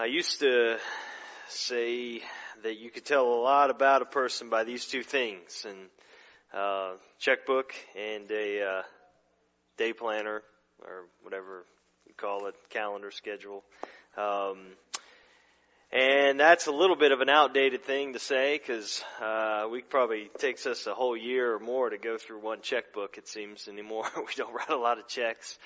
I 0.00 0.04
used 0.04 0.38
to 0.38 0.76
say 1.48 2.20
that 2.62 2.78
you 2.78 2.88
could 2.88 3.04
tell 3.04 3.24
a 3.24 3.40
lot 3.42 3.70
about 3.70 4.00
a 4.00 4.04
person 4.04 4.48
by 4.48 4.62
these 4.62 4.86
two 4.86 5.02
things, 5.02 5.66
and 5.68 5.76
uh, 6.54 6.92
checkbook 7.18 7.74
and 7.98 8.30
a 8.30 8.62
uh, 8.62 8.82
day 9.76 9.92
planner 9.92 10.42
or 10.84 11.06
whatever 11.24 11.64
you 12.06 12.14
call 12.16 12.46
it, 12.46 12.54
calendar 12.70 13.10
schedule. 13.10 13.64
Um, 14.16 14.58
and 15.90 16.38
that's 16.38 16.68
a 16.68 16.72
little 16.72 16.94
bit 16.94 17.10
of 17.10 17.20
an 17.20 17.28
outdated 17.28 17.82
thing 17.82 18.12
to 18.12 18.20
say 18.20 18.56
because 18.56 19.02
uh, 19.20 19.66
we 19.68 19.82
probably 19.82 20.30
takes 20.38 20.64
us 20.66 20.86
a 20.86 20.94
whole 20.94 21.16
year 21.16 21.56
or 21.56 21.58
more 21.58 21.90
to 21.90 21.98
go 21.98 22.18
through 22.18 22.38
one 22.38 22.60
checkbook. 22.60 23.18
It 23.18 23.26
seems 23.26 23.66
anymore. 23.66 24.04
we 24.16 24.32
don't 24.36 24.54
write 24.54 24.70
a 24.70 24.76
lot 24.76 25.00
of 25.00 25.08
checks, 25.08 25.58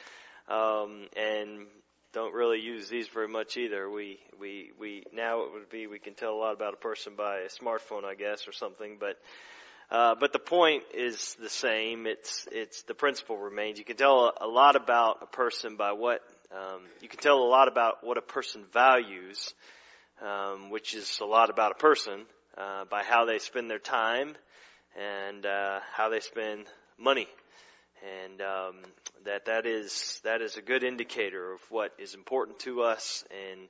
um, 0.48 1.08
and 1.18 1.66
don't 2.12 2.34
really 2.34 2.60
use 2.60 2.88
these 2.88 3.08
very 3.08 3.28
much 3.28 3.56
either. 3.56 3.88
We 3.90 4.18
we 4.38 4.70
we 4.78 5.04
now 5.14 5.42
it 5.42 5.52
would 5.54 5.70
be 5.70 5.86
we 5.86 5.98
can 5.98 6.14
tell 6.14 6.32
a 6.32 6.36
lot 6.36 6.52
about 6.52 6.74
a 6.74 6.76
person 6.76 7.14
by 7.16 7.38
a 7.38 7.48
smartphone, 7.48 8.04
I 8.04 8.14
guess, 8.14 8.46
or 8.46 8.52
something. 8.52 8.98
But 9.00 9.18
uh, 9.90 10.14
but 10.20 10.32
the 10.32 10.38
point 10.38 10.82
is 10.94 11.34
the 11.40 11.48
same. 11.48 12.06
It's 12.06 12.46
it's 12.52 12.82
the 12.82 12.94
principle 12.94 13.38
remains. 13.38 13.78
You 13.78 13.84
can 13.84 13.96
tell 13.96 14.26
a, 14.26 14.46
a 14.46 14.46
lot 14.46 14.76
about 14.76 15.18
a 15.22 15.26
person 15.26 15.76
by 15.76 15.92
what 15.92 16.20
um, 16.52 16.82
you 17.00 17.08
can 17.08 17.18
tell 17.18 17.38
a 17.38 17.48
lot 17.48 17.68
about 17.68 18.04
what 18.04 18.18
a 18.18 18.22
person 18.22 18.64
values, 18.72 19.54
um, 20.20 20.70
which 20.70 20.94
is 20.94 21.18
a 21.20 21.26
lot 21.26 21.48
about 21.48 21.72
a 21.72 21.76
person 21.76 22.26
uh, 22.58 22.84
by 22.90 23.02
how 23.02 23.24
they 23.24 23.38
spend 23.38 23.70
their 23.70 23.78
time 23.78 24.34
and 24.98 25.46
uh, 25.46 25.80
how 25.94 26.10
they 26.10 26.20
spend 26.20 26.66
money 26.98 27.26
and 28.02 28.40
um, 28.40 28.76
that 29.24 29.46
that 29.46 29.66
is 29.66 30.20
that 30.24 30.42
is 30.42 30.56
a 30.56 30.62
good 30.62 30.82
indicator 30.82 31.52
of 31.52 31.60
what 31.70 31.92
is 31.98 32.14
important 32.14 32.58
to 32.60 32.82
us 32.82 33.24
and 33.30 33.68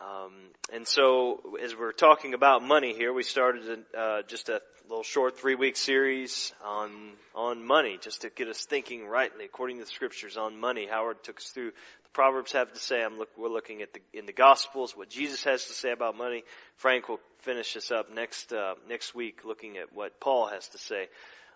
um, 0.00 0.32
and 0.72 0.86
so 0.86 1.40
as 1.62 1.74
we're 1.74 1.92
talking 1.92 2.34
about 2.34 2.62
money 2.62 2.94
here, 2.94 3.12
we 3.12 3.24
started 3.24 3.84
uh, 3.96 4.22
just 4.28 4.48
a 4.48 4.60
little 4.88 5.02
short 5.02 5.38
three 5.38 5.56
week 5.56 5.76
series 5.76 6.52
on 6.64 6.90
on 7.34 7.66
money, 7.66 7.98
just 8.00 8.22
to 8.22 8.30
get 8.30 8.46
us 8.46 8.64
thinking 8.64 9.06
rightly 9.06 9.44
according 9.44 9.78
to 9.78 9.84
the 9.84 9.90
scriptures 9.90 10.36
on 10.36 10.60
money. 10.60 10.86
Howard 10.88 11.24
took 11.24 11.38
us 11.38 11.48
through 11.48 11.72
the 12.04 12.10
Proverbs 12.12 12.52
have 12.52 12.72
to 12.72 12.78
say. 12.78 13.02
I'm 13.02 13.18
look, 13.18 13.30
we're 13.36 13.48
looking 13.48 13.82
at 13.82 13.92
the 13.92 14.00
in 14.12 14.26
the 14.26 14.32
Gospels 14.32 14.96
what 14.96 15.10
Jesus 15.10 15.42
has 15.44 15.64
to 15.66 15.72
say 15.72 15.90
about 15.90 16.16
money. 16.16 16.44
Frank 16.76 17.08
will 17.08 17.20
finish 17.40 17.74
this 17.74 17.90
up 17.90 18.14
next 18.14 18.52
uh, 18.52 18.74
next 18.88 19.16
week, 19.16 19.40
looking 19.44 19.78
at 19.78 19.92
what 19.92 20.20
Paul 20.20 20.46
has 20.46 20.68
to 20.68 20.78
say 20.78 21.08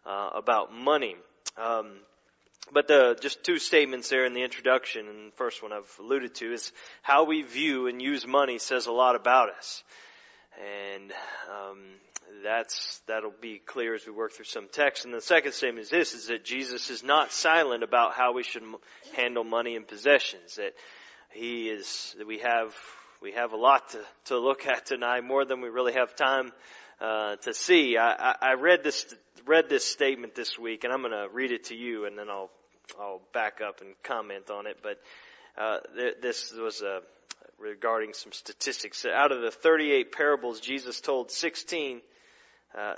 uh, 0.04 0.30
about 0.34 0.74
money. 0.74 1.14
Um, 1.56 1.92
but 2.72 2.86
the 2.86 3.18
just 3.20 3.44
two 3.44 3.58
statements 3.58 4.08
there 4.08 4.24
in 4.24 4.34
the 4.34 4.42
introduction, 4.42 5.08
and 5.08 5.32
the 5.32 5.36
first 5.36 5.62
one 5.62 5.72
I've 5.72 5.96
alluded 5.98 6.34
to 6.36 6.52
is 6.52 6.72
how 7.02 7.24
we 7.24 7.42
view 7.42 7.86
and 7.88 8.00
use 8.00 8.26
money 8.26 8.58
says 8.58 8.86
a 8.86 8.92
lot 8.92 9.16
about 9.16 9.50
us, 9.50 9.82
and 10.94 11.12
um, 11.50 11.78
that's 12.42 13.00
that'll 13.06 13.34
be 13.40 13.58
clear 13.58 13.94
as 13.94 14.06
we 14.06 14.12
work 14.12 14.32
through 14.32 14.44
some 14.46 14.68
text. 14.72 15.04
And 15.04 15.12
the 15.12 15.20
second 15.20 15.52
statement 15.52 15.84
is 15.84 15.90
this: 15.90 16.14
is 16.14 16.26
that 16.28 16.44
Jesus 16.44 16.88
is 16.88 17.02
not 17.02 17.32
silent 17.32 17.82
about 17.82 18.14
how 18.14 18.32
we 18.32 18.42
should 18.42 18.62
handle 19.16 19.44
money 19.44 19.76
and 19.76 19.86
possessions. 19.86 20.56
That 20.56 20.72
he 21.32 21.68
is 21.68 22.14
that 22.18 22.26
we 22.26 22.38
have 22.38 22.74
we 23.20 23.32
have 23.32 23.52
a 23.52 23.56
lot 23.56 23.90
to 23.90 24.00
to 24.26 24.38
look 24.38 24.66
at 24.66 24.86
tonight, 24.86 25.24
more 25.24 25.44
than 25.44 25.60
we 25.60 25.68
really 25.68 25.94
have 25.94 26.14
time 26.14 26.52
uh, 27.02 27.36
to 27.36 27.52
see. 27.52 27.96
I, 27.98 28.36
I, 28.40 28.54
read 28.54 28.84
this 28.84 29.12
read 29.44 29.68
this 29.68 29.84
statement 29.84 30.34
this 30.34 30.58
week, 30.58 30.84
and 30.84 30.92
I'm 30.92 31.00
going 31.00 31.12
to 31.12 31.28
read 31.32 31.50
it 31.50 31.64
to 31.64 31.74
you, 31.74 32.06
and 32.06 32.16
then 32.16 32.28
I'll 32.30 32.50
I'll 32.98 33.20
back 33.34 33.60
up 33.60 33.80
and 33.80 33.90
comment 34.04 34.50
on 34.50 34.66
it. 34.66 34.78
But 34.82 35.00
uh, 35.58 35.78
th- 35.96 36.14
this 36.22 36.52
was 36.52 36.80
uh, 36.80 37.00
regarding 37.58 38.12
some 38.12 38.32
statistics. 38.32 39.04
Out 39.04 39.32
of 39.32 39.42
the 39.42 39.50
38 39.50 40.12
parables, 40.12 40.60
Jesus 40.60 41.00
told 41.00 41.30
16 41.30 42.00
uh, 42.78 42.94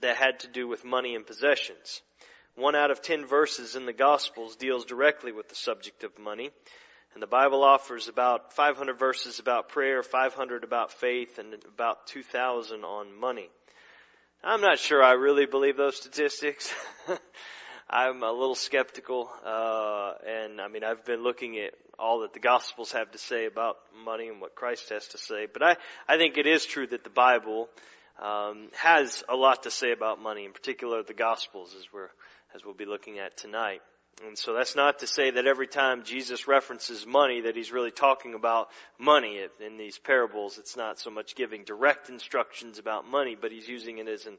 that 0.00 0.16
had 0.16 0.40
to 0.40 0.48
do 0.48 0.68
with 0.68 0.84
money 0.84 1.14
and 1.14 1.26
possessions. 1.26 2.02
One 2.54 2.74
out 2.74 2.90
of 2.90 3.00
ten 3.00 3.24
verses 3.24 3.76
in 3.76 3.86
the 3.86 3.92
Gospels 3.92 4.56
deals 4.56 4.84
directly 4.84 5.32
with 5.32 5.48
the 5.48 5.54
subject 5.54 6.04
of 6.04 6.18
money. 6.18 6.50
And 7.18 7.22
the 7.24 7.26
Bible 7.26 7.64
offers 7.64 8.06
about 8.06 8.52
500 8.52 8.96
verses 8.96 9.40
about 9.40 9.70
prayer, 9.70 10.04
500 10.04 10.62
about 10.62 10.92
faith, 10.92 11.40
and 11.40 11.52
about 11.64 12.06
2,000 12.06 12.84
on 12.84 13.18
money. 13.18 13.48
I'm 14.44 14.60
not 14.60 14.78
sure 14.78 15.02
I 15.02 15.14
really 15.14 15.44
believe 15.44 15.76
those 15.76 15.96
statistics. 15.96 16.72
I'm 17.90 18.22
a 18.22 18.30
little 18.30 18.54
skeptical, 18.54 19.28
uh, 19.44 20.12
and 20.24 20.60
I 20.60 20.68
mean, 20.68 20.84
I've 20.84 21.04
been 21.04 21.24
looking 21.24 21.58
at 21.58 21.74
all 21.98 22.20
that 22.20 22.34
the 22.34 22.38
Gospels 22.38 22.92
have 22.92 23.10
to 23.10 23.18
say 23.18 23.46
about 23.46 23.78
money 24.04 24.28
and 24.28 24.40
what 24.40 24.54
Christ 24.54 24.90
has 24.90 25.08
to 25.08 25.18
say, 25.18 25.48
but 25.52 25.64
I, 25.64 25.76
I 26.08 26.18
think 26.18 26.38
it 26.38 26.46
is 26.46 26.64
true 26.64 26.86
that 26.86 27.02
the 27.02 27.10
Bible, 27.10 27.68
um, 28.22 28.68
has 28.74 29.24
a 29.28 29.34
lot 29.34 29.64
to 29.64 29.72
say 29.72 29.90
about 29.90 30.22
money, 30.22 30.44
in 30.44 30.52
particular 30.52 31.02
the 31.02 31.14
Gospels, 31.14 31.74
as 31.76 31.92
we're, 31.92 32.10
as 32.54 32.64
we'll 32.64 32.74
be 32.74 32.86
looking 32.86 33.18
at 33.18 33.36
tonight. 33.36 33.80
And 34.26 34.36
so 34.36 34.52
that's 34.52 34.74
not 34.74 34.98
to 35.00 35.06
say 35.06 35.30
that 35.30 35.46
every 35.46 35.68
time 35.68 36.02
Jesus 36.02 36.48
references 36.48 37.06
money 37.06 37.42
that 37.42 37.54
he's 37.54 37.70
really 37.70 37.92
talking 37.92 38.34
about 38.34 38.68
money 38.98 39.40
in 39.64 39.76
these 39.76 39.98
parables. 39.98 40.58
It's 40.58 40.76
not 40.76 40.98
so 40.98 41.10
much 41.10 41.36
giving 41.36 41.64
direct 41.64 42.08
instructions 42.08 42.78
about 42.78 43.06
money, 43.06 43.36
but 43.40 43.52
he's 43.52 43.68
using 43.68 43.98
it 43.98 44.08
as 44.08 44.26
an 44.26 44.38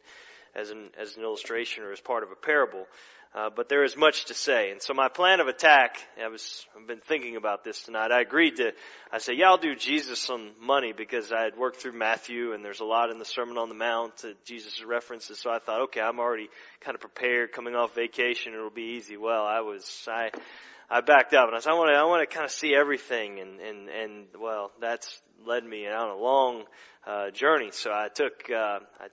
as 0.56 0.70
an 0.72 0.90
as 1.00 1.16
an 1.16 1.24
illustration 1.24 1.84
or 1.84 1.92
as 1.92 2.02
part 2.02 2.24
of 2.24 2.32
a 2.32 2.36
parable. 2.36 2.88
Uh, 3.36 3.48
but 3.56 3.70
there 3.70 3.84
is 3.84 3.96
much 3.96 4.26
to 4.26 4.34
say. 4.34 4.72
And 4.72 4.82
so 4.82 4.96
my 4.96 5.08
plan 5.08 5.40
of 5.40 5.48
attack, 5.48 5.98
I 6.20 6.30
was, 6.30 6.66
I've 6.76 6.88
been 6.88 7.00
thinking 7.00 7.36
about 7.36 7.64
this 7.64 7.80
tonight. 7.84 8.12
I 8.12 8.22
agreed 8.22 8.56
to, 8.56 8.72
I 9.12 9.20
said, 9.20 9.36
yeah, 9.38 9.50
I'll 9.50 9.58
do 9.60 9.76
Jesus 9.76 10.32
on 10.32 10.50
money 10.60 10.94
because 10.98 11.32
I 11.32 11.44
had 11.44 11.56
worked 11.56 11.78
through 11.78 11.92
Matthew 11.92 12.54
and 12.54 12.66
there's 12.66 12.80
a 12.80 12.86
lot 12.86 13.12
in 13.12 13.20
the 13.20 13.26
Sermon 13.26 13.60
on 13.60 13.70
the 13.70 13.76
Mount 13.76 14.18
that 14.18 14.44
Jesus 14.46 14.84
references. 14.84 15.38
So 15.38 15.52
I 15.52 15.60
thought, 15.60 15.82
okay, 15.84 16.02
I'm 16.02 16.20
already 16.20 16.50
kind 16.82 16.96
of 16.96 17.02
prepared 17.02 17.52
coming 17.52 17.76
off 17.76 17.94
vacation. 17.94 18.56
It'll 18.56 18.72
be 18.72 18.96
easy. 18.98 19.16
Well, 19.16 19.46
I 19.46 19.60
was, 19.60 20.08
I, 20.10 20.32
I 20.90 21.02
backed 21.02 21.36
up 21.36 21.50
and 21.50 21.56
I 21.56 21.60
said, 21.60 21.70
I 21.70 21.76
want 21.76 21.94
to, 21.94 22.00
I 22.00 22.06
want 22.06 22.28
to 22.28 22.34
kind 22.34 22.46
of 22.46 22.52
see 22.52 22.74
everything 22.74 23.40
and, 23.40 23.60
and, 23.60 23.90
and 23.90 24.26
well, 24.42 24.72
that's 24.82 25.22
led 25.46 25.64
me 25.64 25.88
on 25.88 26.10
a 26.10 26.18
long, 26.18 26.64
uh, 27.06 27.30
journey. 27.30 27.70
So 27.72 27.92
I 27.92 28.08
took, 28.14 28.50
uh, 28.50 28.80
I 29.00 29.08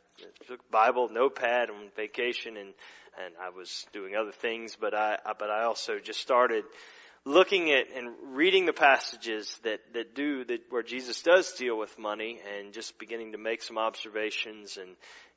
took 0.48 0.70
Bible, 0.70 1.10
notepad 1.12 1.68
on 1.68 1.90
vacation 1.94 2.56
and, 2.56 2.72
and 3.24 3.34
I 3.40 3.50
was 3.50 3.86
doing 3.92 4.14
other 4.14 4.32
things, 4.32 4.76
but 4.80 4.94
I, 4.94 5.18
but 5.38 5.50
I 5.50 5.64
also 5.64 5.98
just 5.98 6.20
started 6.20 6.64
looking 7.24 7.72
at 7.72 7.86
and 7.96 8.14
reading 8.36 8.66
the 8.66 8.72
passages 8.72 9.58
that, 9.64 9.80
that 9.94 10.14
do, 10.14 10.44
that 10.44 10.60
where 10.70 10.84
Jesus 10.84 11.22
does 11.22 11.52
deal 11.54 11.76
with 11.76 11.98
money 11.98 12.38
and 12.56 12.72
just 12.72 12.98
beginning 13.00 13.32
to 13.32 13.38
make 13.38 13.62
some 13.62 13.78
observations 13.78 14.76
and, 14.76 14.90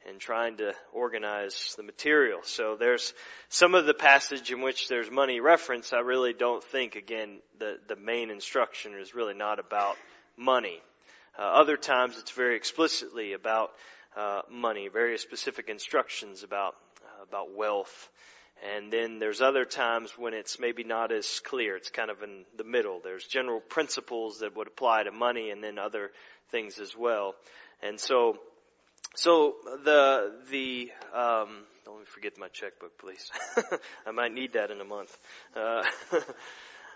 and 0.07 0.19
trying 0.19 0.57
to 0.57 0.73
organize 0.93 1.73
the 1.77 1.83
material. 1.83 2.41
So 2.43 2.77
there's 2.79 3.13
some 3.49 3.73
of 3.73 3.87
the 3.87 3.95
passage 3.95 4.51
in 4.51 4.61
which 4.61 4.87
there's 4.87 5.09
money 5.09 5.39
reference. 5.39 5.91
I 5.91 6.01
really 6.01 6.33
don't 6.33 6.63
think, 6.63 6.95
again, 6.95 7.39
the, 7.57 7.77
the 7.87 7.95
main 7.95 8.29
instruction 8.29 8.93
is 8.93 9.15
really 9.15 9.33
not 9.33 9.57
about 9.57 9.97
money. 10.37 10.79
Uh, 11.37 11.41
other 11.41 11.75
times 11.75 12.17
it's 12.19 12.31
very 12.31 12.55
explicitly 12.55 13.33
about 13.33 13.71
uh, 14.15 14.41
money, 14.51 14.89
very 14.89 15.17
specific 15.17 15.69
instructions 15.69 16.43
about 16.43 16.75
about 17.21 17.55
wealth. 17.55 18.09
And 18.75 18.91
then 18.91 19.19
there's 19.19 19.41
other 19.41 19.63
times 19.63 20.11
when 20.17 20.33
it's 20.33 20.59
maybe 20.59 20.83
not 20.83 21.11
as 21.11 21.39
clear. 21.39 21.77
It's 21.77 21.89
kind 21.89 22.11
of 22.11 22.21
in 22.23 22.43
the 22.57 22.65
middle. 22.65 22.99
There's 23.01 23.25
general 23.25 23.61
principles 23.61 24.39
that 24.39 24.55
would 24.55 24.67
apply 24.67 25.03
to 25.03 25.11
money 25.11 25.49
and 25.49 25.63
then 25.63 25.79
other 25.79 26.11
things 26.51 26.79
as 26.79 26.95
well. 26.95 27.35
And 27.81 27.99
so, 27.99 28.37
so 29.15 29.55
the, 29.85 30.33
the, 30.51 30.91
um, 31.13 31.63
don't 31.85 32.07
forget 32.07 32.37
my 32.37 32.49
checkbook, 32.49 32.97
please. 32.97 33.31
I 34.05 34.11
might 34.11 34.33
need 34.33 34.53
that 34.53 34.71
in 34.71 34.81
a 34.81 34.85
month. 34.85 35.15
Uh, 35.55 35.83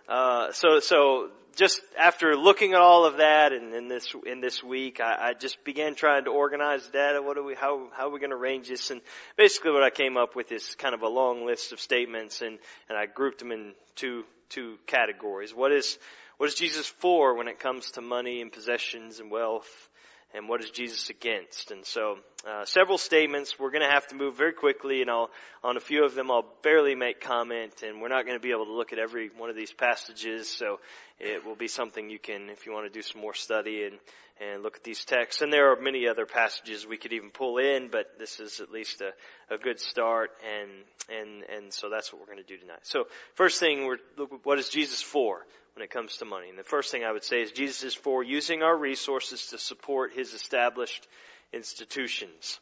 Uh, 0.07 0.51
so, 0.51 0.79
so 0.79 1.29
just 1.55 1.81
after 1.97 2.35
looking 2.35 2.73
at 2.73 2.79
all 2.79 3.05
of 3.05 3.17
that 3.17 3.53
and 3.53 3.73
in 3.73 3.87
this, 3.87 4.13
in 4.25 4.41
this 4.41 4.63
week, 4.63 4.99
I, 4.99 5.29
I 5.29 5.33
just 5.33 5.63
began 5.63 5.95
trying 5.95 6.25
to 6.25 6.31
organize 6.31 6.85
data. 6.87 7.21
What 7.21 7.37
are 7.37 7.43
we, 7.43 7.55
how, 7.55 7.89
how 7.93 8.07
are 8.07 8.09
we 8.09 8.19
going 8.19 8.31
to 8.31 8.35
arrange 8.35 8.67
this? 8.67 8.91
And 8.91 9.01
basically 9.37 9.71
what 9.71 9.83
I 9.83 9.89
came 9.89 10.17
up 10.17 10.35
with 10.35 10.51
is 10.51 10.75
kind 10.75 10.93
of 10.93 11.01
a 11.01 11.07
long 11.07 11.45
list 11.45 11.71
of 11.71 11.79
statements 11.79 12.41
and, 12.41 12.59
and 12.89 12.97
I 12.97 13.05
grouped 13.05 13.39
them 13.39 13.51
in 13.51 13.73
two, 13.95 14.23
two 14.49 14.77
categories. 14.87 15.53
What 15.53 15.71
is, 15.71 15.97
what 16.37 16.47
is 16.47 16.55
Jesus 16.55 16.87
for 16.87 17.35
when 17.35 17.47
it 17.47 17.59
comes 17.59 17.91
to 17.91 18.01
money 18.01 18.41
and 18.41 18.51
possessions 18.51 19.19
and 19.19 19.31
wealth? 19.31 19.89
and 20.33 20.49
what 20.49 20.63
is 20.63 20.71
Jesus 20.71 21.09
against? 21.09 21.71
And 21.71 21.85
so, 21.85 22.17
uh, 22.47 22.65
several 22.65 22.97
statements. 22.97 23.57
We're 23.57 23.71
going 23.71 23.83
to 23.83 23.93
have 23.93 24.07
to 24.07 24.15
move 24.15 24.37
very 24.37 24.53
quickly, 24.53 25.01
and 25.01 25.09
I'll, 25.09 25.29
on 25.63 25.77
a 25.77 25.79
few 25.79 26.03
of 26.05 26.13
them, 26.15 26.29
I'll 26.29 26.45
barely 26.61 26.95
make 26.95 27.21
comment, 27.21 27.83
and 27.83 28.01
we're 28.01 28.09
not 28.09 28.25
going 28.25 28.37
to 28.37 28.41
be 28.41 28.51
able 28.51 28.65
to 28.65 28.73
look 28.73 28.91
at 28.93 28.99
every 28.99 29.29
one 29.37 29.49
of 29.49 29.55
these 29.55 29.71
passages. 29.71 30.49
So, 30.49 30.79
it 31.19 31.45
will 31.45 31.55
be 31.55 31.67
something 31.67 32.09
you 32.09 32.19
can, 32.19 32.49
if 32.49 32.65
you 32.65 32.73
want 32.73 32.91
to 32.91 32.91
do 32.91 33.01
some 33.01 33.21
more 33.21 33.33
study 33.33 33.85
and, 33.85 33.97
and 34.41 34.63
look 34.63 34.77
at 34.77 34.83
these 34.83 35.05
texts. 35.05 35.41
And 35.41 35.53
there 35.53 35.71
are 35.71 35.79
many 35.79 36.07
other 36.07 36.25
passages 36.25 36.85
we 36.85 36.97
could 36.97 37.13
even 37.13 37.29
pull 37.29 37.57
in, 37.59 37.89
but 37.89 38.17
this 38.19 38.39
is 38.39 38.59
at 38.59 38.71
least 38.71 39.01
a, 39.01 39.13
a 39.53 39.57
good 39.57 39.79
start. 39.79 40.31
And, 40.43 40.69
and, 41.09 41.43
and 41.43 41.73
so 41.73 41.89
that's 41.89 42.11
what 42.11 42.19
we're 42.19 42.33
going 42.33 42.43
to 42.43 42.43
do 42.43 42.57
tonight. 42.57 42.79
So 42.83 43.05
first 43.35 43.59
thing, 43.59 43.85
we're, 43.85 43.99
what 44.43 44.59
is 44.59 44.69
Jesus 44.69 45.01
for 45.01 45.45
when 45.75 45.83
it 45.83 45.91
comes 45.91 46.17
to 46.17 46.25
money? 46.25 46.49
And 46.49 46.57
the 46.57 46.63
first 46.63 46.91
thing 46.91 47.03
I 47.03 47.11
would 47.11 47.23
say 47.23 47.41
is 47.41 47.51
Jesus 47.51 47.83
is 47.83 47.95
for 47.95 48.23
using 48.23 48.63
our 48.63 48.77
resources 48.77 49.47
to 49.47 49.57
support 49.57 50.13
his 50.13 50.33
established 50.33 51.07
institutions. 51.53 52.59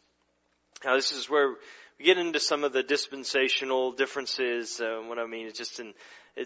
Now 0.83 0.95
this 0.95 1.11
is 1.11 1.29
where 1.29 1.55
we 1.99 2.05
get 2.05 2.17
into 2.17 2.39
some 2.39 2.63
of 2.63 2.73
the 2.73 2.83
dispensational 2.83 3.91
differences. 3.91 4.81
Uh, 4.81 5.01
what 5.05 5.19
I 5.19 5.25
mean 5.27 5.47
is 5.47 5.53
just 5.53 5.79
in 5.79 5.93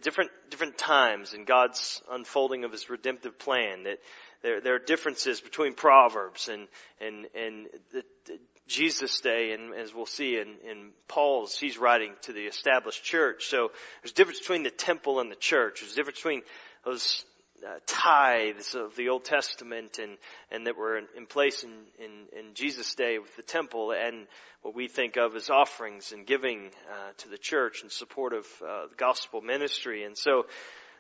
different 0.01 0.31
different 0.50 0.77
times 0.77 1.33
in 1.33 1.45
God's 1.45 2.01
unfolding 2.12 2.63
of 2.63 2.71
His 2.71 2.89
redemptive 2.89 3.39
plan. 3.39 3.83
That 3.83 4.00
there 4.44 4.62
there 4.62 4.75
are 4.75 4.80
differences 4.80 5.42
between 5.42 5.74
Proverbs 5.74 6.50
and 6.50 6.68
and 7.00 7.27
and 7.36 7.68
the, 7.94 8.03
the 8.25 8.39
Jesus' 8.68 9.19
day, 9.21 9.51
and 9.51 9.74
as 9.75 9.94
we'll 9.94 10.07
see 10.07 10.38
in, 10.38 10.56
in 10.68 10.89
Paul's, 11.07 11.57
he's 11.57 11.77
writing 11.77 12.13
to 12.24 12.33
the 12.33 12.47
established 12.47 13.03
church. 13.03 13.45
So 13.45 13.71
there's 14.01 14.12
a 14.12 14.15
difference 14.15 14.39
between 14.39 14.63
the 14.63 14.71
temple 14.71 15.19
and 15.19 15.31
the 15.31 15.36
church. 15.36 15.81
There's 15.81 15.94
a 15.94 15.95
difference 15.95 16.18
between 16.18 16.42
those 16.83 17.24
uh, 17.63 17.80
tithes 17.86 18.75
of 18.75 18.96
the 18.96 19.10
Old 19.10 19.24
Testament 19.24 20.00
and, 20.02 20.18
and 20.52 20.68
that 20.68 20.78
were 20.78 20.98
in, 20.98 21.07
in 21.18 21.25
place 21.25 21.63
in, 21.63 21.72
in, 22.00 22.12
in, 22.38 22.54
Jesus' 22.54 22.96
day 22.96 23.18
with 23.18 23.36
the 23.36 23.42
temple 23.42 23.92
and 23.92 24.28
what 24.62 24.75
we 24.75 24.88
think 24.88 25.18
of 25.18 25.36
as 25.36 25.50
offerings 25.50 26.12
and 26.12 26.25
giving 26.25 26.72
uh, 26.90 27.12
to 27.18 27.30
the 27.30 27.38
church 27.38 27.84
in 27.84 27.90
support 27.90 28.34
of 28.34 28.46
uh, 28.62 28.88
the 28.88 28.96
gospel 28.98 29.42
ministry. 29.42 30.04
And 30.04 30.18
so 30.18 30.46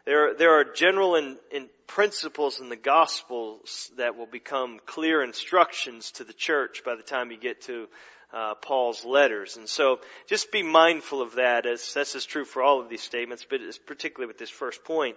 there, 0.05 0.35
there 0.35 0.59
are 0.59 0.63
general 0.63 1.15
in, 1.15 1.37
in 1.51 1.67
principles 1.87 2.59
in 2.59 2.69
the 2.69 2.75
gospels 2.75 3.91
that 3.97 4.15
will 4.15 4.27
become 4.27 4.79
clear 4.85 5.23
instructions 5.23 6.11
to 6.11 6.23
the 6.23 6.33
church 6.33 6.83
by 6.85 6.95
the 6.95 7.03
time 7.03 7.31
you 7.31 7.37
get 7.37 7.61
to 7.63 7.87
uh, 8.33 8.55
Paul's 8.55 9.05
letters. 9.05 9.57
And 9.57 9.67
so 9.67 9.99
just 10.27 10.51
be 10.51 10.63
mindful 10.63 11.21
of 11.21 11.35
that 11.35 11.65
as 11.65 11.93
this 11.93 12.15
is 12.15 12.25
true 12.25 12.45
for 12.45 12.61
all 12.61 12.81
of 12.81 12.89
these 12.89 13.01
statements, 13.01 13.45
but 13.49 13.61
it's 13.61 13.77
particularly 13.77 14.27
with 14.27 14.37
this 14.37 14.49
first 14.49 14.83
point. 14.83 15.15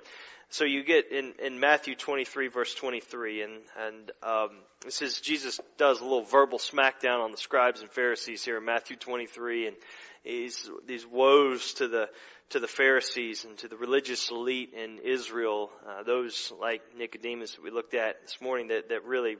So 0.50 0.64
you 0.64 0.82
get 0.82 1.12
in, 1.12 1.34
in 1.44 1.60
Matthew 1.60 1.94
23 1.94 2.48
verse 2.48 2.74
23 2.74 3.42
and, 3.42 3.52
and, 3.78 4.12
um, 4.22 4.50
this 4.82 5.02
is 5.02 5.20
Jesus 5.20 5.60
does 5.76 6.00
a 6.00 6.04
little 6.04 6.22
verbal 6.22 6.58
smackdown 6.58 7.20
on 7.20 7.32
the 7.32 7.36
scribes 7.36 7.82
and 7.82 7.90
Pharisees 7.90 8.44
here 8.44 8.56
in 8.56 8.64
Matthew 8.64 8.96
23 8.96 9.66
and 9.66 9.76
he's, 10.24 10.70
these 10.86 11.06
woes 11.06 11.74
to 11.74 11.88
the, 11.88 12.08
to 12.50 12.60
the 12.60 12.66
Pharisees 12.66 13.44
and 13.44 13.58
to 13.58 13.68
the 13.68 13.76
religious 13.76 14.30
elite 14.30 14.72
in 14.72 15.00
Israel, 15.04 15.70
uh, 15.86 16.02
those 16.02 16.50
like 16.58 16.80
Nicodemus 16.96 17.52
that 17.52 17.62
we 17.62 17.70
looked 17.70 17.94
at 17.94 18.22
this 18.22 18.40
morning 18.40 18.68
that, 18.68 18.88
that 18.88 19.04
really, 19.04 19.36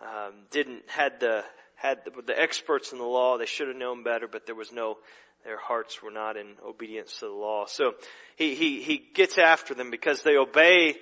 um, 0.00 0.32
didn't, 0.50 0.88
had 0.88 1.20
the, 1.20 1.44
had 1.78 1.98
the, 2.04 2.22
the 2.22 2.38
experts 2.38 2.92
in 2.92 2.98
the 2.98 3.04
law, 3.04 3.38
they 3.38 3.46
should 3.46 3.68
have 3.68 3.76
known 3.76 4.02
better, 4.02 4.28
but 4.28 4.46
there 4.46 4.54
was 4.54 4.72
no 4.72 4.98
their 5.44 5.58
hearts 5.58 6.02
were 6.02 6.10
not 6.10 6.36
in 6.36 6.56
obedience 6.66 7.20
to 7.20 7.26
the 7.26 7.32
law. 7.32 7.64
So 7.66 7.94
he, 8.36 8.54
he, 8.54 8.82
he 8.82 9.02
gets 9.14 9.38
after 9.38 9.72
them 9.72 9.90
because 9.90 10.22
they 10.22 10.36
obey 10.36 10.96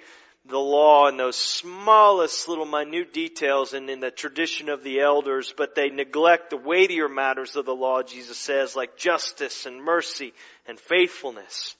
the 0.49 0.59
law 0.59 1.09
in 1.09 1.17
those 1.17 1.37
smallest 1.37 2.47
little 2.49 2.67
minute 2.67 3.13
details 3.13 3.73
and 3.73 3.91
in 3.91 4.01
the 4.01 4.11
tradition 4.11 4.69
of 4.69 4.85
the 4.85 5.01
elders, 5.01 5.53
but 5.57 5.75
they 5.75 5.89
neglect 5.89 6.51
the 6.51 6.57
weightier 6.57 7.09
matters 7.09 7.57
of 7.57 7.65
the 7.65 7.75
law, 7.75 8.03
Jesus 8.03 8.39
says, 8.39 8.77
like 8.77 8.97
justice 8.97 9.67
and 9.67 9.83
mercy 9.83 10.33
and 10.69 10.79
faithfulness. 10.79 11.75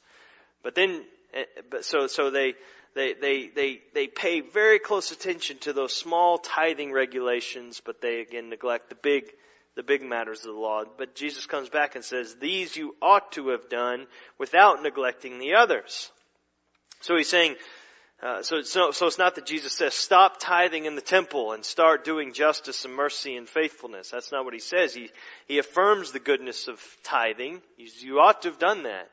But 0.63 0.75
then, 0.75 1.05
eh, 1.33 1.45
but 1.71 1.85
so, 1.85 2.09
so 2.09 2.31
they, 2.31 2.55
they, 2.97 3.13
they, 3.13 3.49
they, 3.55 3.83
they 3.95 4.07
pay 4.09 4.41
very 4.41 4.79
close 4.81 5.13
attention 5.13 5.59
to 5.59 5.73
those 5.73 5.95
small 5.95 6.39
tithing 6.39 6.93
regulations, 6.93 7.81
but 7.85 8.01
they 8.01 8.21
again 8.21 8.49
neglect 8.49 8.89
the 8.89 8.97
big 8.97 9.25
the 9.77 9.83
big 9.83 10.03
matters 10.03 10.41
of 10.41 10.55
the 10.55 10.59
law. 10.59 10.85
But 10.97 11.15
Jesus 11.15 11.45
comes 11.45 11.69
back 11.69 11.97
and 11.97 12.03
says, 12.03 12.35
these 12.41 12.75
you 12.75 12.97
ought 13.03 13.33
to 13.33 13.49
have 13.49 13.69
done 13.69 14.07
without 14.39 14.83
neglecting 14.83 15.39
the 15.39 15.57
others. 15.57 16.11
So 17.03 17.15
he's 17.15 17.29
saying, 17.29 17.57
uh, 18.23 18.43
so, 18.43 18.63
so, 18.63 18.91
so 18.93 19.07
it's 19.07 19.19
not 19.19 19.35
that 19.35 19.45
Jesus 19.45 19.75
says, 19.75 19.93
stop 19.93 20.41
tithing 20.41 20.87
in 20.87 20.95
the 20.95 21.03
temple 21.03 21.53
and 21.53 21.63
start 21.63 22.07
doing 22.07 22.33
justice 22.33 22.87
and 22.87 22.95
mercy 22.95 23.37
and 23.37 23.47
faithfulness. 23.47 24.09
That's 24.09 24.33
not 24.33 24.47
what 24.47 24.55
he 24.55 24.61
says. 24.61 24.95
He, 24.95 25.11
he 25.47 25.59
affirms 25.59 26.13
the 26.13 26.21
goodness 26.21 26.69
of 26.69 26.81
tithing. 27.05 27.61
You, 27.77 27.89
you 28.01 28.21
ought 28.21 28.41
to 28.43 28.49
have 28.49 28.59
done 28.59 28.85
that. 28.85 29.11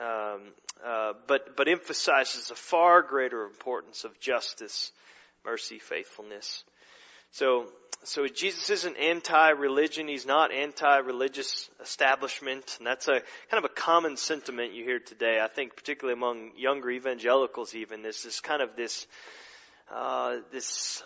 Um, 0.00 0.40
uh, 0.84 1.12
but, 1.26 1.56
but 1.56 1.68
emphasizes 1.68 2.50
a 2.50 2.54
far 2.54 3.02
greater 3.02 3.44
importance 3.44 4.04
of 4.04 4.18
justice, 4.20 4.90
mercy, 5.44 5.78
faithfulness. 5.78 6.64
So, 7.32 7.66
so 8.04 8.26
Jesus 8.26 8.68
isn't 8.70 8.96
anti-religion. 8.96 10.08
He's 10.08 10.26
not 10.26 10.52
anti-religious 10.52 11.70
establishment. 11.80 12.76
And 12.78 12.86
that's 12.86 13.06
a 13.06 13.22
kind 13.50 13.64
of 13.64 13.64
a 13.64 13.68
common 13.68 14.16
sentiment 14.16 14.74
you 14.74 14.84
hear 14.84 14.98
today. 14.98 15.40
I 15.42 15.48
think 15.48 15.76
particularly 15.76 16.18
among 16.18 16.52
younger 16.56 16.90
evangelicals 16.90 17.74
even. 17.74 18.02
This 18.02 18.24
is 18.24 18.40
kind 18.40 18.60
of 18.60 18.76
this, 18.76 19.06
uh, 19.90 20.38
this, 20.50 21.02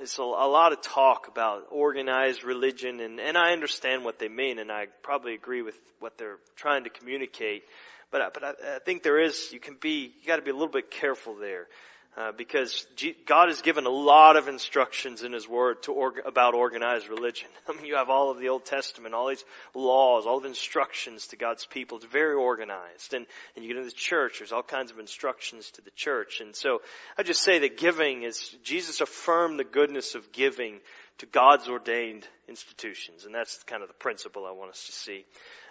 it's 0.00 0.18
a, 0.18 0.22
a 0.22 0.48
lot 0.48 0.72
of 0.72 0.80
talk 0.80 1.28
about 1.28 1.64
organized 1.70 2.44
religion 2.44 3.00
and, 3.00 3.20
and 3.20 3.36
I 3.36 3.52
understand 3.52 4.04
what 4.04 4.18
they 4.18 4.28
mean 4.28 4.58
and 4.58 4.70
I 4.70 4.86
probably 5.02 5.34
agree 5.34 5.62
with 5.62 5.78
what 5.98 6.18
they're 6.18 6.38
trying 6.56 6.84
to 6.84 6.90
communicate. 6.90 7.64
But, 8.12 8.34
but 8.34 8.44
I, 8.44 8.76
I 8.76 8.78
think 8.78 9.02
there 9.02 9.18
is, 9.18 9.50
you 9.52 9.58
can 9.58 9.76
be, 9.80 10.12
you 10.20 10.26
gotta 10.26 10.42
be 10.42 10.50
a 10.50 10.54
little 10.54 10.68
bit 10.68 10.90
careful 10.90 11.34
there. 11.34 11.66
Uh, 12.14 12.30
because 12.30 12.86
G- 12.94 13.16
God 13.24 13.48
has 13.48 13.62
given 13.62 13.86
a 13.86 13.90
lot 13.90 14.36
of 14.36 14.46
instructions 14.46 15.22
in 15.22 15.32
His 15.32 15.48
Word 15.48 15.82
to 15.84 15.92
org- 15.92 16.20
about 16.26 16.52
organized 16.52 17.08
religion. 17.08 17.48
I 17.68 17.72
mean, 17.72 17.86
you 17.86 17.96
have 17.96 18.10
all 18.10 18.30
of 18.30 18.38
the 18.38 18.50
Old 18.50 18.66
Testament, 18.66 19.14
all 19.14 19.28
these 19.28 19.44
laws, 19.74 20.26
all 20.26 20.38
the 20.38 20.48
instructions 20.48 21.28
to 21.28 21.36
God's 21.36 21.64
people. 21.64 21.96
It's 21.96 22.06
very 22.06 22.34
organized. 22.34 23.14
And, 23.14 23.24
and 23.56 23.64
you 23.64 23.70
get 23.70 23.78
into 23.78 23.88
the 23.88 23.96
church, 23.96 24.40
there's 24.40 24.52
all 24.52 24.62
kinds 24.62 24.90
of 24.90 24.98
instructions 24.98 25.70
to 25.70 25.80
the 25.80 25.90
church. 25.96 26.42
And 26.42 26.54
so 26.54 26.82
I 27.16 27.22
just 27.22 27.40
say 27.40 27.60
that 27.60 27.78
giving 27.78 28.24
is, 28.24 28.54
Jesus 28.62 29.00
affirmed 29.00 29.58
the 29.58 29.64
goodness 29.64 30.14
of 30.14 30.32
giving 30.32 30.80
to 31.18 31.26
God's 31.26 31.68
ordained 31.68 32.26
institutions. 32.48 33.24
And 33.24 33.34
that's 33.34 33.62
kind 33.64 33.82
of 33.82 33.88
the 33.88 33.94
principle 33.94 34.46
I 34.46 34.52
want 34.52 34.70
us 34.70 34.86
to 34.86 34.92
see. 34.92 35.24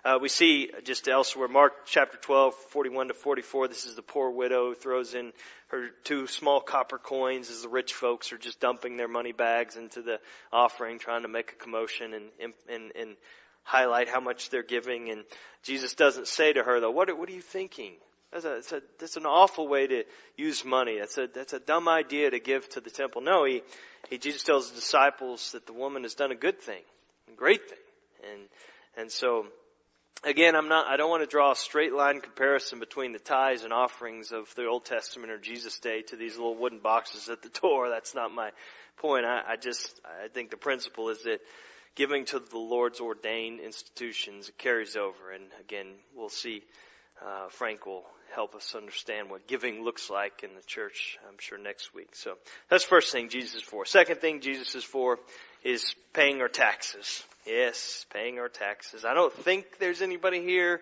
Uh, 0.04 0.18
we 0.22 0.30
see 0.30 0.72
just 0.84 1.08
elsewhere, 1.08 1.48
Mark 1.48 1.86
chapter 1.86 2.18
12, 2.18 2.56
41 2.56 3.10
to 3.10 3.14
44, 3.14 3.68
this 3.68 3.86
is 3.86 3.96
the 3.96 4.02
poor 4.02 4.32
widow 4.32 4.70
who 4.70 4.76
throws 4.76 5.14
in 5.14 5.32
her 5.68 5.90
two 6.04 6.26
small 6.26 6.60
copper 6.60 6.98
coins 6.98 7.50
as 7.50 7.62
the 7.62 7.70
rich 7.70 7.94
folks 7.94 8.34
are 8.34 8.38
just 8.38 8.60
dumping 8.60 8.98
their 8.98 9.08
money 9.08 9.32
bags 9.32 9.76
into 9.76 10.02
the 10.02 10.20
offering, 10.52 10.98
trying 10.98 11.22
to 11.22 11.28
make 11.28 11.52
a 11.52 11.56
commotion 11.56 12.14
and, 12.14 12.54
and, 12.68 12.92
and 13.00 13.16
highlight 13.64 14.10
how 14.10 14.20
much 14.20 14.50
they're 14.50 14.64
giving. 14.64 15.12
And 15.12 15.24
Jesus 15.64 15.94
doesn't 15.94 16.28
say 16.28 16.54
to 16.54 16.64
her 16.64 16.80
though, 16.80 16.92
what, 16.92 17.16
what 17.18 17.30
are 17.30 17.34
you 17.34 17.42
thinking? 17.42 17.94
That's, 18.32 18.46
a, 18.46 18.50
that's, 18.50 18.72
a, 18.72 18.82
that's 19.00 19.18
an 19.18 19.26
awful 19.26 19.68
way 19.68 19.88
to 19.88 20.04
use 20.38 20.64
money. 20.64 20.98
That's 21.00 21.18
a, 21.18 21.28
that's 21.28 21.54
a 21.54 21.60
dumb 21.60 21.90
idea 21.90 22.32
to 22.32 22.40
give 22.40 22.68
to 22.70 22.82
the 22.82 22.90
temple. 22.90 23.22
No, 23.22 23.46
he, 23.46 23.62
he, 24.10 24.18
Jesus 24.18 24.44
tells 24.44 24.70
the 24.70 24.76
disciples 24.76 25.52
that 25.52 25.66
the 25.66 25.74
woman 25.74 26.04
has 26.04 26.16
done 26.16 26.32
a 26.32 26.36
good 26.36 26.62
thing, 26.62 26.82
a 27.32 27.36
great 27.36 27.68
thing. 27.68 27.78
And, 28.32 28.42
and 28.96 29.12
so, 29.12 29.48
again, 30.24 30.56
I'm 30.56 30.70
not, 30.70 30.88
I 30.88 30.98
don't 30.98 31.10
want 31.10 31.24
to 31.24 31.28
draw 31.28 31.52
a 31.52 31.56
straight 31.56 31.94
line 31.94 32.22
comparison 32.22 32.80
between 32.80 33.12
the 33.12 33.20
tithes 33.20 33.64
and 33.64 33.74
offerings 33.74 34.32
of 34.32 34.54
the 34.56 34.66
Old 34.66 34.86
Testament 34.86 35.32
or 35.32 35.38
Jesus 35.38 35.80
Day 35.80 36.02
to 36.04 36.16
these 36.16 36.38
little 36.38 36.56
wooden 36.56 36.80
boxes 36.80 37.30
at 37.30 37.42
the 37.42 37.50
door. 37.62 37.90
That's 37.90 38.16
not 38.16 38.34
my 38.34 38.52
point. 38.98 39.26
I, 39.26 39.42
I 39.46 39.56
just, 39.58 40.00
I 40.06 40.28
think 40.30 40.52
the 40.52 40.58
principle 40.58 41.10
is 41.10 41.24
that 41.24 41.40
giving 41.96 42.26
to 42.26 42.40
the 42.40 42.58
Lord's 42.58 43.00
ordained 43.00 43.60
institutions 43.60 44.50
carries 44.58 44.96
over. 44.96 45.32
And 45.34 45.46
again, 45.60 45.88
we'll 46.16 46.30
see, 46.30 46.64
uh, 47.26 47.50
Frank 47.50 47.86
will 47.86 48.04
help 48.34 48.56
us 48.56 48.74
understand 48.76 49.30
what 49.30 49.48
giving 49.48 49.84
looks 49.84 50.10
like 50.10 50.44
in 50.44 50.56
the 50.56 50.62
church, 50.66 51.18
I'm 51.28 51.36
sure 51.40 51.58
next 51.58 51.94
week. 51.94 52.16
So 52.16 52.36
that's 52.70 52.84
first 52.84 53.12
thing 53.12 53.30
Jesus 53.30 53.56
is 53.56 53.62
for. 53.62 53.86
Second 53.86 54.22
thing 54.22 54.42
Jesus 54.42 54.74
is 54.76 54.84
for 54.84 55.20
is 55.64 55.96
paying 56.14 56.42
our 56.42 56.48
taxes. 56.48 57.24
Yes, 57.46 58.06
paying 58.14 58.40
our 58.40 58.50
taxes. 58.50 59.04
I 59.06 59.14
don't 59.14 59.34
think 59.34 59.80
there's 59.80 60.02
anybody 60.02 60.42
here 60.42 60.82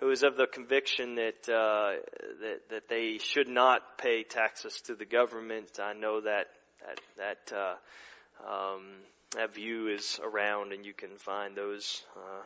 who 0.00 0.10
is 0.10 0.22
of 0.22 0.36
the 0.36 0.46
conviction 0.46 1.16
that 1.16 1.48
uh, 1.48 2.00
that 2.40 2.60
that 2.70 2.88
they 2.88 3.18
should 3.18 3.48
not 3.48 3.98
pay 3.98 4.22
taxes 4.22 4.80
to 4.86 4.94
the 4.94 5.04
government. 5.04 5.78
I 5.82 5.92
know 5.94 6.20
that 6.20 6.46
that 6.86 7.00
that 7.16 7.56
uh, 7.56 8.74
um, 8.74 8.82
that 9.34 9.54
view 9.54 9.88
is 9.88 10.20
around, 10.22 10.72
and 10.72 10.84
you 10.84 10.92
can 10.92 11.16
find 11.16 11.56
those. 11.56 12.02
Uh, 12.16 12.42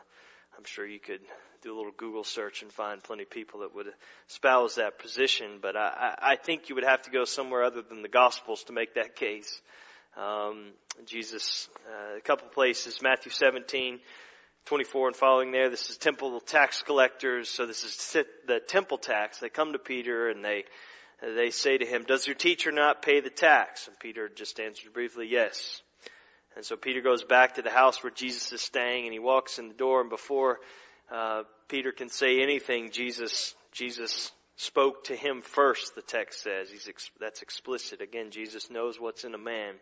I'm 0.57 0.65
sure 0.65 0.85
you 0.85 0.99
could 0.99 1.21
do 1.61 1.73
a 1.73 1.77
little 1.77 1.91
Google 1.95 2.23
search 2.23 2.61
and 2.61 2.71
find 2.71 3.03
plenty 3.03 3.23
of 3.23 3.29
people 3.29 3.61
that 3.61 3.73
would 3.75 3.87
espouse 4.29 4.75
that 4.75 4.99
position. 4.99 5.59
But 5.61 5.75
I, 5.75 6.15
I 6.21 6.35
think 6.35 6.69
you 6.69 6.75
would 6.75 6.83
have 6.83 7.03
to 7.03 7.11
go 7.11 7.25
somewhere 7.25 7.63
other 7.63 7.81
than 7.81 8.01
the 8.01 8.09
Gospels 8.09 8.63
to 8.63 8.73
make 8.73 8.95
that 8.95 9.15
case. 9.15 9.61
Um, 10.17 10.71
Jesus, 11.05 11.69
uh, 11.87 12.17
a 12.17 12.21
couple 12.21 12.47
places, 12.49 13.01
Matthew 13.01 13.31
17, 13.31 13.99
24 14.65 15.07
and 15.07 15.15
following 15.15 15.51
there. 15.51 15.69
This 15.69 15.89
is 15.89 15.97
temple 15.97 16.39
tax 16.41 16.81
collectors. 16.81 17.49
So 17.49 17.65
this 17.65 17.83
is 17.83 18.25
the 18.47 18.59
temple 18.59 18.97
tax. 18.97 19.39
They 19.39 19.49
come 19.49 19.73
to 19.73 19.79
Peter 19.79 20.29
and 20.29 20.43
they 20.43 20.65
they 21.21 21.51
say 21.51 21.77
to 21.77 21.85
him, 21.85 22.03
does 22.03 22.25
your 22.25 22.35
teacher 22.35 22.71
not 22.71 23.03
pay 23.03 23.21
the 23.21 23.29
tax? 23.29 23.87
And 23.87 23.97
Peter 23.99 24.27
just 24.27 24.59
answered 24.59 24.91
briefly, 24.91 25.27
yes. 25.29 25.81
And 26.55 26.65
so 26.65 26.75
Peter 26.75 27.01
goes 27.01 27.23
back 27.23 27.55
to 27.55 27.61
the 27.61 27.69
house 27.69 28.03
where 28.03 28.11
Jesus 28.11 28.51
is 28.51 28.61
staying 28.61 29.05
and 29.05 29.13
he 29.13 29.19
walks 29.19 29.57
in 29.57 29.69
the 29.69 29.73
door 29.73 30.01
and 30.01 30.09
before 30.09 30.59
uh, 31.11 31.43
Peter 31.67 31.91
can 31.91 32.09
say 32.09 32.41
anything, 32.41 32.91
Jesus, 32.91 33.55
Jesus 33.71 34.31
spoke 34.55 35.05
to 35.05 35.15
him 35.15 35.41
first, 35.41 35.95
the 35.95 36.01
text 36.01 36.41
says. 36.43 36.69
He's 36.69 36.87
ex- 36.87 37.09
that's 37.19 37.41
explicit. 37.41 38.01
Again, 38.01 38.31
Jesus 38.31 38.69
knows 38.69 38.99
what's 38.99 39.23
in 39.23 39.33
a 39.33 39.37
man. 39.37 39.75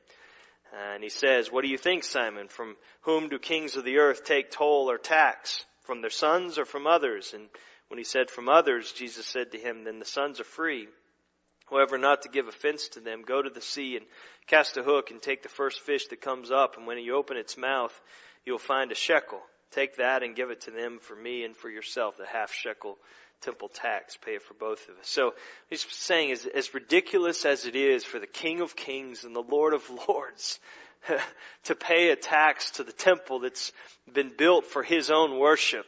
And 0.93 1.03
he 1.03 1.09
says, 1.09 1.51
what 1.51 1.63
do 1.63 1.69
you 1.69 1.77
think, 1.77 2.03
Simon? 2.03 2.47
From 2.47 2.75
whom 3.01 3.29
do 3.29 3.39
kings 3.39 3.75
of 3.75 3.83
the 3.83 3.97
earth 3.97 4.23
take 4.23 4.51
toll 4.51 4.89
or 4.89 4.97
tax? 4.97 5.65
From 5.81 6.01
their 6.01 6.11
sons 6.11 6.59
or 6.59 6.65
from 6.65 6.85
others? 6.85 7.33
And 7.33 7.47
when 7.87 7.97
he 7.97 8.03
said 8.03 8.29
from 8.29 8.47
others, 8.47 8.91
Jesus 8.91 9.25
said 9.25 9.51
to 9.51 9.57
him, 9.57 9.83
then 9.83 9.97
the 9.97 10.05
sons 10.05 10.39
are 10.39 10.43
free. 10.45 10.87
However, 11.69 11.97
not 11.97 12.23
to 12.23 12.29
give 12.29 12.47
offense 12.47 12.89
to 12.89 12.99
them, 12.99 13.23
go 13.23 13.41
to 13.41 13.49
the 13.49 13.61
sea 13.61 13.97
and 13.97 14.05
cast 14.47 14.77
a 14.77 14.83
hook 14.83 15.11
and 15.11 15.21
take 15.21 15.43
the 15.43 15.49
first 15.49 15.81
fish 15.81 16.07
that 16.07 16.21
comes 16.21 16.51
up. 16.51 16.77
And 16.77 16.87
when 16.87 16.97
you 16.97 17.15
open 17.15 17.37
its 17.37 17.57
mouth, 17.57 17.99
you'll 18.45 18.57
find 18.57 18.91
a 18.91 18.95
shekel. 18.95 19.41
Take 19.71 19.97
that 19.97 20.23
and 20.23 20.35
give 20.35 20.49
it 20.49 20.61
to 20.61 20.71
them 20.71 20.99
for 20.99 21.15
me 21.15 21.43
and 21.43 21.55
for 21.55 21.69
yourself, 21.69 22.17
the 22.17 22.25
half 22.25 22.51
shekel 22.51 22.97
temple 23.41 23.69
tax. 23.69 24.17
Pay 24.17 24.35
it 24.35 24.41
for 24.41 24.55
both 24.55 24.87
of 24.89 24.97
us. 24.97 25.07
So 25.07 25.33
he's 25.69 25.85
saying 25.91 26.31
is 26.31 26.45
as 26.45 26.73
ridiculous 26.73 27.45
as 27.45 27.65
it 27.65 27.75
is 27.75 28.03
for 28.03 28.19
the 28.19 28.27
King 28.27 28.61
of 28.61 28.75
Kings 28.75 29.23
and 29.23 29.35
the 29.35 29.43
Lord 29.43 29.73
of 29.73 29.89
Lords 30.07 30.59
to 31.65 31.75
pay 31.75 32.09
a 32.09 32.15
tax 32.15 32.71
to 32.71 32.83
the 32.83 32.91
temple 32.91 33.39
that's 33.39 33.71
been 34.11 34.31
built 34.35 34.65
for 34.65 34.83
his 34.83 35.09
own 35.09 35.39
worship, 35.39 35.85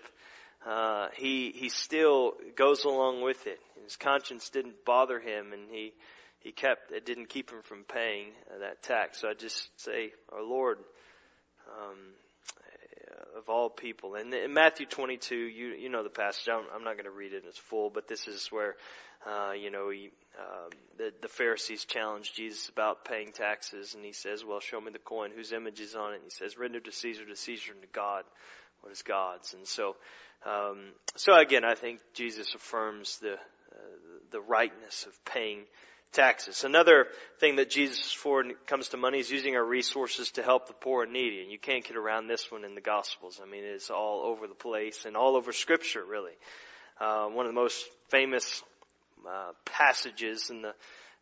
uh, 0.65 1.07
he 1.15 1.51
he 1.55 1.69
still 1.69 2.33
goes 2.55 2.83
along 2.83 3.23
with 3.23 3.47
it. 3.47 3.59
His 3.83 3.95
conscience 3.95 4.49
didn't 4.49 4.85
bother 4.85 5.19
him, 5.19 5.53
and 5.53 5.69
he 5.71 5.93
he 6.39 6.51
kept 6.51 6.91
it 6.91 7.05
didn't 7.05 7.29
keep 7.29 7.49
him 7.49 7.61
from 7.63 7.83
paying 7.83 8.27
uh, 8.53 8.59
that 8.59 8.83
tax. 8.83 9.21
So 9.21 9.29
I 9.29 9.33
just 9.33 9.67
say, 9.79 10.11
our 10.31 10.43
Lord, 10.43 10.77
um, 11.67 11.97
of 13.37 13.49
all 13.49 13.69
people, 13.69 14.15
and 14.15 14.31
in 14.33 14.53
Matthew 14.53 14.85
22, 14.85 15.35
you 15.35 15.67
you 15.69 15.89
know 15.89 16.03
the 16.03 16.09
passage. 16.09 16.47
I'm, 16.47 16.63
I'm 16.75 16.83
not 16.83 16.93
going 16.93 17.05
to 17.05 17.11
read 17.11 17.33
it 17.33 17.43
its 17.47 17.57
full, 17.57 17.89
but 17.89 18.07
this 18.07 18.27
is 18.27 18.47
where. 18.51 18.75
Uh, 19.23 19.51
you 19.51 19.69
know, 19.69 19.91
he, 19.91 20.09
uh, 20.35 20.67
the, 20.97 21.13
the 21.21 21.27
Pharisees 21.27 21.85
challenge 21.85 22.33
Jesus 22.33 22.69
about 22.69 23.05
paying 23.05 23.31
taxes, 23.31 23.93
and 23.93 24.03
he 24.03 24.13
says, 24.13 24.43
"Well, 24.43 24.59
show 24.59 24.81
me 24.81 24.91
the 24.91 24.97
coin 24.97 25.29
whose 25.29 25.51
image 25.51 25.79
is 25.79 25.93
on 25.93 26.13
it." 26.13 26.15
And 26.15 26.23
he 26.23 26.31
says, 26.31 26.57
"Render 26.57 26.79
to 26.79 26.91
Caesar 26.91 27.23
to 27.27 27.35
Caesar, 27.35 27.73
and 27.73 27.81
to 27.83 27.87
God 27.89 28.23
what 28.81 28.91
is 28.91 29.01
God's." 29.01 29.53
And 29.53 29.67
so, 29.67 29.95
um, 30.45 30.91
so 31.15 31.33
again, 31.33 31.63
I 31.63 31.75
think 31.75 31.99
Jesus 32.13 32.53
affirms 32.55 33.17
the 33.19 33.37
the 34.31 34.41
rightness 34.41 35.05
of 35.05 35.25
paying 35.25 35.65
taxes. 36.11 36.63
Another 36.63 37.07
thing 37.39 37.57
that 37.57 37.69
Jesus 37.69 37.99
is 37.99 38.11
for 38.11 38.37
when 38.37 38.51
it 38.51 38.67
comes 38.67 38.89
to 38.89 38.97
money 38.97 39.19
is 39.19 39.29
using 39.29 39.55
our 39.55 39.63
resources 39.63 40.31
to 40.31 40.43
help 40.43 40.67
the 40.67 40.73
poor 40.73 41.03
and 41.03 41.13
needy. 41.13 41.41
And 41.41 41.51
you 41.51 41.59
can't 41.59 41.85
get 41.85 41.95
around 41.95 42.27
this 42.27 42.51
one 42.51 42.65
in 42.65 42.75
the 42.75 42.81
Gospels. 42.81 43.39
I 43.41 43.49
mean, 43.49 43.63
it's 43.63 43.89
all 43.89 44.23
over 44.23 44.47
the 44.47 44.55
place 44.55 45.05
and 45.05 45.15
all 45.15 45.35
over 45.35 45.53
Scripture, 45.53 46.03
really. 46.03 46.33
Uh, 46.99 47.27
one 47.27 47.45
of 47.45 47.53
the 47.53 47.59
most 47.59 47.83
famous 48.09 48.63
uh, 49.27 49.51
passages 49.65 50.49
in 50.49 50.61
the 50.61 50.73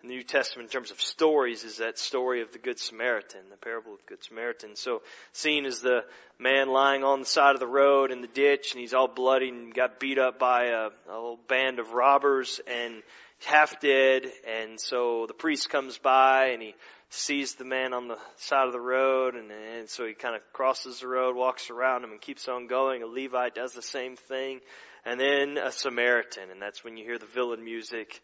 in 0.01 0.08
the 0.08 0.15
New 0.15 0.24
Testament 0.24 0.70
in 0.70 0.72
terms 0.72 0.91
of 0.91 1.01
stories 1.01 1.63
is 1.63 1.77
that 1.77 2.00
story 2.00 2.41
of 2.41 2.51
the 2.53 2.60
Good 2.60 2.79
Samaritan, 2.79 3.41
the 3.50 3.58
parable 3.58 3.94
of 3.94 4.00
the 4.00 4.15
Good 4.15 4.24
Samaritan. 4.24 4.75
So 4.75 5.01
seen 5.34 5.65
as 5.65 5.82
the 5.82 6.06
man 6.38 6.70
lying 6.70 7.03
on 7.03 7.20
the 7.20 7.25
side 7.25 7.53
of 7.53 7.60
the 7.60 7.68
road 7.68 8.12
in 8.12 8.22
the 8.22 8.27
ditch 8.27 8.72
and 8.72 8.79
he's 8.79 8.94
all 8.94 9.10
bloody 9.10 9.50
and 9.50 9.74
got 9.74 10.00
beat 10.00 10.18
up 10.18 10.39
by 10.39 10.68
a, 10.68 10.89
a 11.10 11.13
little 11.13 11.39
band 11.50 11.79
of 11.79 11.91
robbers 11.91 12.62
and 12.65 13.03
half 13.46 13.82
dead. 13.82 14.24
And 14.48 14.79
so 14.79 15.25
the 15.27 15.34
priest 15.34 15.70
comes 15.70 15.98
by 15.98 16.51
and 16.53 16.62
he 16.62 16.75
sees 17.10 17.56
the 17.56 17.65
man 17.65 17.94
on 17.94 18.08
the 18.08 18.18
side 18.38 18.68
of 18.68 18.74
the 18.74 18.79
road 18.79 19.36
and, 19.36 19.51
and 19.51 19.89
so 19.89 20.06
he 20.06 20.13
kind 20.13 20.36
of 20.36 20.41
crosses 20.53 21.01
the 21.01 21.08
road, 21.08 21.36
walks 21.36 21.70
around 21.70 22.06
him 22.06 22.12
and 22.12 22.22
keeps 22.22 22.48
on 22.48 22.68
going. 22.68 23.03
A 23.03 23.06
Levite 23.06 23.56
does 23.56 23.74
the 23.74 23.82
same 23.82 24.15
thing. 24.15 24.62
And 25.06 25.20
then 25.20 25.58
a 25.58 25.74
Samaritan 25.74 26.51
and 26.51 26.62
that's 26.62 26.86
when 26.86 26.96
you 26.96 27.03
hear 27.03 27.18
the 27.18 27.25
villain 27.25 27.65
music 27.65 28.22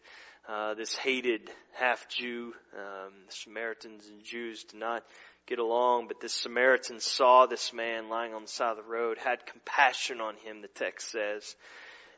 uh, 0.48 0.74
this 0.74 0.94
hated 0.94 1.50
half 1.74 2.08
Jew. 2.08 2.54
Um, 2.76 3.12
Samaritans 3.28 4.06
and 4.08 4.22
Jews 4.22 4.64
did 4.64 4.78
not 4.78 5.04
get 5.46 5.58
along, 5.58 6.08
but 6.08 6.20
this 6.20 6.32
Samaritan 6.32 7.00
saw 7.00 7.46
this 7.46 7.72
man 7.72 8.08
lying 8.08 8.34
on 8.34 8.42
the 8.42 8.48
side 8.48 8.70
of 8.70 8.76
the 8.76 8.90
road, 8.90 9.18
had 9.18 9.46
compassion 9.46 10.20
on 10.20 10.34
him, 10.36 10.60
the 10.60 10.68
text 10.68 11.10
says, 11.10 11.54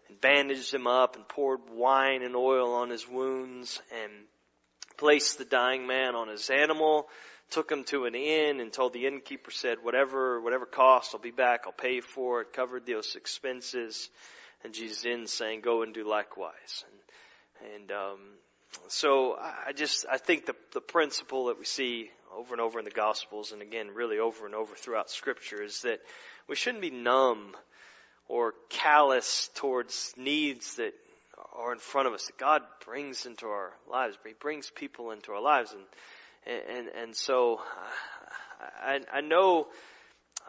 and 0.08 0.20
bandaged 0.20 0.73
him 0.73 0.87
up 0.87 1.16
and 1.16 1.28
poured 1.28 1.61
wine 1.70 2.23
and 2.23 2.35
oil 2.35 2.75
on 2.75 2.90
his 2.90 3.06
wounds 3.06 3.80
and 3.92 4.12
placed 4.97 5.38
the 5.38 5.44
dying 5.44 5.87
man 5.87 6.14
on 6.14 6.28
his 6.28 6.50
animal, 6.50 7.06
took 7.50 7.70
him 7.70 7.85
to 7.85 8.04
an 8.04 8.14
inn 8.14 8.61
and 8.61 8.73
told 8.73 8.92
the 8.92 9.06
innkeeper, 9.06 9.50
said, 9.50 9.78
whatever, 9.82 10.40
whatever 10.40 10.66
cost, 10.66 11.14
I'll 11.14 11.20
be 11.20 11.30
back, 11.30 11.62
I'll 11.66 11.73
pay 11.73 12.00
for 12.00 12.40
it, 12.40 12.52
covered 12.52 12.87
those 12.87 13.14
expenses. 13.14 14.11
And 14.64 14.75
Jesus 14.75 15.04
in 15.04 15.26
saying, 15.26 15.61
go 15.61 15.82
and 15.82 15.94
do 15.94 16.08
likewise. 16.08 16.85
And 16.90 16.97
and 17.74 17.90
um, 17.92 18.18
so 18.88 19.36
I 19.36 19.72
just 19.72 20.06
I 20.10 20.18
think 20.18 20.46
the 20.46 20.54
the 20.72 20.80
principle 20.80 21.46
that 21.46 21.58
we 21.58 21.64
see 21.64 22.10
over 22.36 22.54
and 22.54 22.60
over 22.60 22.78
in 22.78 22.84
the 22.84 22.90
Gospels, 22.90 23.52
and 23.52 23.62
again 23.62 23.88
really 23.94 24.18
over 24.18 24.46
and 24.46 24.54
over 24.54 24.74
throughout 24.74 25.10
Scripture, 25.10 25.62
is 25.62 25.82
that 25.82 26.00
we 26.48 26.56
shouldn't 26.56 26.82
be 26.82 26.90
numb 26.90 27.56
or 28.28 28.54
callous 28.68 29.50
towards 29.54 30.12
needs 30.16 30.76
that 30.76 30.94
are 31.54 31.72
in 31.72 31.78
front 31.78 32.06
of 32.08 32.14
us 32.14 32.26
that 32.26 32.38
God 32.38 32.62
brings 32.84 33.26
into 33.26 33.46
our 33.46 33.72
lives. 33.90 34.16
He 34.24 34.34
brings 34.34 34.70
people 34.70 35.10
into 35.10 35.32
our 35.32 35.42
lives, 35.42 35.72
and 35.72 36.62
and 36.68 36.88
and 36.88 37.16
so 37.16 37.60
I 38.82 39.00
I 39.12 39.20
know 39.20 39.68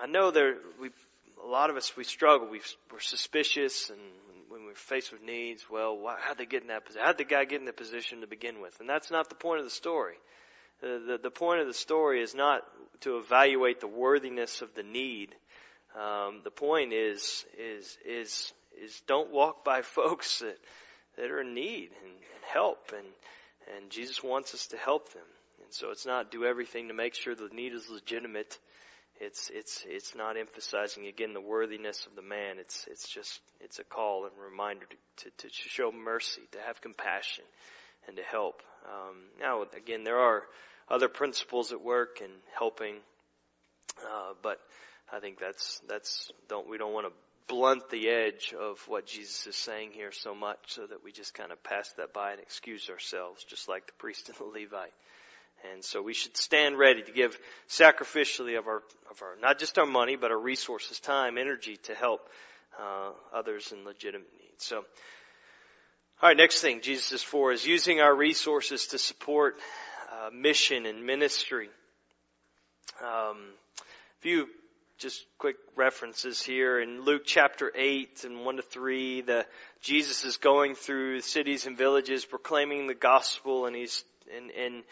I 0.02 0.08
know 0.08 0.32
there 0.32 0.56
we 0.80 0.90
a 1.44 1.48
lot 1.48 1.70
of 1.70 1.78
us 1.78 1.96
we 1.96 2.04
struggle. 2.04 2.48
we 2.50 2.62
we're 2.92 3.00
suspicious 3.00 3.90
and 3.90 4.00
we're 4.70 4.76
faced 4.76 5.12
with 5.12 5.24
needs, 5.24 5.66
well, 5.70 5.98
why, 5.98 6.16
how'd 6.20 6.38
they 6.38 6.46
get 6.46 6.62
in 6.62 6.68
that 6.68 6.86
position? 6.86 7.04
How'd 7.04 7.18
the 7.18 7.24
guy 7.24 7.46
get 7.46 7.60
in 7.60 7.66
that 7.66 7.78
position 7.78 8.22
to 8.22 8.28
begin 8.28 8.62
with? 8.62 8.80
And 8.80 8.88
that's 8.88 9.10
not 9.10 9.28
the 9.28 9.36
point 9.36 9.60
of 9.60 9.66
the 9.66 9.72
story. 9.72 10.14
The, 10.82 11.04
the, 11.08 11.20
the 11.24 11.32
point 11.32 11.62
of 11.62 11.68
the 11.68 11.74
story 11.74 12.22
is 12.22 12.36
not 12.36 12.62
to 13.02 13.18
evaluate 13.18 13.80
the 13.80 13.88
worthiness 13.88 14.62
of 14.62 14.76
the 14.76 14.84
need. 14.84 15.34
Um, 16.00 16.42
the 16.44 16.52
point 16.52 16.94
is, 16.94 17.46
is, 17.58 17.98
is, 18.06 18.54
is 18.80 19.02
don't 19.08 19.32
walk 19.32 19.66
by 19.66 19.82
folks 19.82 20.40
that, 20.40 20.58
that 21.18 21.32
are 21.32 21.42
in 21.42 21.56
need 21.56 21.90
and, 22.04 22.12
and 22.12 22.44
help 22.54 22.94
and, 22.96 23.08
and 23.76 23.90
Jesus 23.90 24.24
wants 24.24 24.54
us 24.54 24.68
to 24.68 24.78
help 24.78 25.12
them. 25.14 25.24
And 25.64 25.74
so 25.74 25.90
it's 25.90 26.06
not 26.06 26.32
do 26.32 26.46
everything 26.46 26.90
to 26.90 26.94
make 26.94 27.16
sure 27.16 27.34
the 27.34 27.50
need 27.52 27.74
is 27.74 27.90
legitimate 27.90 28.60
it's, 29.20 29.52
it's, 29.54 29.84
it's 29.88 30.16
not 30.16 30.38
emphasizing 30.38 31.08
again 31.08 31.34
the 31.34 31.42
worthiness 31.42 32.06
of 32.06 32.16
the 32.16 32.22
man. 32.22 32.58
It's, 32.60 32.88
it's 32.90 33.08
just, 33.08 33.42
it's 33.60 33.80
a 33.80 33.84
call 33.84 34.26
and 34.26 34.34
reminder 34.40 34.86
to, 35.18 35.24
to, 35.24 35.48
to 35.48 35.50
show 35.50 35.92
mercy, 35.92 36.42
to 36.54 36.60
have 36.66 36.82
compassion, 36.82 37.44
and 38.08 38.16
to 38.18 38.24
help. 38.24 38.62
Um, 38.86 39.18
now, 39.40 39.64
again, 39.76 40.04
there 40.04 40.20
are 40.20 40.44
other 40.90 41.10
principles 41.10 41.72
at 41.72 41.82
work 41.82 42.22
in 42.22 42.30
helping, 42.58 42.96
uh, 44.02 44.34
but 44.42 44.60
I 45.12 45.20
think 45.20 45.40
that's, 45.40 45.82
that's, 45.88 46.32
don't, 46.48 46.70
we 46.70 46.78
don't 46.78 46.94
want 46.94 47.08
to 47.08 47.14
blunt 47.50 47.90
the 47.90 48.08
edge 48.08 48.54
of 48.58 48.80
what 48.88 49.08
Jesus 49.08 49.48
is 49.48 49.56
saying 49.56 49.90
here 49.92 50.12
so 50.12 50.34
much 50.36 50.60
so 50.68 50.86
that 50.86 51.04
we 51.04 51.12
just 51.12 51.34
kind 51.34 51.52
of 51.52 51.62
pass 51.64 51.92
that 51.98 52.14
by 52.14 52.32
and 52.32 52.40
excuse 52.40 52.90
ourselves, 52.90 53.44
just 53.44 53.68
like 53.68 53.88
the 53.88 53.94
priest 53.94 54.30
and 54.30 54.38
the 54.38 54.44
Levite. 54.46 54.94
And 55.72 55.84
so 55.84 56.02
we 56.02 56.14
should 56.14 56.38
stand 56.38 56.78
ready 56.78 57.02
to 57.02 57.12
give 57.12 57.38
sacrificially 57.68 58.58
of 58.58 58.68
our, 58.68 58.82
of 59.10 59.22
our, 59.22 59.36
not 59.42 59.60
just 59.60 59.78
our 59.78 59.86
money, 59.86 60.16
but 60.16 60.32
our 60.32 60.40
resources, 60.40 61.00
time, 61.00 61.38
energy 61.38 61.78
to 61.84 61.96
help 61.96 62.22
uh, 62.80 63.12
others 63.34 63.72
in 63.72 63.84
legitimate 63.86 64.32
needs. 64.42 64.66
So, 64.66 64.78
all 64.78 66.30
right, 66.30 66.38
next 66.38 66.62
thing 66.62 66.82
Jesus 66.82 67.12
is 67.12 67.24
for 67.24 67.52
is 67.52 67.66
using 67.66 68.02
our 68.02 68.14
resources 68.14 68.88
to 68.88 68.98
support 68.98 69.58
uh, 70.12 70.30
mission 70.32 70.86
and 70.86 71.06
ministry. 71.06 71.70
Um, 73.02 73.38
a 73.78 74.22
few 74.22 74.48
just 75.00 75.24
quick 75.38 75.56
references 75.78 76.42
here 76.42 76.82
in 76.82 77.06
Luke 77.06 77.22
chapter 77.26 77.72
8 77.74 78.26
and 78.26 78.44
1 78.44 78.56
to 78.58 78.62
3, 78.62 79.22
the, 79.22 79.46
Jesus 79.82 80.26
is 80.26 80.36
going 80.36 80.76
through 80.76 81.22
cities 81.22 81.66
and 81.66 81.78
villages 81.78 82.26
proclaiming 82.26 82.88
the 82.88 82.94
gospel 82.94 83.66
and 83.66 83.74
he's, 83.74 84.04
and, 84.36 84.52
and 84.52 84.84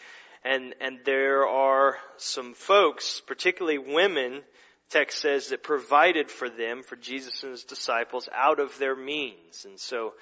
and, 0.44 0.74
and 0.80 1.00
there 1.04 1.46
are 1.46 1.96
some 2.16 2.54
folks, 2.54 3.20
particularly 3.26 3.78
women, 3.78 4.42
text 4.90 5.20
says 5.20 5.48
that 5.48 5.62
provided 5.62 6.30
for 6.30 6.48
them, 6.48 6.82
for 6.82 6.96
Jesus 6.96 7.42
and 7.42 7.52
his 7.52 7.64
disciples, 7.64 8.28
out 8.34 8.60
of 8.60 8.76
their 8.78 8.96
means. 8.96 9.64
And 9.64 9.78
so, 9.78 10.14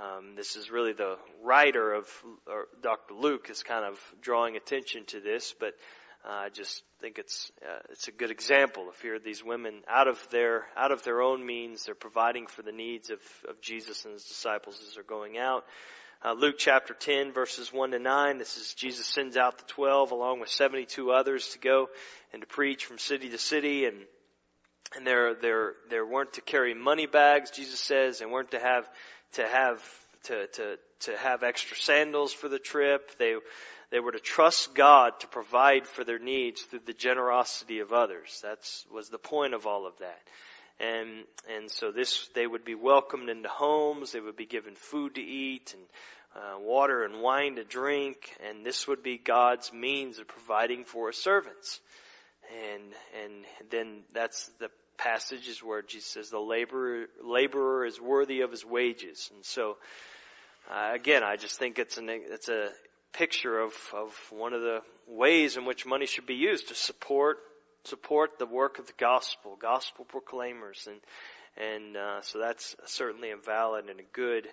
um, 0.00 0.34
this 0.36 0.56
is 0.56 0.70
really 0.70 0.92
the 0.92 1.16
writer 1.42 1.94
of 1.94 2.08
Dr. 2.82 3.14
Luke 3.14 3.48
is 3.50 3.62
kind 3.62 3.84
of 3.84 3.98
drawing 4.20 4.56
attention 4.56 5.04
to 5.06 5.20
this, 5.20 5.54
but 5.58 5.74
uh, 6.26 6.32
I 6.32 6.48
just 6.48 6.82
think 7.00 7.18
it's 7.18 7.52
uh, 7.62 7.80
it's 7.90 8.08
a 8.08 8.12
good 8.12 8.30
example 8.30 8.88
of 8.88 8.98
here 9.00 9.18
these 9.18 9.44
women 9.44 9.82
out 9.86 10.08
of 10.08 10.18
their 10.30 10.64
out 10.76 10.90
of 10.90 11.04
their 11.04 11.20
own 11.20 11.44
means 11.44 11.84
they're 11.84 11.94
providing 11.94 12.46
for 12.46 12.62
the 12.62 12.72
needs 12.72 13.10
of 13.10 13.20
of 13.48 13.60
Jesus 13.60 14.04
and 14.04 14.14
his 14.14 14.24
disciples 14.24 14.80
as 14.80 14.94
they're 14.94 15.04
going 15.04 15.36
out. 15.38 15.64
Uh, 16.24 16.32
Luke 16.32 16.56
chapter 16.58 16.94
10 16.94 17.32
verses 17.32 17.72
1 17.72 17.90
to 17.90 17.98
9. 17.98 18.38
This 18.38 18.56
is 18.56 18.72
Jesus 18.74 19.06
sends 19.06 19.36
out 19.36 19.58
the 19.58 19.64
12 19.64 20.10
along 20.10 20.40
with 20.40 20.48
72 20.48 21.10
others 21.10 21.48
to 21.50 21.58
go 21.58 21.88
and 22.32 22.40
to 22.40 22.48
preach 22.48 22.86
from 22.86 22.98
city 22.98 23.28
to 23.28 23.38
city. 23.38 23.84
And 23.84 23.96
and 24.96 25.06
there 25.06 25.34
there 25.34 25.74
there 25.90 26.06
weren't 26.06 26.34
to 26.34 26.40
carry 26.40 26.72
money 26.72 27.06
bags 27.06 27.50
jesus 27.50 27.80
says 27.80 28.20
and 28.20 28.30
weren't 28.30 28.52
to 28.52 28.60
have 28.60 28.88
to 29.32 29.46
have 29.46 29.82
to 30.24 30.46
to 30.46 30.78
to 31.00 31.16
have 31.16 31.42
extra 31.42 31.76
sandals 31.76 32.32
for 32.32 32.48
the 32.48 32.58
trip. 32.58 33.18
They 33.18 33.36
they 33.90 34.00
were 34.00 34.12
to 34.12 34.20
trust 34.20 34.74
god 34.74 35.20
to 35.20 35.26
provide 35.26 35.86
for 35.86 36.04
their 36.04 36.18
needs 36.18 36.62
through 36.62 36.80
the 36.86 36.94
generosity 36.94 37.80
of 37.80 37.92
others. 37.92 38.40
That's 38.42 38.86
was 38.90 39.10
the 39.10 39.18
point 39.18 39.52
of 39.52 39.66
all 39.66 39.86
of 39.86 39.98
that 39.98 40.20
and 40.80 41.24
and 41.54 41.70
so 41.70 41.92
this 41.92 42.28
they 42.34 42.46
would 42.46 42.64
be 42.64 42.74
welcomed 42.74 43.28
into 43.28 43.48
homes. 43.48 44.12
They 44.12 44.20
would 44.20 44.36
be 44.36 44.46
given 44.46 44.74
food 44.74 45.14
to 45.16 45.20
eat 45.20 45.74
and 45.74 45.84
uh, 46.34 46.58
water 46.58 47.04
and 47.04 47.20
wine 47.20 47.56
to 47.56 47.64
drink. 47.64 48.30
And 48.48 48.66
this 48.66 48.88
would 48.88 49.02
be 49.02 49.18
god's 49.18 49.72
means 49.72 50.18
of 50.18 50.26
providing 50.26 50.84
for 50.84 51.08
his 51.08 51.16
servants. 51.16 51.80
And 52.72 52.82
and 53.22 53.44
then 53.70 54.02
that's 54.12 54.50
the 54.58 54.70
passages 54.96 55.62
where 55.62 55.82
Jesus 55.82 56.08
says 56.10 56.30
the 56.30 56.38
laborer 56.38 57.06
laborer 57.22 57.84
is 57.86 58.00
worthy 58.00 58.40
of 58.40 58.50
his 58.50 58.64
wages. 58.64 59.30
And 59.34 59.44
so 59.44 59.76
uh, 60.70 60.90
again, 60.92 61.22
I 61.22 61.36
just 61.36 61.58
think 61.58 61.78
it's 61.78 61.98
an 61.98 62.08
it's 62.08 62.48
a 62.48 62.70
picture 63.12 63.60
of 63.60 63.72
of 63.94 64.12
one 64.30 64.52
of 64.54 64.60
the 64.60 64.80
ways 65.06 65.56
in 65.56 65.66
which 65.66 65.86
money 65.86 66.06
should 66.06 66.26
be 66.26 66.34
used 66.34 66.68
to 66.68 66.74
support 66.74 67.38
support 67.84 68.38
the 68.38 68.46
work 68.46 68.78
of 68.78 68.86
the 68.86 68.94
gospel, 68.98 69.56
gospel 69.60 70.04
proclaimers, 70.04 70.88
and 70.88 71.00
and 71.56 71.96
uh, 71.96 72.20
so 72.22 72.40
that's 72.40 72.74
certainly 72.86 73.30
a 73.30 73.36
valid 73.36 73.88
and 73.88 74.00
a 74.00 74.04
good 74.12 74.48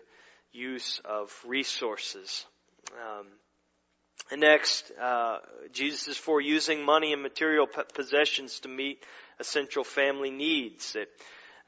use 0.51 1.01
of 1.05 1.33
resources. 1.45 2.45
Um, 2.93 3.27
and 4.31 4.41
next, 4.41 4.91
uh, 5.01 5.39
Jesus 5.71 6.07
is 6.07 6.17
for 6.17 6.39
using 6.39 6.85
money 6.85 7.11
and 7.11 7.23
material 7.23 7.67
possessions 7.95 8.59
to 8.59 8.69
meet 8.69 9.03
essential 9.39 9.83
family 9.83 10.29
needs. 10.29 10.95
It, 10.95 11.09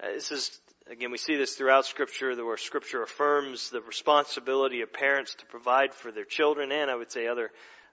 uh, 0.02 0.14
this 0.14 0.32
is 0.32 0.60
again 0.90 1.12
we 1.12 1.18
see 1.18 1.36
this 1.36 1.56
throughout 1.56 1.86
Scripture, 1.86 2.36
where 2.46 2.58
Scripture 2.58 3.02
affirms 3.02 3.70
the 3.70 3.82
responsibility 3.82 4.82
of 4.82 4.94
parents 4.94 5.34
to 5.36 5.46
provide 5.48 5.94
for 5.94 6.12
their 6.12 6.26
children, 6.26 6.72
and 6.72 6.92
I 6.92 6.96
would 6.96 7.12
say 7.12 7.28
other. 7.28 7.52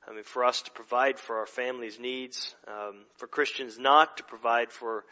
I 0.09 0.13
mean, 0.15 0.25
for 0.25 0.45
us 0.45 0.63
to 0.63 0.71
provide 0.71 1.19
for 1.19 1.39
our 1.39 1.47
families' 1.47 2.01
needs, 2.01 2.55
um, 2.67 3.05
for 3.17 3.27
Christians 3.27 3.79
not 3.79 4.17
to 4.17 4.23
provide 4.25 4.73
for 4.73 5.05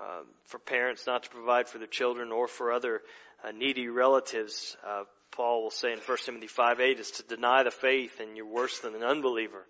uh, 0.00 0.22
for 0.46 0.58
parents 0.58 1.06
not 1.06 1.24
to 1.24 1.30
provide 1.30 1.68
for 1.68 1.78
their 1.78 1.88
children 1.88 2.30
or 2.30 2.46
for 2.46 2.72
other 2.72 3.02
uh, 3.44 3.50
needy 3.50 3.88
relatives. 3.88 4.76
Uh, 4.86 5.02
Paul 5.32 5.62
will 5.62 5.70
say 5.70 5.92
in 5.92 5.98
1 5.98 6.18
Timothy 6.24 6.46
5 6.46 6.80
8 6.80 7.00
is 7.00 7.10
to 7.12 7.22
deny 7.24 7.62
the 7.64 7.70
faith 7.70 8.20
and 8.20 8.36
you're 8.36 8.46
worse 8.46 8.78
than 8.78 8.94
an 8.94 9.02
unbeliever. 9.02 9.66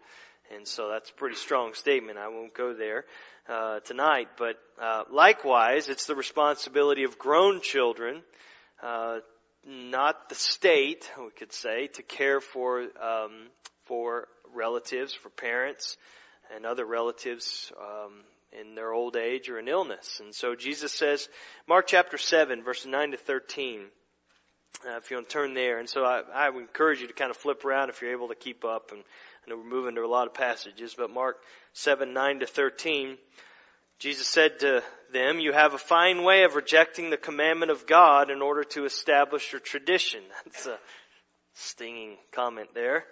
And 0.54 0.66
so 0.66 0.88
that's 0.90 1.10
a 1.10 1.14
pretty 1.14 1.36
strong 1.36 1.74
statement. 1.74 2.18
I 2.18 2.28
won't 2.28 2.54
go 2.54 2.74
there 2.74 3.04
uh, 3.48 3.80
tonight. 3.80 4.28
But 4.38 4.56
uh, 4.80 5.04
likewise, 5.10 5.88
it's 5.88 6.06
the 6.06 6.14
responsibility 6.14 7.04
of 7.04 7.18
grown 7.18 7.60
children, 7.60 8.22
uh, 8.82 9.18
not 9.66 10.28
the 10.28 10.34
state, 10.34 11.10
we 11.18 11.30
could 11.30 11.52
say, 11.52 11.88
to 11.88 12.02
care 12.02 12.40
for 12.40 12.80
um, 12.80 13.48
for 13.84 14.28
relatives, 14.54 15.14
for 15.14 15.30
parents, 15.30 15.96
and 16.54 16.64
other 16.64 16.84
relatives 16.84 17.72
um, 17.80 18.12
in 18.58 18.74
their 18.74 18.92
old 18.92 19.16
age 19.16 19.48
or 19.48 19.58
in 19.58 19.68
illness. 19.68 20.20
And 20.22 20.34
so 20.34 20.54
Jesus 20.54 20.92
says, 20.92 21.28
Mark 21.66 21.86
chapter 21.86 22.18
7, 22.18 22.62
verses 22.62 22.86
9 22.86 23.12
to 23.12 23.16
13. 23.16 23.86
Uh, 24.86 24.96
if 24.96 25.10
you 25.10 25.16
want 25.16 25.28
to 25.28 25.32
turn 25.32 25.54
there. 25.54 25.78
And 25.78 25.88
so 25.88 26.04
I, 26.04 26.22
I 26.32 26.50
would 26.50 26.60
encourage 26.60 27.00
you 27.00 27.08
to 27.08 27.12
kind 27.12 27.30
of 27.30 27.36
flip 27.36 27.64
around 27.64 27.88
if 27.88 28.00
you're 28.00 28.12
able 28.12 28.28
to 28.28 28.34
keep 28.34 28.64
up. 28.64 28.92
And 28.92 29.00
I 29.00 29.50
know 29.50 29.56
we're 29.56 29.68
moving 29.68 29.96
to 29.96 30.02
a 30.02 30.06
lot 30.06 30.28
of 30.28 30.34
passages, 30.34 30.94
but 30.96 31.10
Mark 31.10 31.38
7, 31.72 32.12
9 32.12 32.40
to 32.40 32.46
13. 32.46 33.16
Jesus 33.98 34.28
said 34.28 34.60
to 34.60 34.84
them, 35.12 35.40
you 35.40 35.52
have 35.52 35.74
a 35.74 35.78
fine 35.78 36.22
way 36.22 36.44
of 36.44 36.54
rejecting 36.54 37.10
the 37.10 37.16
commandment 37.16 37.72
of 37.72 37.86
God 37.86 38.30
in 38.30 38.40
order 38.40 38.62
to 38.62 38.84
establish 38.84 39.50
your 39.50 39.60
tradition. 39.60 40.20
That's 40.44 40.66
a 40.66 40.78
stinging 41.54 42.16
comment 42.32 42.68
there. 42.74 43.04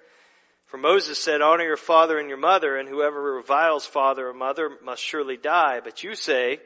For 0.66 0.78
Moses 0.78 1.18
said, 1.18 1.42
honor 1.42 1.64
your 1.64 1.76
father 1.76 2.18
and 2.18 2.28
your 2.28 2.38
mother, 2.38 2.76
and 2.76 2.88
whoever 2.88 3.34
reviles 3.36 3.86
father 3.86 4.28
or 4.28 4.34
mother 4.34 4.70
must 4.84 5.02
surely 5.02 5.36
die. 5.36 5.80
But 5.82 6.02
you 6.02 6.16
say, 6.16 6.58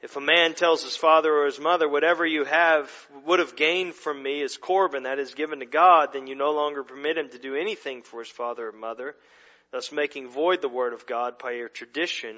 if 0.00 0.16
a 0.16 0.20
man 0.20 0.54
tells 0.54 0.82
his 0.82 0.96
father 0.96 1.30
or 1.30 1.44
his 1.44 1.60
mother, 1.60 1.86
whatever 1.86 2.24
you 2.24 2.44
have 2.44 2.90
would 3.26 3.38
have 3.38 3.56
gained 3.56 3.94
from 3.94 4.22
me 4.22 4.40
is 4.40 4.56
Corban, 4.56 5.02
that 5.02 5.18
is 5.18 5.34
given 5.34 5.60
to 5.60 5.66
God, 5.66 6.14
then 6.14 6.26
you 6.26 6.34
no 6.34 6.52
longer 6.52 6.82
permit 6.82 7.18
him 7.18 7.28
to 7.28 7.38
do 7.38 7.54
anything 7.54 8.00
for 8.00 8.20
his 8.20 8.30
father 8.30 8.68
or 8.68 8.72
mother, 8.72 9.14
thus 9.70 9.92
making 9.92 10.30
void 10.30 10.62
the 10.62 10.68
word 10.70 10.94
of 10.94 11.06
God 11.06 11.38
by 11.38 11.52
your 11.52 11.68
tradition 11.68 12.36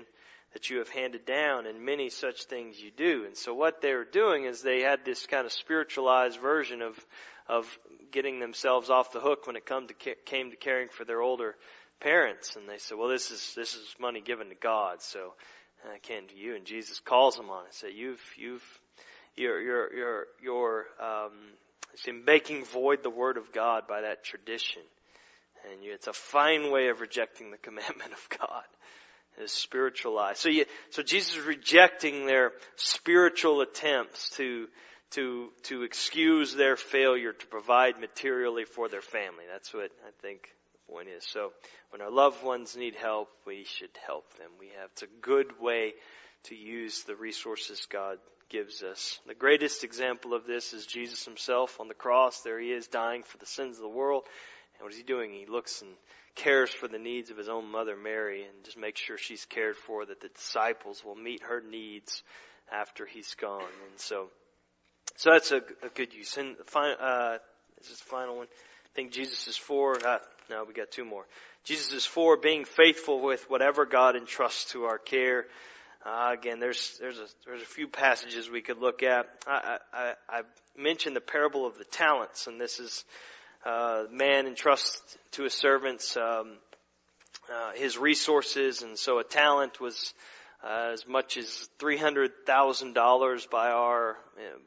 that 0.54 0.68
you 0.68 0.78
have 0.78 0.88
handed 0.88 1.24
down, 1.24 1.66
and 1.66 1.86
many 1.86 2.10
such 2.10 2.44
things 2.44 2.78
you 2.80 2.90
do. 2.90 3.24
And 3.24 3.36
so 3.36 3.54
what 3.54 3.80
they 3.80 3.94
were 3.94 4.04
doing 4.04 4.44
is 4.44 4.60
they 4.60 4.82
had 4.82 5.04
this 5.04 5.26
kind 5.26 5.46
of 5.46 5.52
spiritualized 5.52 6.40
version 6.40 6.82
of, 6.82 7.06
of 7.48 7.66
getting 8.10 8.40
themselves 8.40 8.90
off 8.90 9.12
the 9.12 9.20
hook 9.20 9.46
when 9.46 9.56
it 9.56 9.66
come 9.66 9.88
to, 9.88 9.94
came 10.24 10.50
to 10.50 10.56
caring 10.56 10.88
for 10.88 11.04
their 11.04 11.20
older 11.20 11.56
parents. 12.00 12.56
And 12.56 12.68
they 12.68 12.78
said, 12.78 12.98
well, 12.98 13.08
this 13.08 13.30
is, 13.30 13.54
this 13.56 13.74
is 13.74 13.94
money 14.00 14.20
given 14.20 14.48
to 14.48 14.54
God, 14.54 15.02
so 15.02 15.34
I 15.92 15.98
can't 15.98 16.28
do 16.28 16.36
you. 16.36 16.54
And 16.54 16.64
Jesus 16.64 17.00
calls 17.00 17.36
them 17.36 17.50
on 17.50 17.66
it. 17.66 17.74
Say, 17.74 17.92
you've, 17.92 18.22
you've, 18.36 18.80
you're, 19.36 19.60
you're, 19.60 19.94
you're, 19.94 20.26
you're, 20.42 20.86
um, 21.00 21.32
see, 21.96 22.12
making 22.12 22.64
void 22.64 23.02
the 23.02 23.10
word 23.10 23.36
of 23.36 23.52
God 23.52 23.86
by 23.88 24.02
that 24.02 24.24
tradition. 24.24 24.82
And 25.70 25.82
you, 25.82 25.92
it's 25.92 26.08
a 26.08 26.12
fine 26.12 26.70
way 26.70 26.88
of 26.88 27.00
rejecting 27.00 27.50
the 27.50 27.56
commandment 27.62 28.12
of 28.12 28.38
God. 28.38 28.64
Is 29.42 29.50
spiritualized. 29.50 30.40
So 30.40 30.50
you, 30.50 30.66
so 30.90 31.02
Jesus 31.02 31.38
is 31.38 31.46
rejecting 31.46 32.26
their 32.26 32.52
spiritual 32.76 33.62
attempts 33.62 34.28
to, 34.36 34.68
to, 35.12 35.50
to 35.64 35.82
excuse 35.82 36.54
their 36.54 36.76
failure 36.76 37.32
to 37.32 37.46
provide 37.46 38.00
materially 38.00 38.64
for 38.64 38.88
their 38.88 39.02
family. 39.02 39.44
That's 39.50 39.72
what 39.72 39.90
I 40.06 40.10
think 40.20 40.48
the 40.72 40.92
point 40.92 41.08
is. 41.08 41.24
So 41.26 41.52
when 41.90 42.00
our 42.00 42.10
loved 42.10 42.42
ones 42.42 42.76
need 42.76 42.94
help, 42.94 43.28
we 43.46 43.64
should 43.64 43.90
help 44.06 44.32
them. 44.38 44.48
We 44.58 44.68
have, 44.80 44.90
it's 44.92 45.02
a 45.02 45.20
good 45.20 45.60
way 45.60 45.94
to 46.44 46.54
use 46.54 47.02
the 47.04 47.14
resources 47.14 47.86
God 47.90 48.18
gives 48.48 48.82
us. 48.82 49.18
The 49.26 49.34
greatest 49.34 49.84
example 49.84 50.34
of 50.34 50.46
this 50.46 50.72
is 50.72 50.86
Jesus 50.86 51.24
himself 51.24 51.80
on 51.80 51.88
the 51.88 51.94
cross. 51.94 52.40
There 52.40 52.60
he 52.60 52.72
is 52.72 52.86
dying 52.86 53.22
for 53.22 53.38
the 53.38 53.46
sins 53.46 53.76
of 53.76 53.82
the 53.82 53.88
world. 53.88 54.24
And 54.74 54.84
what 54.84 54.92
is 54.92 54.98
he 54.98 55.04
doing? 55.04 55.32
He 55.32 55.46
looks 55.46 55.82
and 55.82 55.90
cares 56.34 56.70
for 56.70 56.88
the 56.88 56.98
needs 56.98 57.30
of 57.30 57.36
his 57.36 57.48
own 57.48 57.70
mother 57.70 57.96
Mary 57.96 58.42
and 58.42 58.64
just 58.64 58.78
makes 58.78 59.00
sure 59.00 59.16
she's 59.18 59.44
cared 59.44 59.76
for, 59.76 60.04
that 60.04 60.20
the 60.20 60.28
disciples 60.28 61.02
will 61.04 61.14
meet 61.14 61.42
her 61.42 61.62
needs 61.62 62.22
after 62.70 63.06
he's 63.06 63.34
gone. 63.34 63.60
And 63.60 63.98
so, 63.98 64.28
so 65.16 65.30
that's 65.32 65.52
a, 65.52 65.62
a 65.82 65.88
good 65.94 66.14
use. 66.14 66.36
And 66.36 66.56
the 66.56 66.64
final, 66.64 66.96
uh, 67.00 67.38
this 67.78 67.90
is 67.90 67.98
the 67.98 68.04
final 68.04 68.36
one. 68.36 68.46
I 68.46 68.90
think 68.94 69.12
Jesus 69.12 69.48
is 69.48 69.56
for, 69.56 69.96
uh, 70.06 70.18
no, 70.50 70.64
we 70.64 70.74
got 70.74 70.90
two 70.90 71.04
more. 71.04 71.24
Jesus 71.64 71.92
is 71.92 72.04
for 72.04 72.36
being 72.36 72.64
faithful 72.64 73.20
with 73.20 73.48
whatever 73.48 73.86
God 73.86 74.16
entrusts 74.16 74.72
to 74.72 74.84
our 74.84 74.98
care. 74.98 75.46
Uh, 76.04 76.30
again, 76.32 76.58
there's 76.58 76.98
there's 77.00 77.18
a 77.18 77.26
there's 77.46 77.62
a 77.62 77.66
few 77.66 77.86
passages 77.86 78.50
we 78.50 78.60
could 78.60 78.78
look 78.78 79.04
at. 79.04 79.28
I, 79.46 79.78
I 79.92 80.14
I 80.28 80.42
mentioned 80.76 81.14
the 81.14 81.20
parable 81.20 81.64
of 81.64 81.78
the 81.78 81.84
talents, 81.84 82.48
and 82.48 82.60
this 82.60 82.80
is 82.80 83.04
uh, 83.64 84.04
man 84.10 84.48
entrusts 84.48 85.16
to 85.32 85.44
his 85.44 85.54
servants 85.54 86.16
um, 86.16 86.56
uh, 87.52 87.72
his 87.74 87.96
resources, 87.96 88.82
and 88.82 88.98
so 88.98 89.20
a 89.20 89.24
talent 89.24 89.80
was 89.80 90.12
uh, 90.64 90.90
as 90.92 91.06
much 91.06 91.36
as 91.36 91.68
three 91.78 91.96
hundred 91.96 92.30
thousand 92.46 92.94
dollars 92.94 93.46
by 93.46 93.70
our 93.70 94.16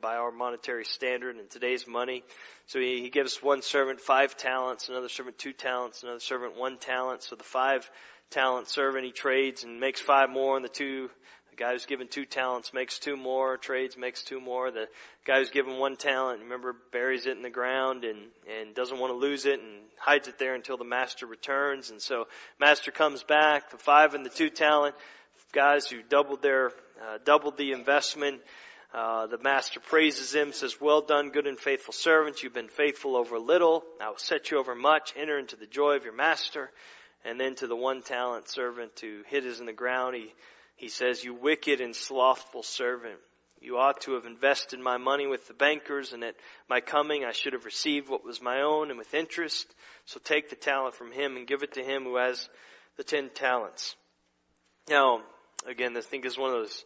by 0.01 0.15
our 0.15 0.31
monetary 0.31 0.85
standard 0.85 1.37
in 1.37 1.47
today's 1.47 1.87
money. 1.87 2.23
So 2.67 2.79
he, 2.79 3.01
he 3.01 3.09
gives 3.09 3.37
one 3.41 3.61
servant 3.61 4.01
five 4.01 4.35
talents, 4.35 4.89
another 4.89 5.09
servant 5.09 5.37
two 5.37 5.53
talents, 5.53 6.03
another 6.03 6.19
servant 6.19 6.57
one 6.57 6.77
talent. 6.77 7.23
So 7.23 7.35
the 7.35 7.43
five 7.43 7.89
talent 8.31 8.67
servant 8.67 9.05
he 9.05 9.11
trades 9.11 9.63
and 9.63 9.79
makes 9.79 10.01
five 10.01 10.29
more, 10.29 10.55
and 10.55 10.65
the 10.65 10.69
two 10.69 11.09
the 11.51 11.63
guy 11.63 11.71
who's 11.71 11.85
given 11.85 12.09
two 12.09 12.25
talents 12.25 12.73
makes 12.73 12.99
two 12.99 13.15
more, 13.15 13.55
trades 13.55 13.95
makes 13.97 14.23
two 14.23 14.41
more. 14.41 14.71
The 14.71 14.87
guy 15.25 15.39
who's 15.39 15.51
given 15.51 15.77
one 15.77 15.95
talent, 15.95 16.41
remember, 16.41 16.75
buries 16.91 17.27
it 17.27 17.37
in 17.37 17.43
the 17.43 17.49
ground 17.49 18.03
and, 18.03 18.19
and 18.59 18.75
doesn't 18.75 18.99
want 18.99 19.13
to 19.13 19.17
lose 19.17 19.45
it 19.45 19.61
and 19.61 19.83
hides 19.97 20.27
it 20.27 20.37
there 20.37 20.53
until 20.53 20.75
the 20.75 20.83
master 20.83 21.25
returns. 21.25 21.91
And 21.91 22.01
so 22.01 22.27
master 22.59 22.91
comes 22.91 23.23
back, 23.23 23.71
the 23.71 23.77
five 23.77 24.15
and 24.15 24.25
the 24.25 24.29
two 24.29 24.49
talent 24.49 24.95
guys 25.55 25.87
who 25.87 26.03
doubled 26.03 26.41
their, 26.41 26.67
uh, 27.01 27.17
doubled 27.23 27.57
the 27.57 27.71
investment. 27.71 28.41
Uh, 28.93 29.25
the 29.27 29.37
master 29.39 29.79
praises 29.79 30.35
him, 30.35 30.53
says, 30.53 30.79
well 30.79 31.01
done, 31.01 31.31
good 31.31 31.47
and 31.47 31.57
faithful 31.57 31.93
servant. 31.93 32.43
You've 32.43 32.53
been 32.53 32.67
faithful 32.67 33.15
over 33.15 33.39
little. 33.39 33.83
I 33.99 34.09
will 34.09 34.17
set 34.17 34.51
you 34.51 34.59
over 34.59 34.75
much. 34.75 35.13
Enter 35.17 35.39
into 35.39 35.55
the 35.55 35.65
joy 35.65 35.95
of 35.95 36.03
your 36.03 36.15
master. 36.15 36.69
And 37.23 37.39
then 37.39 37.55
to 37.55 37.67
the 37.67 37.75
one 37.75 38.03
talent 38.03 38.49
servant 38.49 38.91
who 38.99 39.23
hid 39.27 39.43
his 39.43 39.59
in 39.59 39.65
the 39.65 39.73
ground, 39.73 40.15
he 40.15 40.33
he 40.77 40.89
says, 40.89 41.23
you 41.23 41.33
wicked 41.33 41.79
and 41.79 41.95
slothful 41.95 42.61
servant. 42.61 43.19
you 43.65 43.77
ought 43.77 44.01
to 44.01 44.13
have 44.13 44.25
invested 44.25 44.79
my 44.79 44.97
money 44.97 45.27
with 45.27 45.47
the 45.47 45.53
bankers, 45.53 46.13
and 46.13 46.23
at 46.23 46.35
my 46.69 46.79
coming 46.79 47.25
I 47.25 47.31
should 47.31 47.53
have 47.53 47.65
received 47.65 48.09
what 48.09 48.23
was 48.23 48.41
my 48.41 48.61
own 48.61 48.89
and 48.89 48.97
with 48.97 49.13
interest. 49.13 49.73
So 50.05 50.19
take 50.23 50.49
the 50.49 50.55
talent 50.55 50.95
from 50.95 51.11
him 51.11 51.35
and 51.35 51.47
give 51.47 51.63
it 51.63 51.73
to 51.73 51.83
him 51.83 52.03
who 52.03 52.17
has 52.17 52.47
the 52.97 53.03
ten 53.03 53.29
talents. 53.33 53.95
Now, 54.87 55.21
again, 55.67 55.95
I 55.97 56.01
think 56.01 56.25
is 56.25 56.37
one 56.37 56.51
of 56.51 56.57
those 56.57 56.85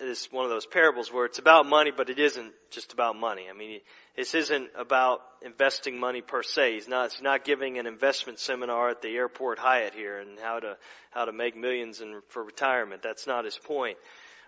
is 0.00 0.28
one 0.32 0.44
of 0.44 0.50
those 0.50 0.66
parables 0.66 1.12
where 1.12 1.24
it's 1.24 1.38
about 1.38 1.66
money, 1.66 1.92
but 1.96 2.10
it 2.10 2.18
isn't 2.18 2.52
just 2.70 2.92
about 2.92 3.16
money. 3.16 3.46
I 3.48 3.56
mean, 3.56 3.80
this 4.16 4.34
isn't 4.34 4.70
about 4.76 5.20
investing 5.42 6.00
money 6.00 6.20
per 6.20 6.42
se. 6.42 6.74
He's 6.74 6.88
not, 6.88 7.12
he's 7.12 7.22
not 7.22 7.44
giving 7.44 7.78
an 7.78 7.86
investment 7.86 8.40
seminar 8.40 8.90
at 8.90 9.02
the 9.02 9.14
airport 9.14 9.58
Hyatt 9.58 9.94
here 9.94 10.18
and 10.18 10.38
how 10.40 10.58
to, 10.58 10.76
how 11.10 11.26
to 11.26 11.32
make 11.32 11.56
millions 11.56 12.00
in, 12.00 12.20
for 12.28 12.42
retirement. 12.42 13.02
That's 13.02 13.26
not 13.26 13.44
his 13.44 13.56
point. 13.56 13.98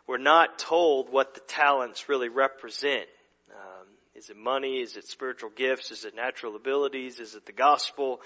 We're 0.09 0.19
not 0.19 0.59
told 0.59 1.12
what 1.12 1.35
the 1.35 1.41
talents 1.41 2.09
really 2.09 2.29
represent. 2.29 3.07
Um, 3.53 3.87
is 4.17 4.31
it 4.31 4.37
money? 4.37 4.81
Is 4.81 4.97
it 4.97 5.07
spiritual 5.07 5.51
gifts? 5.55 5.93
Is 5.93 6.05
it 6.05 6.17
natural 6.17 6.57
abilities? 6.57 7.21
Is 7.21 7.35
it 7.35 7.47
the 7.47 7.53
gospel? 7.53 8.21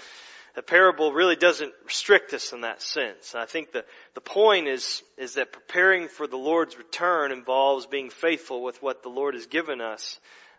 The 0.55 0.63
parable 0.63 1.13
really 1.13 1.37
doesn't 1.37 1.73
restrict 1.85 2.35
us 2.35 2.53
in 2.53 2.61
that 2.63 2.83
sense. 2.83 3.35
I 3.35 3.47
think 3.47 3.73
the, 3.73 3.85
the 4.15 4.21
point 4.21 4.69
is, 4.69 5.03
is 5.17 5.35
that 5.35 5.53
preparing 5.53 6.09
for 6.09 6.27
the 6.27 6.37
Lord's 6.37 6.77
return 6.77 7.33
involves 7.33 7.87
being 7.87 8.11
faithful 8.11 8.63
with 8.63 8.83
what 8.83 9.03
the 9.03 9.09
Lord 9.09 9.35
has 9.35 9.47
given 9.47 9.81
us, 9.81 10.19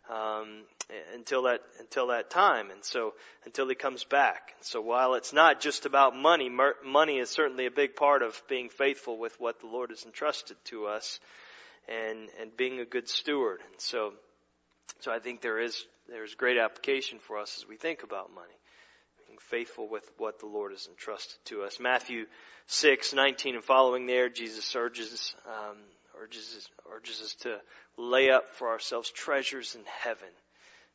um, 0.09 0.63
until 1.13 1.43
that, 1.43 1.61
until 1.79 2.07
that 2.07 2.31
time. 2.31 2.71
And 2.71 2.83
so, 2.83 3.13
until 3.45 3.69
He 3.69 3.75
comes 3.75 4.03
back. 4.03 4.53
So 4.61 4.81
while 4.81 5.13
it's 5.13 5.31
not 5.31 5.61
just 5.61 5.85
about 5.85 6.15
money, 6.15 6.49
money 6.83 7.19
is 7.19 7.29
certainly 7.29 7.67
a 7.67 7.71
big 7.71 7.95
part 7.95 8.23
of 8.23 8.41
being 8.49 8.69
faithful 8.69 9.19
with 9.19 9.39
what 9.39 9.59
the 9.59 9.67
Lord 9.67 9.91
has 9.91 10.05
entrusted 10.05 10.57
to 10.65 10.87
us 10.87 11.19
and, 11.87 12.29
and 12.41 12.55
being 12.57 12.79
a 12.79 12.85
good 12.85 13.07
steward. 13.07 13.59
And 13.71 13.79
so, 13.79 14.13
so 15.01 15.11
I 15.11 15.19
think 15.19 15.41
there 15.41 15.59
is, 15.59 15.85
there's 16.09 16.33
great 16.33 16.57
application 16.57 17.19
for 17.19 17.37
us 17.37 17.59
as 17.59 17.67
we 17.67 17.77
think 17.77 18.01
about 18.01 18.33
money 18.33 18.53
faithful 19.39 19.87
with 19.87 20.09
what 20.17 20.39
the 20.39 20.45
Lord 20.45 20.71
has 20.71 20.87
entrusted 20.87 21.37
to 21.45 21.63
us. 21.63 21.79
Matthew 21.79 22.25
6, 22.67 23.13
19 23.13 23.55
and 23.55 23.63
following 23.63 24.05
there, 24.05 24.29
Jesus 24.29 24.75
urges, 24.75 25.35
um, 25.47 25.77
urges, 26.21 26.69
urges 26.93 27.21
us 27.21 27.35
to 27.41 27.59
lay 27.97 28.29
up 28.29 28.51
for 28.53 28.69
ourselves 28.69 29.09
treasures 29.09 29.75
in 29.75 29.81
heaven, 29.85 30.29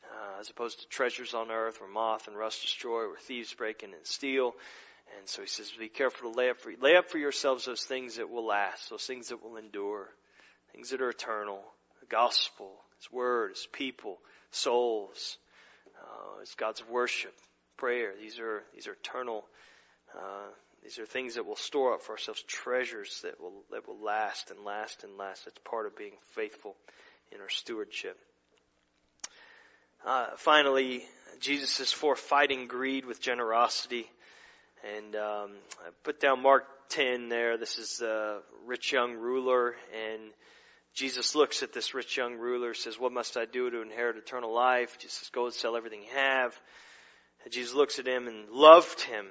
uh, 0.05 0.41
as 0.41 0.51
opposed 0.51 0.81
to 0.81 0.89
treasures 0.89 1.35
on 1.35 1.51
earth 1.51 1.81
where 1.81 1.91
moth 1.91 2.29
and 2.29 2.37
rust 2.37 2.63
destroy, 2.63 3.07
where 3.09 3.19
thieves 3.19 3.53
break 3.55 3.83
in 3.83 3.93
and 3.93 4.07
steal. 4.07 4.55
And 5.19 5.29
so 5.29 5.43
he 5.43 5.49
says, 5.49 5.73
be 5.79 5.89
careful 5.89 6.33
to 6.33 6.39
lay 6.39 6.51
up 6.51 6.59
for, 6.61 6.73
lay 6.81 6.97
up 6.97 7.11
for 7.11 7.19
yourselves 7.19 7.65
those 7.65 7.83
things 7.83 8.17
that 8.17 8.31
will 8.31 8.47
last, 8.47 8.91
those 8.91 9.07
things 9.07 9.29
that 9.29 9.43
will 9.43 9.57
endure, 9.57 10.09
things 10.73 10.91
that 10.91 11.01
are 11.01 11.11
eternal, 11.11 11.61
the 12.01 12.07
gospel, 12.07 12.71
His 12.99 13.11
word, 13.11 13.51
His 13.51 13.67
people, 13.73 14.19
souls, 14.51 15.39
uh, 16.01 16.41
it's 16.43 16.55
God's 16.55 16.87
worship, 16.89 17.35
prayer. 17.79 18.13
These 18.21 18.39
are, 18.39 18.63
these 18.75 18.87
are 18.87 18.93
eternal, 18.93 19.45
uh, 20.15 20.49
these 20.83 20.99
are 20.99 21.07
things 21.07 21.35
that 21.35 21.47
we'll 21.47 21.57
store 21.57 21.95
up 21.95 22.03
for 22.03 22.13
ourselves, 22.13 22.43
treasures 22.43 23.21
that 23.23 23.41
will, 23.41 23.65
that 23.71 23.89
will 23.89 24.05
last 24.05 24.51
and 24.51 24.65
last 24.65 25.05
and 25.05 25.17
last. 25.17 25.45
That's 25.45 25.59
part 25.65 25.87
of 25.87 25.97
being 25.97 26.13
faithful 26.35 26.77
in 27.33 27.41
our 27.41 27.49
stewardship. 27.49 28.19
Uh, 30.07 30.27
finally, 30.37 31.05
Jesus 31.41 31.81
is 31.81 31.93
for 31.93 32.15
fighting 32.15 32.67
greed 32.69 33.05
with 33.05 33.21
generosity. 33.21 34.07
And 34.97 35.17
um, 35.17 35.51
I 35.85 35.91
put 36.05 36.21
down 36.21 36.43
Mark 36.43 36.65
10 36.91 37.29
there. 37.29 37.59
This 37.59 37.79
is 37.79 37.99
the 37.99 38.43
rich 38.67 38.93
young 38.93 39.15
ruler. 39.15 39.75
And 39.93 40.23
Jesus 40.95 41.35
looks 41.35 41.63
at 41.63 41.73
this 41.73 41.95
rich 41.95 42.17
young 42.17 42.37
ruler, 42.37 42.75
says, 42.75 42.99
What 42.99 43.13
must 43.13 43.37
I 43.37 43.45
do 43.45 43.69
to 43.71 43.83
inherit 43.83 44.17
eternal 44.17 44.55
life? 44.55 44.99
Jesus 44.99 45.29
goes, 45.31 45.57
sell 45.57 45.77
everything 45.77 46.03
you 46.03 46.17
have 46.17 46.59
and 47.45 47.53
Jesus 47.53 47.75
looks 47.75 47.99
at 47.99 48.07
him 48.07 48.27
and 48.27 48.49
loved 48.51 49.01
him 49.01 49.27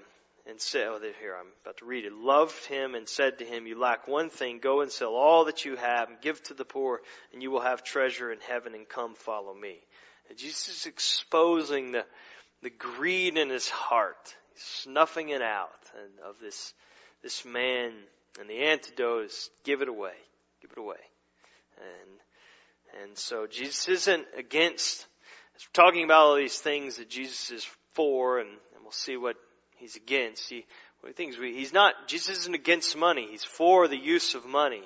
and 0.50 0.62
said, 0.62 0.88
oh, 0.88 1.00
here, 1.20 1.36
I'm 1.38 1.48
about 1.62 1.78
to 1.78 1.86
read 1.86 2.06
it. 2.06 2.14
Loved 2.14 2.66
him 2.68 2.96
and 2.96 3.08
said 3.08 3.40
to 3.40 3.46
him, 3.46 3.68
you 3.68 3.78
lack 3.78 4.08
one 4.08 4.30
thing. 4.30 4.60
Go 4.60 4.82
and 4.82 4.92
sell 4.92 5.14
all 5.14 5.46
that 5.46 5.66
you 5.66 5.76
have 5.76 6.10
and 6.10 6.22
give 6.22 6.42
to 6.44 6.54
the 6.54 6.66
poor 6.66 7.02
and 7.34 7.44
you 7.44 7.52
will 7.52 7.62
have 7.62 7.84
treasure 7.84 8.32
in 8.32 8.40
heaven 8.40 8.74
and 8.74 8.88
come 8.88 9.16
follow 9.16 9.54
me. 9.54 9.76
And 10.30 10.38
Jesus 10.38 10.70
is 10.70 10.86
exposing 10.86 11.92
the, 11.92 12.06
the 12.64 12.70
greed 12.70 13.38
in 13.38 13.50
his 13.50 13.70
heart. 13.70 14.36
Snuffing 14.56 15.30
it 15.30 15.42
out 15.42 15.70
and 16.02 16.20
of 16.28 16.40
this, 16.42 16.74
this 17.22 17.46
man. 17.46 17.92
And 18.40 18.50
the 18.50 18.64
antidote 18.68 19.26
is 19.26 19.50
give 19.64 19.82
it 19.82 19.90
away. 19.90 20.16
Give 20.62 20.72
it 20.72 20.80
away. 20.80 20.96
And, 21.78 23.04
and 23.04 23.18
so 23.18 23.48
Jesus 23.48 23.88
isn't 23.88 24.26
against, 24.38 25.06
talking 25.74 26.04
about 26.04 26.22
all 26.22 26.36
these 26.36 26.58
things 26.58 26.98
that 26.98 27.10
Jesus 27.10 27.52
is 27.52 27.68
for, 27.98 28.40
and, 28.40 28.50
and 28.50 28.84
we'll 28.84 28.92
see 28.92 29.18
what 29.18 29.36
he's 29.78 29.96
against. 29.96 30.48
He, 30.50 30.66
what 31.02 31.10
he 31.10 31.14
thinks 31.14 31.38
we, 31.38 31.56
he's 31.56 31.74
not, 31.74 31.94
Jesus 32.08 32.40
isn't 32.40 32.56
against 32.56 32.96
money. 32.96 33.28
He's 33.30 33.44
for 33.44 33.88
the 33.88 33.98
use 33.98 34.36
of 34.36 34.46
money. 34.46 34.84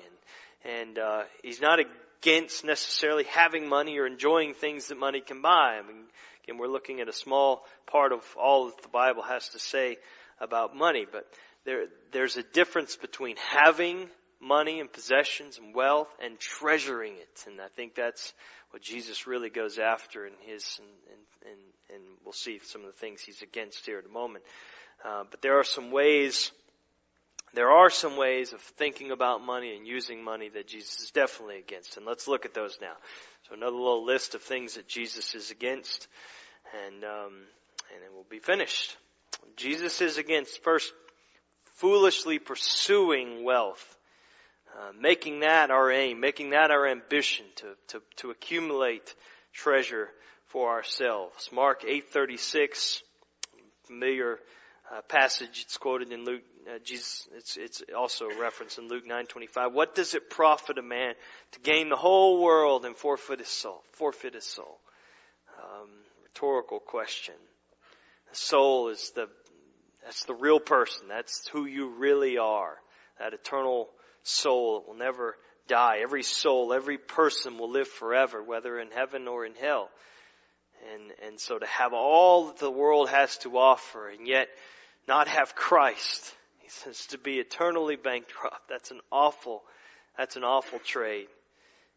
And, 0.64 0.78
and, 0.80 0.98
uh, 0.98 1.22
he's 1.42 1.60
not 1.60 1.78
against 1.78 2.64
necessarily 2.64 3.24
having 3.24 3.68
money 3.68 3.98
or 3.98 4.06
enjoying 4.06 4.54
things 4.54 4.88
that 4.88 4.98
money 4.98 5.20
can 5.20 5.42
buy. 5.42 5.78
I 5.78 5.86
mean, 5.86 6.04
again, 6.42 6.58
we're 6.58 6.68
looking 6.68 7.00
at 7.00 7.08
a 7.08 7.12
small 7.12 7.66
part 7.86 8.12
of 8.12 8.22
all 8.40 8.66
that 8.66 8.80
the 8.82 8.88
Bible 8.88 9.22
has 9.22 9.46
to 9.50 9.58
say 9.58 9.98
about 10.40 10.74
money, 10.74 11.06
but 11.10 11.26
there, 11.66 11.84
there's 12.12 12.38
a 12.38 12.42
difference 12.42 12.96
between 12.96 13.36
having 13.36 14.08
money 14.42 14.80
and 14.80 14.92
possessions 14.92 15.58
and 15.58 15.74
wealth 15.74 16.08
and 16.22 16.38
treasuring 16.38 17.14
it. 17.14 17.44
And 17.46 17.60
I 17.60 17.68
think 17.68 17.94
that's 17.94 18.34
what 18.70 18.82
Jesus 18.82 19.26
really 19.26 19.50
goes 19.50 19.78
after 19.78 20.26
in 20.26 20.32
his, 20.40 20.80
and, 20.80 21.52
and, 21.52 21.60
and 21.94 22.02
we'll 22.24 22.32
see 22.32 22.58
some 22.64 22.82
of 22.82 22.88
the 22.88 22.98
things 22.98 23.20
he's 23.20 23.42
against 23.42 23.86
here 23.86 23.98
in 23.98 24.04
a 24.04 24.12
moment. 24.12 24.44
Uh, 25.04 25.24
but 25.30 25.42
there 25.42 25.58
are 25.58 25.64
some 25.64 25.90
ways, 25.90 26.50
there 27.54 27.70
are 27.70 27.90
some 27.90 28.16
ways 28.16 28.52
of 28.52 28.60
thinking 28.60 29.10
about 29.10 29.44
money 29.44 29.76
and 29.76 29.86
using 29.86 30.22
money 30.22 30.48
that 30.48 30.66
Jesus 30.66 31.00
is 31.00 31.10
definitely 31.10 31.58
against. 31.58 31.96
And 31.96 32.04
let's 32.04 32.26
look 32.26 32.44
at 32.44 32.54
those 32.54 32.78
now. 32.80 32.94
So 33.48 33.54
another 33.54 33.76
little 33.76 34.04
list 34.04 34.34
of 34.34 34.42
things 34.42 34.74
that 34.74 34.88
Jesus 34.88 35.34
is 35.34 35.50
against, 35.50 36.08
and 36.86 37.04
um, 37.04 37.32
and 37.92 38.02
then 38.02 38.10
we'll 38.14 38.24
be 38.30 38.38
finished. 38.38 38.96
Jesus 39.56 40.00
is 40.00 40.16
against 40.16 40.62
first 40.62 40.92
foolishly 41.74 42.38
pursuing 42.38 43.44
wealth. 43.44 43.98
Uh, 44.78 44.92
making 44.98 45.40
that 45.40 45.70
our 45.70 45.90
aim, 45.90 46.18
making 46.18 46.50
that 46.50 46.70
our 46.70 46.86
ambition 46.86 47.44
to, 47.56 47.66
to, 47.88 48.02
to 48.16 48.30
accumulate 48.30 49.14
treasure 49.52 50.08
for 50.46 50.70
ourselves. 50.70 51.50
Mark 51.52 51.82
8:36, 51.82 53.02
familiar 53.86 54.38
uh, 54.90 55.02
passage. 55.02 55.62
It's 55.66 55.76
quoted 55.76 56.12
in 56.12 56.24
Luke. 56.24 56.42
Uh, 56.66 56.78
Jesus. 56.84 57.28
It's 57.34 57.56
it's 57.56 57.82
also 57.96 58.28
referenced 58.40 58.78
in 58.78 58.88
Luke 58.88 59.04
9:25. 59.06 59.72
What 59.72 59.94
does 59.94 60.14
it 60.14 60.30
profit 60.30 60.78
a 60.78 60.82
man 60.82 61.14
to 61.52 61.60
gain 61.60 61.88
the 61.88 61.96
whole 61.96 62.42
world 62.42 62.84
and 62.84 62.96
forfeit 62.96 63.40
his 63.40 63.48
soul? 63.48 63.82
Forfeit 63.92 64.34
his 64.34 64.44
soul. 64.44 64.78
Um, 65.58 65.88
rhetorical 66.22 66.78
question. 66.78 67.34
The 68.30 68.36
soul 68.36 68.88
is 68.88 69.10
the 69.14 69.28
that's 70.04 70.24
the 70.24 70.34
real 70.34 70.60
person. 70.60 71.08
That's 71.08 71.46
who 71.48 71.66
you 71.66 71.90
really 71.90 72.38
are. 72.38 72.76
That 73.18 73.34
eternal 73.34 73.88
soul 74.22 74.84
will 74.86 74.94
never 74.94 75.36
die. 75.68 75.98
Every 76.02 76.22
soul, 76.22 76.72
every 76.72 76.98
person 76.98 77.58
will 77.58 77.70
live 77.70 77.88
forever, 77.88 78.42
whether 78.42 78.78
in 78.78 78.90
heaven 78.90 79.28
or 79.28 79.46
in 79.46 79.54
hell. 79.54 79.90
And, 80.92 81.12
and 81.26 81.40
so 81.40 81.58
to 81.58 81.66
have 81.66 81.92
all 81.92 82.46
that 82.46 82.58
the 82.58 82.70
world 82.70 83.08
has 83.08 83.38
to 83.38 83.56
offer 83.58 84.08
and 84.08 84.26
yet 84.26 84.48
not 85.06 85.28
have 85.28 85.54
Christ, 85.54 86.34
he 86.60 86.68
says 86.68 87.06
to 87.06 87.18
be 87.18 87.38
eternally 87.38 87.96
bankrupt. 87.96 88.68
That's 88.68 88.90
an 88.90 89.00
awful, 89.10 89.62
that's 90.18 90.36
an 90.36 90.44
awful 90.44 90.80
trade. 90.80 91.28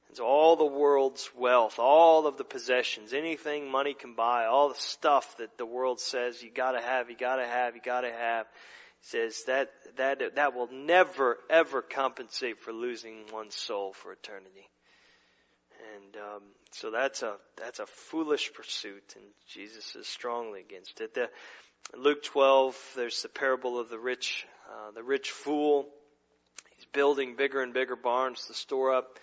And 0.07 0.17
so 0.17 0.25
all 0.25 0.55
the 0.55 0.65
world's 0.65 1.27
wealth, 1.35 1.79
all 1.79 2.27
of 2.27 2.37
the 2.37 2.43
possessions, 2.43 3.11
anything 3.11 3.71
money 3.71 3.95
can 3.95 4.13
buy, 4.13 4.45
all 4.45 4.69
the 4.69 4.75
stuff 4.75 5.37
that 5.37 5.57
the 5.57 5.65
world 5.65 5.99
says 5.99 6.43
you 6.43 6.51
gotta 6.51 6.81
have, 6.81 7.09
you 7.09 7.17
gotta 7.17 7.45
have, 7.45 7.75
you 7.75 7.81
gotta 7.83 8.11
have, 8.11 8.45
says 9.05 9.43
that, 9.45 9.69
that, 9.97 10.19
that 10.35 10.55
will 10.55 10.69
never, 10.71 11.37
ever 11.49 11.83
compensate 11.83 12.59
for 12.59 12.73
losing 12.73 13.25
one's 13.31 13.55
soul 13.55 13.93
for 13.93 14.11
eternity. 14.11 14.67
And, 15.95 16.15
um, 16.15 16.41
so 16.71 16.89
that's 16.89 17.21
a, 17.21 17.35
that's 17.55 17.79
a 17.79 17.85
foolish 17.85 18.51
pursuit 18.53 19.13
and 19.15 19.25
Jesus 19.47 19.95
is 19.95 20.07
strongly 20.07 20.61
against 20.61 21.01
it. 21.01 21.13
The, 21.13 21.29
Luke 21.95 22.23
12, 22.23 22.75
there's 22.95 23.21
the 23.21 23.29
parable 23.29 23.79
of 23.79 23.89
the 23.89 23.99
rich, 23.99 24.47
uh, 24.67 24.91
the 24.95 25.03
rich 25.03 25.29
fool. 25.29 25.85
He's 26.75 26.85
building 26.85 27.35
bigger 27.35 27.61
and 27.61 27.75
bigger 27.75 27.95
barns 27.95 28.45
to 28.47 28.55
store 28.55 28.95
up 28.95 29.19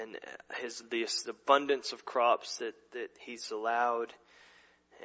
and 0.00 0.16
his, 0.60 0.82
the, 0.88 1.06
abundance 1.28 1.92
of 1.92 2.04
crops 2.04 2.58
that, 2.58 2.74
that 2.92 3.08
he's 3.24 3.50
allowed 3.50 4.12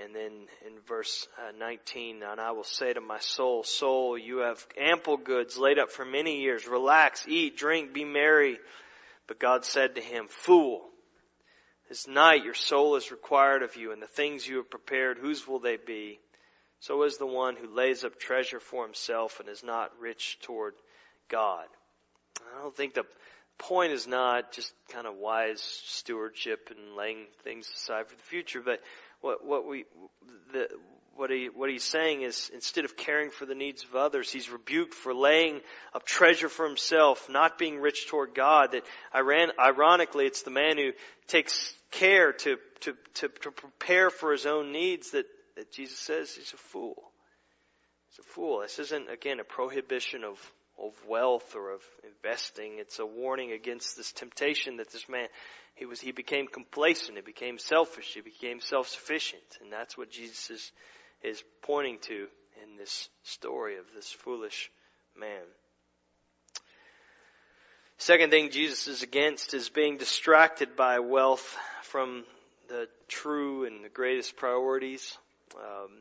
and 0.04 0.16
then 0.16 0.32
in 0.66 0.80
verse 0.88 1.28
uh, 1.38 1.52
19, 1.58 2.24
and 2.24 2.40
I 2.40 2.52
will 2.52 2.64
say 2.64 2.94
to 2.94 3.02
my 3.02 3.20
soul, 3.20 3.64
soul, 3.64 4.18
you 4.18 4.40
have 4.40 4.66
ample 4.78 5.18
goods 5.18 5.58
laid 5.58 5.80
up 5.80 5.92
for 5.92 6.06
many 6.06 6.42
years. 6.42 6.68
Relax, 6.68 7.26
eat, 7.28 7.58
drink, 7.58 7.94
be 7.94 8.06
merry. 8.06 8.58
But 9.28 9.40
God 9.40 9.66
said 9.66 9.96
to 9.96 10.02
him, 10.02 10.28
Fool, 10.30 10.82
this 11.90 12.08
night 12.08 12.44
your 12.44 12.54
soul 12.54 12.96
is 12.96 13.12
required 13.12 13.64
of 13.64 13.76
you, 13.76 13.92
and 13.92 14.02
the 14.02 14.08
things 14.08 14.48
you 14.48 14.58
have 14.58 14.70
prepared, 14.70 15.18
whose 15.18 15.48
will 15.48 15.60
they 15.60 15.78
be? 15.78 16.20
So 16.80 17.04
is 17.04 17.18
the 17.18 17.28
one 17.28 17.56
who 17.56 17.76
lays 17.76 18.04
up 18.04 18.20
treasure 18.20 18.60
for 18.60 18.84
himself 18.84 19.40
and 19.40 19.48
is 19.48 19.64
not 19.64 19.92
rich 20.00 20.40
toward 20.42 20.74
God. 21.30 21.66
I 22.40 22.62
don't 22.62 22.76
think 22.76 22.94
the 22.96 23.06
point 23.60 23.94
is 23.94 24.08
not 24.08 24.52
just 24.52 24.74
kind 24.90 25.06
of 25.06 25.16
wise 25.16 25.62
stewardship 25.62 26.70
and 26.76 26.96
laying 26.98 27.28
things 27.44 27.70
aside 27.74 28.08
for 28.08 28.16
the 28.16 28.24
future, 28.24 28.62
but 28.62 28.82
what, 29.22 29.46
what 29.46 29.68
we, 29.68 29.86
the, 30.52 30.68
what 31.16 31.30
he, 31.30 31.50
what 31.54 31.70
he's 31.70 31.84
saying 31.84 32.22
is 32.24 32.50
instead 32.54 32.86
of 32.86 32.98
caring 32.98 33.30
for 33.30 33.46
the 33.46 33.56
needs 33.56 33.84
of 33.84 33.96
others, 33.96 34.32
he's 34.32 34.50
rebuked 34.50 34.94
for 34.94 35.14
laying 35.14 35.62
up 35.94 36.06
treasure 36.06 36.50
for 36.50 36.68
himself, 36.68 37.30
not 37.30 37.58
being 37.58 37.80
rich 37.80 38.08
toward 38.08 38.34
God. 38.34 38.72
That 38.72 38.84
Iran, 39.16 39.52
ironically, 39.60 40.26
it's 40.26 40.44
the 40.44 40.52
man 40.52 40.78
who 40.78 40.92
takes 41.28 41.74
care 41.92 42.34
to, 42.34 42.58
to, 42.82 42.96
to, 43.16 43.28
to 43.28 43.52
prepare 43.52 44.10
for 44.10 44.32
his 44.32 44.46
own 44.46 44.72
needs 44.72 45.12
that, 45.12 45.26
that 45.56 45.72
Jesus 45.72 46.00
says 46.00 46.34
he's 46.34 46.54
a 46.54 46.58
fool. 46.58 46.96
He's 48.10 48.20
a 48.20 48.28
fool. 48.28 48.62
This 48.62 48.80
isn't, 48.80 49.10
again, 49.10 49.40
a 49.40 49.44
prohibition 49.44 50.24
of 50.24 50.40
of 50.82 50.94
wealth 51.08 51.56
or 51.56 51.74
of 51.74 51.82
investing. 52.04 52.78
It's 52.80 53.00
a 53.00 53.06
warning 53.06 53.52
against 53.52 53.96
this 53.96 54.12
temptation 54.12 54.78
that 54.78 54.92
this 54.92 55.08
man, 55.08 55.28
he 55.76 55.86
was, 55.86 56.00
he 56.00 56.12
became 56.12 56.48
complacent, 56.48 57.18
he 57.18 57.22
became 57.22 57.60
selfish, 57.60 58.14
he 58.14 58.22
became 58.22 58.60
self-sufficient. 58.60 59.44
And 59.62 59.72
that's 59.72 59.98
what 59.98 60.10
Jesus 60.10 60.50
is, 60.50 60.72
is 61.24 61.44
pointing 61.62 62.00
to 62.04 62.28
in 62.64 62.78
this 62.78 63.10
story 63.24 63.78
of 63.78 63.86
this 63.96 64.10
foolish 64.10 64.72
man. 65.18 65.44
Second 67.98 68.32
thing 68.32 68.50
Jesus 68.50 68.88
is 68.88 69.04
against 69.04 69.54
is 69.54 69.70
being 69.70 69.98
distracted 69.98 70.76
by 70.76 71.00
wealth 71.00 71.56
from 71.84 72.24
the 72.68 72.88
true 73.08 73.66
and 73.66 73.86
the 73.86 73.90
greatest 73.90 74.36
priorities. 74.38 75.16
Um, 75.56 75.92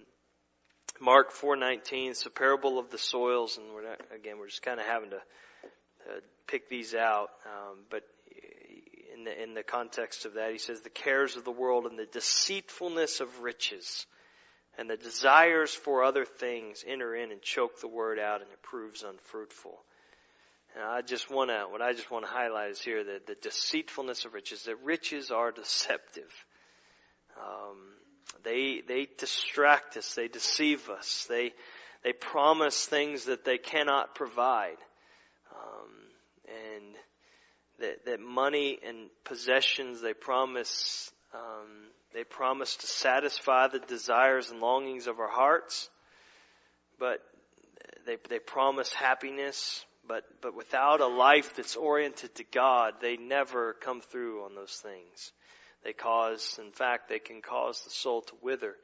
Mark 0.99 1.33
4:19, 1.33 2.11
it's 2.11 2.27
a 2.27 2.31
parable 2.31 2.79
of 2.79 2.91
the 2.91 2.99
soils, 2.99 3.59
and 3.59 3.73
we're 3.73 3.89
not, 3.89 4.01
again 4.15 4.39
we're 4.39 4.49
just 4.49 4.63
kind 4.63 4.81
of 4.81 4.87
having 4.87 5.11
to 5.11 5.17
uh, 5.17 6.21
pick 6.47 6.69
these 6.69 6.95
out. 6.95 7.31
Um, 7.47 7.79
but 7.91 8.03
in 9.15 9.25
the 9.25 9.43
in 9.43 9.55
the 9.55 9.63
context 9.63 10.25
of 10.25 10.35
that, 10.35 10.53
he 10.53 10.59
says 10.59 10.81
the 10.81 10.91
cares 10.91 11.37
of 11.37 11.45
the 11.45 11.51
world 11.51 11.87
and 11.87 11.99
the 11.99 12.07
deceitfulness 12.07 13.21
of 13.21 13.41
riches 13.41 14.07
and 14.79 14.89
the 14.89 14.97
desires 14.97 15.75
for 15.75 16.05
other 16.05 16.25
things 16.25 16.85
enter 16.87 17.15
in 17.15 17.33
and 17.33 17.43
choke 17.43 17.81
the 17.81 17.89
word 17.89 18.19
out, 18.19 18.41
and 18.41 18.51
it 18.51 18.63
proves 18.63 19.03
unfruitful. 19.03 19.79
And 20.75 20.85
I 20.85 21.03
just 21.03 21.31
want 21.31 21.51
to 21.51 21.67
what 21.69 21.83
I 21.83 21.93
just 21.93 22.11
want 22.11 22.25
to 22.25 22.31
highlight 22.31 22.71
is 22.71 22.81
here 22.81 23.03
that 23.03 23.27
the 23.27 23.37
deceitfulness 23.43 24.25
of 24.25 24.35
riches. 24.35 24.65
That 24.65 24.77
riches 24.85 25.31
are 25.31 25.51
deceptive. 25.51 26.33
Um, 27.37 27.77
they, 28.45 28.83
they 28.87 29.09
distract 29.19 29.97
us. 29.97 30.15
They 30.15 30.29
deceive 30.29 30.89
us. 30.89 31.27
They, 31.29 31.53
they 32.05 32.13
promise 32.13 32.87
things 32.87 33.25
that 33.25 33.45
they 33.45 33.59
cannot 33.59 34.15
provide. 34.15 34.77
Um, 35.53 35.91
and 36.49 36.95
that, 37.81 38.05
that 38.07 38.21
money 38.21 38.79
and 38.87 39.11
possessions, 39.25 40.01
they 40.01 40.15
promise, 40.15 41.11
um, 41.35 41.89
they 42.15 42.25
promise 42.25 42.77
to 42.77 42.87
satisfy 42.87 43.69
the 43.69 43.81
desires 43.81 44.51
and 44.51 44.61
longings 44.61 45.07
of 45.07 45.19
our 45.19 45.31
hearts. 45.31 45.89
But 46.99 47.21
they, 48.07 48.17
they 48.29 48.39
promise 48.39 48.93
happiness, 48.93 49.85
but, 50.07 50.25
but 50.43 50.57
without 50.57 51.01
a 51.01 51.07
life 51.07 51.55
that's 51.57 51.77
oriented 51.77 52.35
to 52.37 52.45
God, 52.45 52.95
they 53.01 53.17
never 53.17 53.75
come 53.75 54.01
through 54.01 54.45
on 54.45 54.55
those 54.55 54.83
things. 54.83 55.33
They 55.85 55.93
cause, 55.93 56.59
in 56.63 56.73
fact, 56.73 57.09
they 57.09 57.19
can 57.19 57.41
cause 57.41 57.83
the 57.83 57.91
soul 57.91 58.23
to 58.23 58.35
wither. 58.43 58.75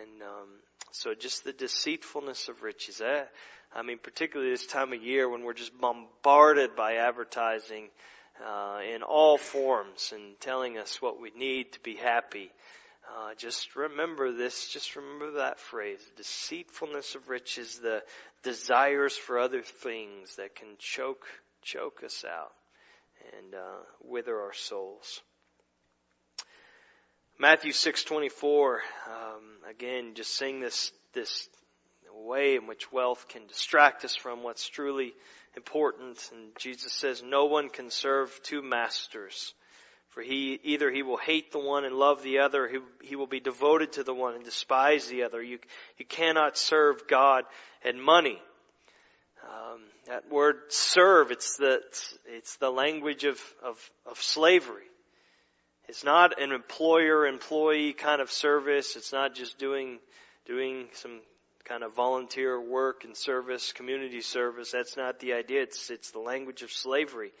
And 0.00 0.22
um, 0.22 0.48
so 0.92 1.14
just 1.14 1.44
the 1.44 1.52
deceitfulness 1.52 2.48
of 2.48 2.62
riches. 2.62 3.00
Eh? 3.00 3.24
I 3.74 3.82
mean, 3.82 3.98
particularly 3.98 4.52
this 4.52 4.66
time 4.66 4.92
of 4.92 5.02
year 5.02 5.28
when 5.28 5.42
we're 5.42 5.52
just 5.52 5.78
bombarded 5.78 6.76
by 6.76 6.94
advertising 6.96 7.88
uh, 8.44 8.80
in 8.94 9.02
all 9.02 9.38
forms 9.38 10.12
and 10.14 10.38
telling 10.40 10.78
us 10.78 11.00
what 11.00 11.20
we 11.20 11.30
need 11.36 11.72
to 11.72 11.80
be 11.80 11.94
happy. 11.94 12.50
Uh, 13.08 13.34
just 13.36 13.76
remember 13.76 14.32
this, 14.32 14.68
just 14.68 14.96
remember 14.96 15.38
that 15.38 15.60
phrase. 15.60 16.00
Deceitfulness 16.16 17.14
of 17.14 17.28
riches, 17.28 17.78
the 17.78 18.02
desires 18.42 19.16
for 19.16 19.38
other 19.38 19.62
things 19.62 20.36
that 20.36 20.54
can 20.54 20.68
choke, 20.78 21.26
choke 21.62 22.02
us 22.04 22.24
out 22.24 22.52
and 23.38 23.54
uh, 23.54 23.78
wither 24.04 24.38
our 24.40 24.52
souls. 24.54 25.20
Matthew 27.38 27.72
6:24 27.72 28.78
um, 29.08 29.42
again 29.68 30.14
just 30.14 30.34
seeing 30.34 30.58
this 30.58 30.90
this 31.12 31.50
way 32.14 32.56
in 32.56 32.66
which 32.66 32.90
wealth 32.90 33.28
can 33.28 33.46
distract 33.46 34.06
us 34.06 34.16
from 34.16 34.42
what's 34.42 34.66
truly 34.66 35.12
important. 35.54 36.30
And 36.32 36.56
Jesus 36.58 36.94
says 36.94 37.22
no 37.22 37.44
one 37.44 37.68
can 37.68 37.90
serve 37.90 38.40
two 38.42 38.62
masters 38.62 39.52
for 40.08 40.22
he 40.22 40.58
either 40.64 40.90
he 40.90 41.02
will 41.02 41.18
hate 41.18 41.52
the 41.52 41.58
one 41.58 41.84
and 41.84 41.94
love 41.94 42.22
the 42.22 42.38
other 42.38 42.68
he, 42.68 42.78
he 43.02 43.16
will 43.16 43.26
be 43.26 43.40
devoted 43.40 43.92
to 43.92 44.02
the 44.02 44.14
one 44.14 44.34
and 44.34 44.42
despise 44.42 45.06
the 45.06 45.24
other. 45.24 45.42
You 45.42 45.58
you 45.98 46.06
cannot 46.06 46.56
serve 46.56 47.06
God 47.06 47.44
and 47.84 48.02
money. 48.02 48.40
Um, 49.44 49.82
that 50.06 50.30
word 50.30 50.56
serve 50.68 51.32
it's 51.32 51.58
the 51.58 51.82
it's 52.24 52.56
the 52.56 52.70
language 52.70 53.24
of 53.24 53.38
of, 53.62 53.90
of 54.06 54.22
slavery 54.22 54.86
it's 55.88 56.04
not 56.04 56.40
an 56.40 56.52
employer-employee 56.52 57.92
kind 57.94 58.20
of 58.20 58.30
service. 58.30 58.96
It's 58.96 59.12
not 59.12 59.34
just 59.34 59.58
doing, 59.58 59.98
doing 60.46 60.86
some 60.92 61.20
kind 61.64 61.82
of 61.82 61.94
volunteer 61.94 62.60
work 62.60 63.04
and 63.04 63.16
service, 63.16 63.72
community 63.72 64.20
service. 64.20 64.72
That's 64.72 64.96
not 64.96 65.20
the 65.20 65.34
idea. 65.34 65.62
It's, 65.62 65.90
it's 65.90 66.10
the 66.10 66.18
language 66.18 66.62
of 66.62 66.70
slavery. 66.70 67.32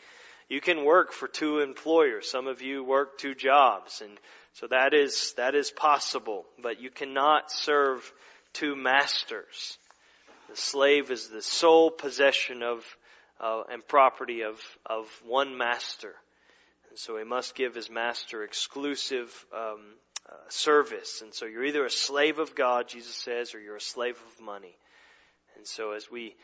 You 0.48 0.60
can 0.60 0.84
work 0.84 1.12
for 1.12 1.26
two 1.26 1.60
employers. 1.60 2.30
Some 2.30 2.46
of 2.46 2.62
you 2.62 2.84
work 2.84 3.18
two 3.18 3.34
jobs 3.34 4.00
and 4.00 4.18
so 4.60 4.66
that 4.68 4.94
is, 4.94 5.34
that 5.36 5.54
is 5.54 5.70
possible, 5.70 6.46
but 6.62 6.80
you 6.80 6.88
cannot 6.88 7.52
serve 7.52 8.10
two 8.54 8.74
masters. 8.74 9.76
The 10.48 10.56
slave 10.56 11.10
is 11.10 11.28
the 11.28 11.42
sole 11.42 11.90
possession 11.90 12.62
of, 12.62 12.82
uh, 13.38 13.64
and 13.70 13.86
property 13.86 14.44
of, 14.44 14.58
of 14.86 15.04
one 15.26 15.58
master. 15.58 16.14
And 16.96 17.00
so 17.02 17.18
he 17.18 17.24
must 17.24 17.54
give 17.54 17.74
his 17.74 17.90
master 17.90 18.42
exclusive 18.42 19.30
um, 19.54 19.80
uh, 20.26 20.32
service. 20.48 21.20
And 21.20 21.34
so 21.34 21.44
you're 21.44 21.66
either 21.66 21.84
a 21.84 21.90
slave 21.90 22.38
of 22.38 22.54
God, 22.54 22.88
Jesus 22.88 23.14
says, 23.14 23.54
or 23.54 23.60
you're 23.60 23.76
a 23.76 23.80
slave 23.82 24.16
of 24.16 24.42
money. 24.42 24.74
And 25.58 25.66
so 25.66 25.92
as 25.92 26.10
we 26.10 26.36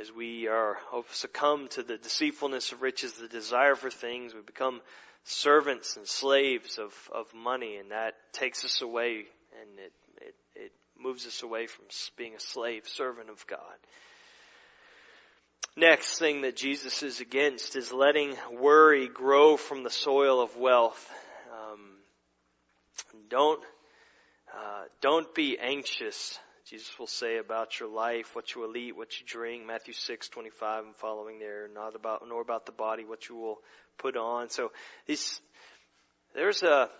as 0.00 0.10
we 0.10 0.48
are 0.48 0.78
succumb 1.12 1.68
to 1.68 1.84
the 1.84 1.96
deceitfulness 1.96 2.72
of 2.72 2.82
riches, 2.82 3.12
the 3.12 3.28
desire 3.28 3.76
for 3.76 3.88
things, 3.88 4.34
we 4.34 4.40
become 4.40 4.80
servants 5.22 5.96
and 5.96 6.08
slaves 6.08 6.78
of, 6.78 6.92
of 7.14 7.32
money, 7.32 7.76
and 7.76 7.92
that 7.92 8.14
takes 8.32 8.64
us 8.64 8.82
away 8.82 9.26
and 9.60 9.78
it, 9.78 9.92
it, 10.22 10.34
it 10.56 10.72
moves 10.98 11.24
us 11.24 11.44
away 11.44 11.68
from 11.68 11.84
being 12.16 12.34
a 12.34 12.40
slave, 12.40 12.88
servant 12.88 13.30
of 13.30 13.46
God. 13.46 13.60
Next 15.76 16.18
thing 16.18 16.42
that 16.42 16.56
Jesus 16.56 17.02
is 17.02 17.20
against 17.20 17.76
is 17.76 17.92
letting 17.92 18.36
worry 18.60 19.08
grow 19.08 19.56
from 19.56 19.82
the 19.82 19.90
soil 19.90 20.42
of 20.42 20.56
wealth. 20.56 21.10
Um, 21.52 21.80
don't 23.28 23.60
uh, 24.52 24.82
don't 25.00 25.32
be 25.34 25.58
anxious. 25.58 26.38
Jesus 26.68 26.90
will 26.98 27.06
say 27.06 27.38
about 27.38 27.80
your 27.80 27.88
life, 27.88 28.34
what 28.34 28.54
you 28.54 28.60
will 28.60 28.76
eat, 28.76 28.96
what 28.96 29.18
you 29.18 29.26
drink. 29.26 29.66
Matthew 29.66 29.94
six 29.94 30.28
twenty 30.28 30.50
five 30.50 30.84
and 30.84 30.94
following 30.96 31.38
there. 31.38 31.68
Not 31.72 31.94
about 31.94 32.22
nor 32.28 32.42
about 32.42 32.66
the 32.66 32.72
body, 32.72 33.04
what 33.04 33.28
you 33.28 33.36
will 33.36 33.58
put 33.96 34.16
on. 34.16 34.50
So 34.50 34.72
these 35.06 35.40
there's 36.34 36.62
a 36.62 36.90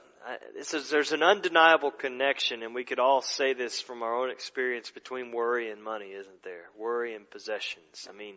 there's 0.91 1.13
an 1.13 1.23
undeniable 1.23 1.91
connection, 1.91 2.63
and 2.63 2.75
we 2.75 2.85
could 2.85 2.99
all 2.99 3.23
say 3.23 3.55
this 3.55 3.81
from 3.81 4.03
our 4.03 4.15
own 4.23 4.31
experience 4.31 4.91
between 4.91 5.33
worry 5.33 5.71
and 5.71 5.83
money, 5.83 6.13
isn't 6.13 6.43
there? 6.45 6.65
Worry 6.79 7.15
and 7.15 7.29
possessions. 7.31 8.07
I 8.09 8.13
mean, 8.13 8.35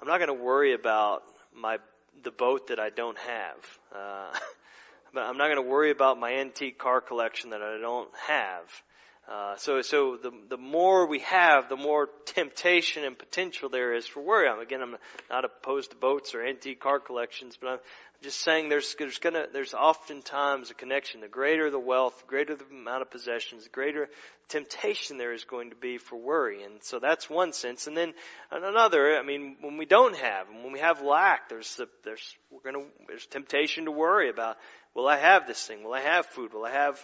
I'm 0.00 0.06
not 0.06 0.18
going 0.18 0.28
to 0.28 0.44
worry 0.44 0.74
about 0.74 1.22
my 1.54 1.78
the 2.24 2.30
boat 2.30 2.68
that 2.68 2.78
I 2.78 2.90
don't 2.90 3.18
have. 3.18 3.78
Uh, 3.94 4.38
but 5.14 5.22
I'm 5.22 5.36
not 5.36 5.46
going 5.46 5.62
to 5.62 5.68
worry 5.68 5.90
about 5.90 6.18
my 6.18 6.34
antique 6.34 6.78
car 6.78 7.00
collection 7.00 7.50
that 7.50 7.62
I 7.62 7.78
don't 7.78 8.10
have. 8.26 8.82
Uh, 9.28 9.56
so, 9.56 9.82
so 9.82 10.16
the 10.16 10.32
the 10.48 10.56
more 10.56 11.06
we 11.06 11.18
have, 11.18 11.68
the 11.68 11.76
more 11.76 12.08
temptation 12.24 13.04
and 13.04 13.18
potential 13.18 13.68
there 13.68 13.92
is 13.92 14.06
for 14.06 14.20
worry. 14.20 14.48
I'm, 14.48 14.60
again, 14.60 14.80
I'm 14.80 14.96
not 15.28 15.44
opposed 15.44 15.90
to 15.90 15.96
boats 15.96 16.34
or 16.34 16.42
antique 16.42 16.80
car 16.80 16.98
collections, 16.98 17.58
but 17.60 17.68
I'm 17.68 17.78
just 18.22 18.40
saying 18.40 18.68
there's 18.68 18.96
there's 18.98 19.18
gonna 19.18 19.46
there's 19.52 19.74
oftentimes 19.74 20.70
a 20.70 20.74
connection. 20.74 21.20
The 21.20 21.28
greater 21.28 21.70
the 21.70 21.78
wealth, 21.78 22.24
greater 22.26 22.56
the 22.56 22.64
amount 22.64 23.02
of 23.02 23.10
possessions, 23.10 23.64
the 23.64 23.70
greater 23.70 24.08
temptation 24.48 25.18
there 25.18 25.32
is 25.32 25.44
going 25.44 25.70
to 25.70 25.76
be 25.76 25.98
for 25.98 26.16
worry. 26.16 26.64
And 26.64 26.82
so 26.82 26.98
that's 26.98 27.30
one 27.30 27.52
sense. 27.52 27.86
And 27.86 27.96
then 27.96 28.14
another, 28.50 29.16
I 29.16 29.22
mean, 29.22 29.56
when 29.60 29.76
we 29.76 29.86
don't 29.86 30.16
have, 30.16 30.48
when 30.48 30.72
we 30.72 30.80
have 30.80 31.02
lack, 31.02 31.48
there's 31.48 31.76
the, 31.76 31.88
there's 32.04 32.34
we're 32.50 32.72
gonna 32.72 32.86
there's 33.06 33.26
temptation 33.26 33.84
to 33.84 33.92
worry 33.92 34.30
about. 34.30 34.56
Will 34.94 35.06
I 35.06 35.18
have 35.18 35.46
this 35.46 35.64
thing? 35.64 35.84
Will 35.84 35.94
I 35.94 36.00
have 36.00 36.26
food? 36.26 36.52
Will 36.52 36.64
I 36.64 36.72
have 36.72 36.98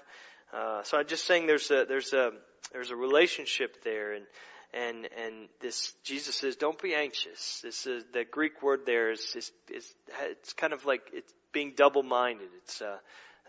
uh, 0.55 0.83
so 0.85 0.98
I'm 0.98 1.07
just 1.07 1.27
saying 1.27 1.46
there's 1.46 1.70
a 1.70 1.85
there's 1.88 2.12
a 2.12 2.31
there's 2.72 2.90
a 2.90 2.96
relationship 2.96 3.83
there, 3.83 4.12
and 4.12 4.24
and 4.74 5.08
and 5.16 5.48
this 5.60 5.94
Jesus 6.02 6.37
says 6.37 6.56
don't 6.56 6.80
be 6.80 6.94
anxious. 6.94 7.60
This 7.62 7.87
is 7.87 8.04
the 8.12 8.24
Greek 8.24 8.62
word 8.62 8.80
there 8.87 9.10
is 9.10 9.20
is, 9.37 9.52
is 9.72 9.94
it's 10.22 10.52
kind 10.52 10.72
of 10.72 10.84
like 10.84 11.02
it's 11.12 11.32
being 11.52 11.74
double-minded. 11.76 12.48
It's 12.62 12.82
uh, 12.82 12.96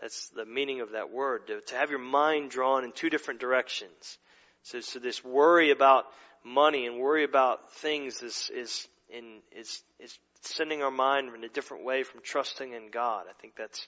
that's 0.00 0.28
the 0.28 0.44
meaning 0.44 0.80
of 0.80 0.92
that 0.92 1.10
word 1.10 1.48
to, 1.48 1.60
to 1.60 1.74
have 1.74 1.90
your 1.90 1.98
mind 1.98 2.50
drawn 2.50 2.84
in 2.84 2.92
two 2.92 3.10
different 3.10 3.40
directions. 3.40 4.18
So 4.62 4.80
so 4.80 4.98
this 4.98 5.24
worry 5.24 5.70
about 5.70 6.04
money 6.44 6.86
and 6.86 6.98
worry 6.98 7.24
about 7.24 7.72
things 7.74 8.22
is 8.22 8.50
is 8.54 8.88
in 9.10 9.40
is 9.52 9.82
is 9.98 10.18
sending 10.42 10.82
our 10.82 10.90
mind 10.90 11.34
in 11.34 11.44
a 11.44 11.48
different 11.48 11.84
way 11.84 12.02
from 12.02 12.20
trusting 12.22 12.72
in 12.72 12.90
God. 12.90 13.24
I 13.28 13.32
think 13.40 13.54
that's 13.56 13.86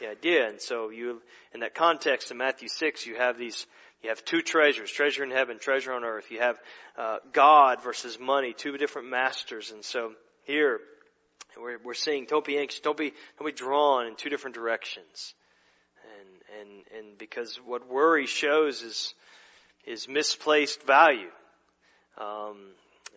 the 0.00 0.08
idea. 0.08 0.48
And 0.48 0.60
so 0.60 0.90
you, 0.90 1.20
in 1.52 1.60
that 1.60 1.74
context 1.74 2.30
in 2.30 2.36
Matthew 2.36 2.68
6, 2.68 3.06
you 3.06 3.16
have 3.16 3.38
these, 3.38 3.66
you 4.06 4.10
have 4.10 4.24
two 4.24 4.40
treasures, 4.40 4.88
treasure 4.88 5.24
in 5.24 5.32
heaven, 5.32 5.58
treasure 5.58 5.92
on 5.92 6.04
earth. 6.04 6.30
You 6.30 6.38
have, 6.38 6.60
uh, 6.96 7.16
God 7.32 7.82
versus 7.82 8.20
money, 8.20 8.52
two 8.52 8.76
different 8.76 9.10
masters. 9.10 9.72
And 9.72 9.84
so 9.84 10.12
here, 10.44 10.78
we're, 11.60 11.78
we're 11.82 11.94
seeing, 11.94 12.24
don't 12.24 12.44
be 12.44 12.56
anxious, 12.56 12.78
don't 12.78 12.96
be, 12.96 13.12
don't 13.36 13.46
be 13.46 13.50
drawn 13.50 14.06
in 14.06 14.14
two 14.14 14.28
different 14.30 14.54
directions. 14.54 15.34
And, 16.20 16.60
and, 16.60 16.84
and 16.96 17.18
because 17.18 17.56
what 17.66 17.90
worry 17.90 18.26
shows 18.26 18.82
is, 18.82 19.12
is 19.84 20.06
misplaced 20.06 20.86
value. 20.86 21.32
Um, 22.16 22.58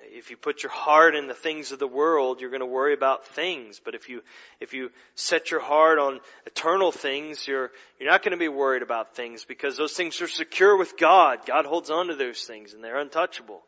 if 0.01 0.29
you 0.29 0.37
put 0.37 0.63
your 0.63 0.71
heart 0.71 1.15
in 1.15 1.27
the 1.27 1.33
things 1.33 1.71
of 1.71 1.79
the 1.79 1.87
world, 1.87 2.41
you're 2.41 2.49
going 2.49 2.61
to 2.61 2.65
worry 2.65 2.93
about 2.93 3.25
things. 3.27 3.79
But 3.83 3.95
if 3.95 4.09
you, 4.09 4.21
if 4.59 4.73
you 4.73 4.91
set 5.15 5.51
your 5.51 5.59
heart 5.59 5.99
on 5.99 6.19
eternal 6.45 6.91
things, 6.91 7.47
you're, 7.47 7.71
you're 7.99 8.09
not 8.09 8.23
going 8.23 8.31
to 8.31 8.37
be 8.37 8.47
worried 8.47 8.81
about 8.81 9.15
things 9.15 9.45
because 9.45 9.77
those 9.77 9.93
things 9.93 10.21
are 10.21 10.27
secure 10.27 10.77
with 10.77 10.97
God. 10.97 11.45
God 11.45 11.65
holds 11.65 11.89
on 11.89 12.07
to 12.07 12.15
those 12.15 12.43
things 12.43 12.73
and 12.73 12.83
they're 12.83 12.99
untouchable. 12.99 13.61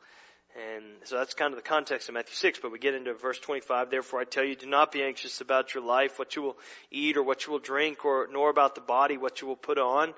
And 0.55 0.83
so 1.05 1.17
that's 1.17 1.33
kind 1.33 1.53
of 1.53 1.57
the 1.57 1.67
context 1.67 2.09
of 2.09 2.15
Matthew 2.15 2.35
6, 2.35 2.59
but 2.61 2.71
we 2.71 2.79
get 2.79 2.93
into 2.93 3.13
verse 3.13 3.39
25. 3.39 3.89
Therefore 3.89 4.19
I 4.19 4.25
tell 4.25 4.43
you, 4.43 4.55
do 4.55 4.65
not 4.65 4.91
be 4.91 5.01
anxious 5.01 5.39
about 5.39 5.73
your 5.73 5.83
life, 5.83 6.19
what 6.19 6.35
you 6.35 6.41
will 6.41 6.57
eat 6.91 7.15
or 7.15 7.23
what 7.23 7.45
you 7.45 7.53
will 7.53 7.59
drink, 7.59 8.03
or 8.03 8.27
nor 8.31 8.49
about 8.49 8.75
the 8.75 8.81
body, 8.81 9.17
what 9.17 9.41
you 9.41 9.47
will 9.47 9.55
put 9.55 9.77
on. 9.77 10.13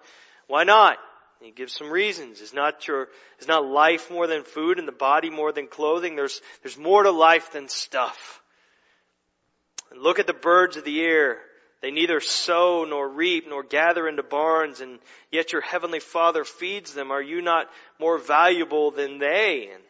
Why 0.47 0.63
not? 0.63 0.97
He 1.44 1.52
gives 1.52 1.74
some 1.74 1.90
reasons. 1.90 2.42
Is 2.42 2.54
not 2.54 2.88
your, 2.88 3.10
is 3.40 3.48
not 3.48 3.66
life 3.66 4.12
more 4.12 4.28
than 4.28 4.44
food 4.44 4.80
and 4.80 4.88
the 4.88 4.92
body 4.94 5.30
more 5.30 5.52
than 5.52 5.68
clothing? 5.68 6.16
There's, 6.16 6.42
there's 6.62 6.78
more 6.78 7.04
to 7.04 7.12
life 7.12 7.52
than 7.52 7.70
stuff. 7.70 8.42
And 9.92 10.02
look 10.02 10.20
at 10.20 10.28
the 10.28 10.34
birds 10.34 10.78
of 10.78 10.84
the 10.84 11.02
air. 11.02 11.40
They 11.82 11.92
neither 11.92 12.22
sow 12.22 12.86
nor 12.88 13.10
reap 13.10 13.46
nor 13.48 13.62
gather 13.62 14.08
into 14.08 14.24
barns 14.24 14.80
and 14.80 15.00
yet 15.32 15.52
your 15.52 15.62
heavenly 15.62 16.00
father 16.00 16.46
feeds 16.46 16.94
them. 16.94 17.12
Are 17.12 17.22
you 17.22 17.42
not 17.42 17.68
more 18.00 18.18
valuable 18.18 18.92
than 18.92 19.18
they? 19.20 19.70
And 19.74 19.84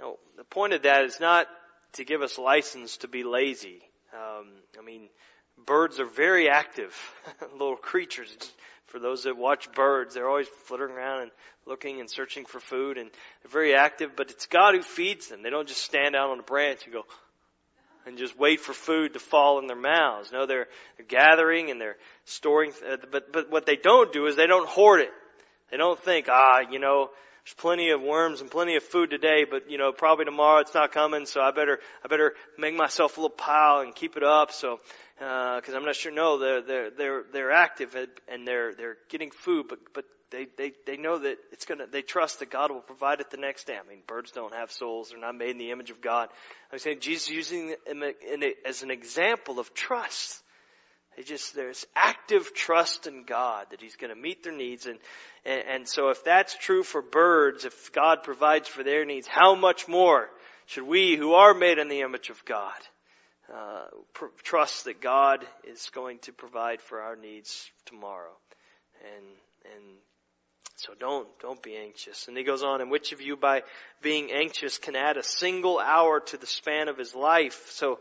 now, 0.00 0.16
the 0.36 0.44
point 0.44 0.72
of 0.72 0.82
that 0.82 1.04
is 1.04 1.20
not 1.20 1.46
to 1.92 2.04
give 2.04 2.22
us 2.22 2.38
license 2.38 2.96
to 2.98 3.08
be 3.08 3.24
lazy. 3.24 3.82
Um, 4.12 4.46
I 4.78 4.82
mean, 4.82 5.08
birds 5.66 6.00
are 6.00 6.06
very 6.06 6.48
active 6.48 6.94
little 7.52 7.76
creatures 7.76 8.34
for 8.94 9.00
those 9.00 9.24
that 9.24 9.36
watch 9.36 9.72
birds, 9.72 10.14
they're 10.14 10.28
always 10.28 10.46
fluttering 10.66 10.94
around 10.94 11.22
and 11.22 11.30
looking 11.66 11.98
and 11.98 12.08
searching 12.08 12.44
for 12.44 12.60
food 12.60 12.96
and 12.96 13.10
they're 13.42 13.50
very 13.50 13.74
active, 13.74 14.12
but 14.14 14.30
it's 14.30 14.46
God 14.46 14.76
who 14.76 14.82
feeds 14.82 15.28
them. 15.28 15.42
They 15.42 15.50
don't 15.50 15.66
just 15.66 15.82
stand 15.82 16.14
out 16.14 16.30
on 16.30 16.38
a 16.38 16.44
branch 16.44 16.84
and 16.84 16.92
go, 16.92 17.02
and 18.06 18.16
just 18.16 18.38
wait 18.38 18.60
for 18.60 18.72
food 18.72 19.14
to 19.14 19.18
fall 19.18 19.58
in 19.58 19.66
their 19.66 19.76
mouths. 19.76 20.30
No, 20.30 20.46
they're, 20.46 20.68
they're 20.96 21.06
gathering 21.06 21.72
and 21.72 21.80
they're 21.80 21.96
storing, 22.24 22.72
uh, 22.88 22.98
but, 23.10 23.32
but 23.32 23.50
what 23.50 23.66
they 23.66 23.74
don't 23.74 24.12
do 24.12 24.26
is 24.26 24.36
they 24.36 24.46
don't 24.46 24.68
hoard 24.68 25.00
it. 25.00 25.10
They 25.72 25.76
don't 25.76 25.98
think, 25.98 26.28
ah, 26.30 26.60
you 26.70 26.78
know, 26.78 27.10
there's 27.44 27.54
plenty 27.54 27.90
of 27.90 28.00
worms 28.00 28.40
and 28.40 28.50
plenty 28.50 28.76
of 28.76 28.82
food 28.82 29.10
today, 29.10 29.44
but 29.48 29.70
you 29.70 29.76
know, 29.76 29.92
probably 29.92 30.24
tomorrow 30.24 30.60
it's 30.60 30.72
not 30.72 30.92
coming, 30.92 31.26
so 31.26 31.42
I 31.42 31.50
better, 31.50 31.78
I 32.02 32.08
better 32.08 32.32
make 32.56 32.74
myself 32.74 33.18
a 33.18 33.20
little 33.20 33.36
pile 33.36 33.80
and 33.80 33.94
keep 33.94 34.16
it 34.16 34.22
up. 34.22 34.50
So, 34.50 34.80
uh, 35.20 35.60
I'm 35.74 35.84
not 35.84 35.94
sure. 35.94 36.10
No, 36.10 36.38
they're 36.38 36.62
they're 36.62 36.90
they're 36.90 37.24
they're 37.32 37.52
active 37.52 37.94
and 38.28 38.48
they're 38.48 38.74
they're 38.74 38.96
getting 39.10 39.30
food, 39.30 39.66
but 39.68 39.78
but 39.92 40.06
they 40.30 40.46
they 40.56 40.72
they 40.86 40.96
know 40.96 41.18
that 41.18 41.36
it's 41.52 41.66
gonna. 41.66 41.86
They 41.86 42.00
trust 42.00 42.38
that 42.38 42.50
God 42.50 42.70
will 42.70 42.80
provide 42.80 43.20
it 43.20 43.30
the 43.30 43.36
next 43.36 43.66
day. 43.66 43.76
I 43.76 43.86
mean, 43.86 44.00
birds 44.06 44.30
don't 44.32 44.54
have 44.54 44.72
souls; 44.72 45.10
they're 45.10 45.20
not 45.20 45.36
made 45.36 45.50
in 45.50 45.58
the 45.58 45.70
image 45.70 45.90
of 45.90 46.00
God. 46.00 46.30
I'm 46.72 46.78
saying 46.78 47.00
Jesus 47.00 47.28
using 47.28 47.74
them 47.86 48.02
as 48.66 48.82
an 48.82 48.90
example 48.90 49.58
of 49.58 49.74
trust. 49.74 50.42
They 51.16 51.22
just 51.22 51.54
there's 51.54 51.86
active 51.94 52.54
trust 52.54 53.06
in 53.06 53.24
God 53.24 53.66
that 53.70 53.80
He's 53.80 53.96
going 53.96 54.14
to 54.14 54.20
meet 54.20 54.42
their 54.42 54.56
needs, 54.56 54.86
and, 54.86 54.98
and 55.44 55.62
and 55.68 55.88
so 55.88 56.10
if 56.10 56.24
that's 56.24 56.56
true 56.56 56.82
for 56.82 57.02
birds, 57.02 57.64
if 57.64 57.92
God 57.92 58.22
provides 58.22 58.68
for 58.68 58.82
their 58.82 59.04
needs, 59.04 59.26
how 59.26 59.54
much 59.54 59.88
more 59.88 60.28
should 60.66 60.84
we, 60.84 61.16
who 61.16 61.34
are 61.34 61.54
made 61.54 61.78
in 61.78 61.88
the 61.88 62.00
image 62.00 62.30
of 62.30 62.44
God? 62.44 62.72
uh, 63.52 63.84
pr- 64.12 64.26
trust 64.42 64.84
that 64.84 65.00
God 65.00 65.44
is 65.64 65.90
going 65.94 66.18
to 66.20 66.32
provide 66.32 66.80
for 66.80 67.00
our 67.00 67.16
needs 67.16 67.70
tomorrow. 67.86 68.32
And, 69.16 69.24
and 69.74 69.84
so 70.76 70.92
don't, 70.98 71.28
don't 71.40 71.62
be 71.62 71.76
anxious. 71.76 72.28
And 72.28 72.36
he 72.36 72.44
goes 72.44 72.62
on, 72.62 72.80
and 72.80 72.90
which 72.90 73.12
of 73.12 73.20
you 73.20 73.36
by 73.36 73.62
being 74.02 74.32
anxious 74.32 74.78
can 74.78 74.96
add 74.96 75.16
a 75.16 75.22
single 75.22 75.78
hour 75.78 76.20
to 76.20 76.36
the 76.36 76.46
span 76.46 76.88
of 76.88 76.98
his 76.98 77.14
life? 77.14 77.66
So 77.70 77.98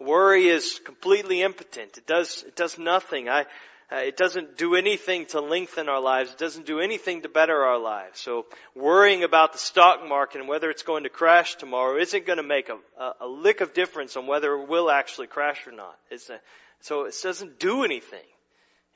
worry 0.00 0.48
is 0.48 0.80
completely 0.84 1.42
impotent. 1.42 1.98
It 1.98 2.06
does, 2.06 2.44
it 2.46 2.56
does 2.56 2.78
nothing. 2.78 3.28
I, 3.28 3.46
uh, 3.92 3.96
it 3.96 4.16
doesn't 4.16 4.56
do 4.56 4.74
anything 4.74 5.26
to 5.26 5.40
lengthen 5.40 5.88
our 5.88 6.00
lives. 6.00 6.32
It 6.32 6.38
doesn't 6.38 6.66
do 6.66 6.80
anything 6.80 7.22
to 7.22 7.28
better 7.28 7.62
our 7.64 7.78
lives. 7.78 8.18
So 8.18 8.46
worrying 8.74 9.24
about 9.24 9.52
the 9.52 9.58
stock 9.58 10.06
market 10.08 10.40
and 10.40 10.48
whether 10.48 10.70
it's 10.70 10.82
going 10.82 11.02
to 11.02 11.10
crash 11.10 11.56
tomorrow 11.56 11.98
isn't 11.98 12.26
going 12.26 12.38
to 12.38 12.42
make 12.42 12.70
a, 12.70 12.78
a, 12.98 13.12
a 13.20 13.28
lick 13.28 13.60
of 13.60 13.74
difference 13.74 14.16
on 14.16 14.26
whether 14.26 14.54
it 14.54 14.68
will 14.68 14.90
actually 14.90 15.26
crash 15.26 15.66
or 15.66 15.72
not. 15.72 15.96
It's 16.10 16.30
a, 16.30 16.40
so 16.80 17.04
it 17.04 17.14
doesn't 17.22 17.58
do 17.58 17.84
anything. 17.84 18.26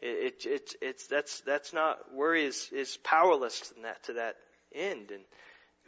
It, 0.01 0.45
it, 0.45 0.47
it, 0.47 0.75
it's, 0.81 1.07
that's, 1.07 1.41
that's 1.41 1.73
not, 1.73 2.15
worry 2.15 2.45
is, 2.45 2.71
is 2.73 2.97
powerless 3.05 3.61
to 3.61 3.83
that, 3.83 4.03
to 4.05 4.13
that 4.15 4.37
end. 4.75 5.11
And 5.11 5.23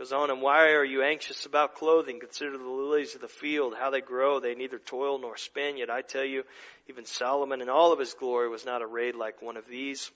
Goes 0.00 0.12
on, 0.14 0.30
and 0.30 0.40
why 0.40 0.70
are 0.70 0.82
you 0.82 1.02
anxious 1.02 1.44
about 1.44 1.74
clothing? 1.74 2.20
Consider 2.20 2.56
the 2.56 2.64
lilies 2.64 3.14
of 3.14 3.20
the 3.20 3.28
field, 3.28 3.74
how 3.78 3.90
they 3.90 4.00
grow. 4.00 4.40
They 4.40 4.54
neither 4.54 4.78
toil 4.78 5.18
nor 5.18 5.36
spin. 5.36 5.76
Yet 5.76 5.90
I 5.90 6.00
tell 6.00 6.24
you, 6.24 6.44
even 6.88 7.04
Solomon 7.04 7.60
in 7.60 7.68
all 7.68 7.92
of 7.92 7.98
his 7.98 8.14
glory 8.14 8.48
was 8.48 8.64
not 8.64 8.80
arrayed 8.80 9.14
like 9.14 9.42
one 9.42 9.58
of 9.58 9.68
these. 9.68 10.10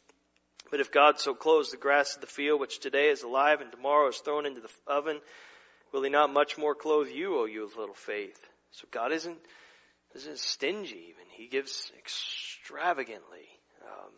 But 0.70 0.80
if 0.80 0.90
God 0.90 1.20
so 1.20 1.34
clothes 1.34 1.70
the 1.70 1.76
grass 1.76 2.14
of 2.14 2.22
the 2.22 2.26
field, 2.26 2.60
which 2.60 2.80
today 2.80 3.10
is 3.10 3.24
alive 3.24 3.60
and 3.60 3.70
tomorrow 3.70 4.08
is 4.08 4.16
thrown 4.16 4.46
into 4.46 4.62
the 4.62 4.70
oven, 4.86 5.20
will 5.92 6.02
he 6.02 6.08
not 6.08 6.32
much 6.32 6.56
more 6.56 6.74
clothe 6.74 7.08
you, 7.08 7.38
O 7.38 7.44
you 7.44 7.64
of 7.64 7.76
little 7.76 7.94
faith? 7.94 8.40
So 8.70 8.88
God 8.90 9.12
isn't, 9.12 9.36
isn't 10.14 10.38
stingy 10.38 11.10
even. 11.10 11.26
He 11.30 11.46
gives 11.46 11.92
extravagantly 11.98 13.50
um, 13.82 14.12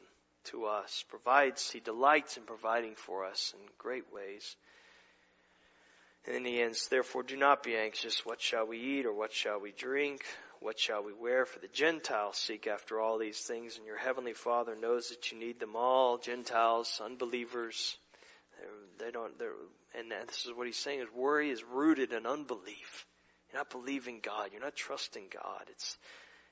to 0.45 0.67
us, 0.67 1.05
provides, 1.09 1.69
he 1.73 1.81
delights 1.81 2.37
in 2.37 2.45
providing 2.45 2.95
for 2.95 3.25
us 3.25 3.53
in 3.59 3.67
great 3.79 4.05
ways. 4.15 4.55
And 6.27 6.35
then 6.35 6.45
he 6.45 6.61
ends, 6.61 6.89
therefore 6.89 7.23
do 7.23 7.37
not 7.37 7.63
be 7.63 7.77
anxious, 7.77 8.27
what 8.27 8.41
shall 8.41 8.67
we 8.67 8.79
eat 8.79 9.07
or 9.07 9.13
what 9.13 9.33
shall 9.33 9.61
we 9.61 9.73
drink? 9.73 10.23
What 10.61 10.79
shall 10.79 11.05
we 11.05 11.13
wear? 11.13 11.45
For 11.45 11.61
the 11.61 11.69
Gentiles 11.69 12.37
seek 12.39 12.67
after 12.67 13.01
all 13.01 13.19
these 13.19 13.39
things, 13.39 13.77
and 13.77 13.87
your 13.87 13.99
heavenly 13.99 14.33
Father 14.33 14.75
knows 14.75 15.11
that 15.11 15.31
you 15.31 15.39
need 15.39 15.61
them 15.61 15.77
all. 15.77 16.19
Gentiles, 16.19 17.01
unbelievers, 17.05 17.97
they 18.99 19.11
don't. 19.11 19.39
They're, 19.39 19.53
and 19.99 20.11
this 20.27 20.47
is 20.47 20.53
what 20.55 20.67
he's 20.67 20.79
saying: 20.79 21.01
is 21.01 21.13
worry 21.15 21.51
is 21.51 21.63
rooted 21.63 22.13
in 22.13 22.27
unbelief. 22.27 23.07
You're 23.53 23.61
not 23.61 23.71
believing 23.71 24.21
God. 24.23 24.51
You're 24.53 24.63
not 24.63 24.75
trusting 24.75 25.25
God. 25.33 25.65
It's 25.71 25.97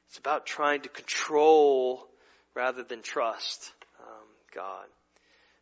it's 0.09 0.19
about 0.19 0.47
trying 0.47 0.83
to 0.83 0.89
control 0.89 2.07
rather 2.55 2.83
than 2.83 3.03
trust 3.03 3.73
um, 4.01 4.27
God. 4.55 4.87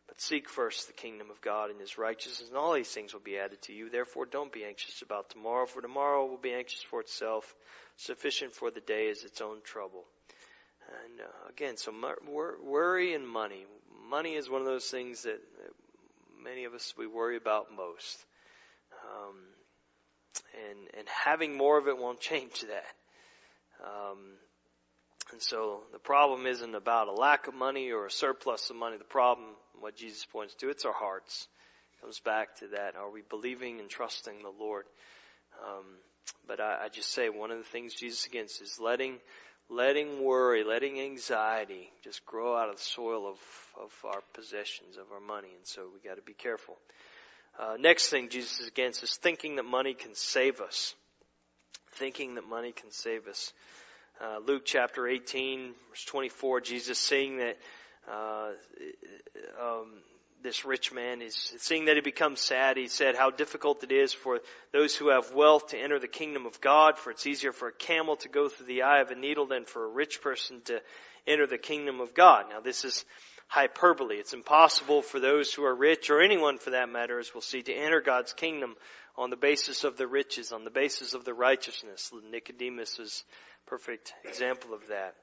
But 0.07 0.19
seek 0.19 0.49
first 0.49 0.87
the 0.87 0.93
kingdom 0.93 1.29
of 1.31 1.41
God 1.41 1.69
and 1.69 1.79
his 1.79 1.97
righteousness, 1.97 2.49
and 2.49 2.57
all 2.57 2.73
these 2.73 2.91
things 2.91 3.13
will 3.13 3.21
be 3.21 3.37
added 3.37 3.61
to 3.63 3.73
you. 3.73 3.89
Therefore, 3.89 4.25
don't 4.25 4.51
be 4.51 4.65
anxious 4.65 5.01
about 5.01 5.29
tomorrow, 5.29 5.65
for 5.65 5.81
tomorrow 5.81 6.25
will 6.25 6.37
be 6.37 6.53
anxious 6.53 6.81
for 6.81 6.99
itself. 6.99 7.55
Sufficient 7.97 8.53
for 8.53 8.69
the 8.69 8.81
day 8.81 9.07
is 9.07 9.23
its 9.23 9.39
own 9.39 9.61
trouble. 9.63 10.03
And 10.87 11.21
uh, 11.21 11.49
again, 11.49 11.77
so 11.77 11.93
worry 12.63 13.13
and 13.13 13.27
money. 13.27 13.65
Money 14.09 14.33
is 14.33 14.49
one 14.49 14.61
of 14.61 14.67
those 14.67 14.89
things 14.89 15.23
that 15.23 15.39
many 16.43 16.65
of 16.65 16.73
us 16.73 16.93
we 16.97 17.07
worry 17.07 17.37
about 17.37 17.67
most. 17.75 18.25
Um, 19.05 19.37
and 20.69 20.79
and 20.97 21.07
having 21.07 21.55
more 21.55 21.77
of 21.77 21.87
it 21.87 21.97
won't 21.97 22.19
change 22.31 22.61
that. 22.61 22.85
Um, 23.83 24.37
and 25.31 25.41
so 25.41 25.83
the 25.91 25.99
problem 25.99 26.45
isn't 26.45 26.75
about 26.75 27.07
a 27.07 27.13
lack 27.13 27.47
of 27.47 27.53
money 27.53 27.91
or 27.91 28.05
a 28.05 28.11
surplus 28.11 28.69
of 28.69 28.75
money. 28.75 28.97
The 28.97 29.03
problem, 29.03 29.47
what 29.83 29.97
Jesus 29.97 30.25
points 30.25 30.55
to, 30.55 30.69
it's 30.69 30.85
our 30.85 30.93
hearts. 30.93 31.47
It 31.97 32.01
comes 32.01 32.19
back 32.21 32.55
to 32.59 32.67
that. 32.69 32.95
Are 32.95 33.11
we 33.11 33.21
believing 33.29 33.81
and 33.81 33.89
trusting 33.89 34.41
the 34.41 34.63
Lord? 34.63 34.85
Um, 35.61 35.83
but 36.47 36.61
I, 36.61 36.85
I 36.85 36.89
just 36.89 37.11
say 37.11 37.27
one 37.27 37.51
of 37.51 37.57
the 37.57 37.65
things 37.65 37.93
Jesus 37.93 38.25
against 38.25 38.61
is 38.61 38.79
letting 38.79 39.19
letting 39.69 40.23
worry, 40.23 40.63
letting 40.63 40.99
anxiety 40.99 41.89
just 42.03 42.25
grow 42.25 42.55
out 42.55 42.69
of 42.69 42.77
the 42.77 42.81
soil 42.81 43.27
of, 43.27 43.37
of 43.81 43.91
our 44.05 44.21
possessions, 44.33 44.97
of 44.97 45.05
our 45.13 45.19
money. 45.19 45.49
And 45.55 45.65
so 45.65 45.87
we 45.93 46.07
got 46.07 46.15
to 46.15 46.21
be 46.21 46.33
careful. 46.33 46.77
Uh, 47.59 47.75
next 47.79 48.09
thing 48.09 48.29
Jesus 48.29 48.59
is 48.59 48.67
against 48.67 49.03
is 49.03 49.15
thinking 49.15 49.55
that 49.57 49.63
money 49.63 49.93
can 49.93 50.15
save 50.15 50.59
us. 50.61 50.95
Thinking 51.93 52.35
that 52.35 52.47
money 52.47 52.71
can 52.71 52.91
save 52.91 53.27
us. 53.27 53.53
Uh, 54.21 54.39
Luke 54.45 54.63
chapter 54.65 55.07
18, 55.07 55.73
verse 55.89 56.05
24, 56.05 56.61
Jesus 56.61 56.99
saying 56.99 57.37
that 57.37 57.57
uh, 58.11 58.51
um, 59.61 59.93
this 60.43 60.65
rich 60.65 60.91
man 60.91 61.21
is 61.21 61.53
seeing 61.57 61.85
that 61.85 61.95
he 61.95 62.01
becomes 62.01 62.41
sad. 62.41 62.75
He 62.77 62.87
said 62.87 63.15
how 63.15 63.31
difficult 63.31 63.83
it 63.83 63.91
is 63.91 64.11
for 64.11 64.41
those 64.73 64.95
who 64.95 65.09
have 65.09 65.33
wealth 65.33 65.67
to 65.67 65.77
enter 65.77 65.99
the 65.99 66.07
kingdom 66.07 66.45
of 66.45 66.59
God. 66.59 66.97
For 66.97 67.11
it's 67.11 67.25
easier 67.25 67.53
for 67.53 67.69
a 67.69 67.73
camel 67.73 68.17
to 68.17 68.29
go 68.29 68.49
through 68.49 68.67
the 68.67 68.83
eye 68.83 68.99
of 68.99 69.11
a 69.11 69.15
needle 69.15 69.47
than 69.47 69.65
for 69.65 69.85
a 69.85 69.87
rich 69.87 70.21
person 70.21 70.61
to 70.65 70.81
enter 71.25 71.47
the 71.47 71.57
kingdom 71.57 72.01
of 72.01 72.13
God. 72.13 72.45
Now 72.49 72.59
this 72.59 72.83
is 72.83 73.05
hyperbole. 73.47 74.17
It's 74.17 74.33
impossible 74.33 75.01
for 75.01 75.19
those 75.19 75.53
who 75.53 75.63
are 75.63 75.75
rich, 75.75 76.09
or 76.09 76.21
anyone 76.21 76.57
for 76.57 76.71
that 76.71 76.89
matter, 76.89 77.19
as 77.19 77.33
we'll 77.33 77.41
see, 77.41 77.61
to 77.61 77.73
enter 77.73 78.01
God's 78.01 78.33
kingdom 78.33 78.75
on 79.15 79.29
the 79.29 79.37
basis 79.37 79.83
of 79.83 79.95
the 79.95 80.07
riches, 80.07 80.51
on 80.51 80.63
the 80.63 80.71
basis 80.71 81.13
of 81.13 81.23
the 81.23 81.33
righteousness. 81.33 82.11
Nicodemus 82.31 82.99
is 82.99 83.23
a 83.65 83.69
perfect 83.69 84.13
example 84.25 84.73
of 84.73 84.87
that. 84.87 85.15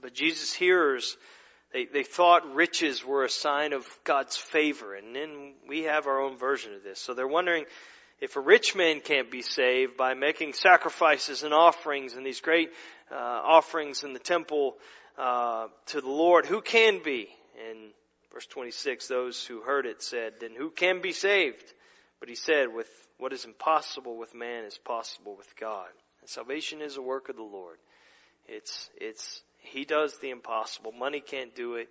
But 0.00 0.14
Jesus' 0.14 0.52
hearers, 0.52 1.16
they, 1.74 1.86
they 1.86 2.04
thought 2.04 2.54
riches 2.54 3.04
were 3.04 3.24
a 3.24 3.28
sign 3.28 3.72
of 3.72 3.84
God's 4.04 4.36
favor, 4.36 4.94
and 4.94 5.14
then 5.14 5.54
we 5.68 5.82
have 5.82 6.06
our 6.06 6.22
own 6.22 6.38
version 6.38 6.72
of 6.72 6.84
this. 6.84 7.00
So 7.00 7.14
they're 7.14 7.26
wondering 7.26 7.64
if 8.20 8.36
a 8.36 8.40
rich 8.40 8.76
man 8.76 9.00
can't 9.00 9.28
be 9.28 9.42
saved 9.42 9.96
by 9.96 10.14
making 10.14 10.52
sacrifices 10.52 11.42
and 11.42 11.52
offerings 11.52 12.14
and 12.14 12.24
these 12.24 12.40
great 12.40 12.70
uh, 13.10 13.16
offerings 13.16 14.04
in 14.04 14.12
the 14.12 14.20
temple 14.20 14.76
uh, 15.18 15.66
to 15.86 16.00
the 16.00 16.08
Lord, 16.08 16.46
who 16.46 16.62
can 16.62 17.02
be? 17.02 17.28
In 17.68 17.90
verse 18.32 18.46
26, 18.46 19.08
those 19.08 19.44
who 19.44 19.60
heard 19.60 19.84
it 19.84 20.00
said, 20.00 20.34
Then 20.40 20.54
who 20.56 20.70
can 20.70 21.02
be 21.02 21.12
saved? 21.12 21.64
But 22.20 22.28
he 22.28 22.36
said, 22.36 22.72
With 22.72 22.88
what 23.18 23.32
is 23.32 23.44
impossible 23.44 24.16
with 24.16 24.32
man 24.32 24.64
is 24.64 24.78
possible 24.78 25.36
with 25.36 25.52
God. 25.60 25.88
And 26.20 26.30
salvation 26.30 26.82
is 26.82 26.96
a 26.96 27.02
work 27.02 27.28
of 27.28 27.36
the 27.36 27.42
Lord. 27.42 27.78
It's, 28.46 28.90
it's, 28.96 29.42
He 29.64 29.84
does 29.84 30.18
the 30.18 30.30
impossible. 30.30 30.92
Money 30.92 31.20
can't 31.20 31.54
do 31.54 31.74
it. 31.74 31.88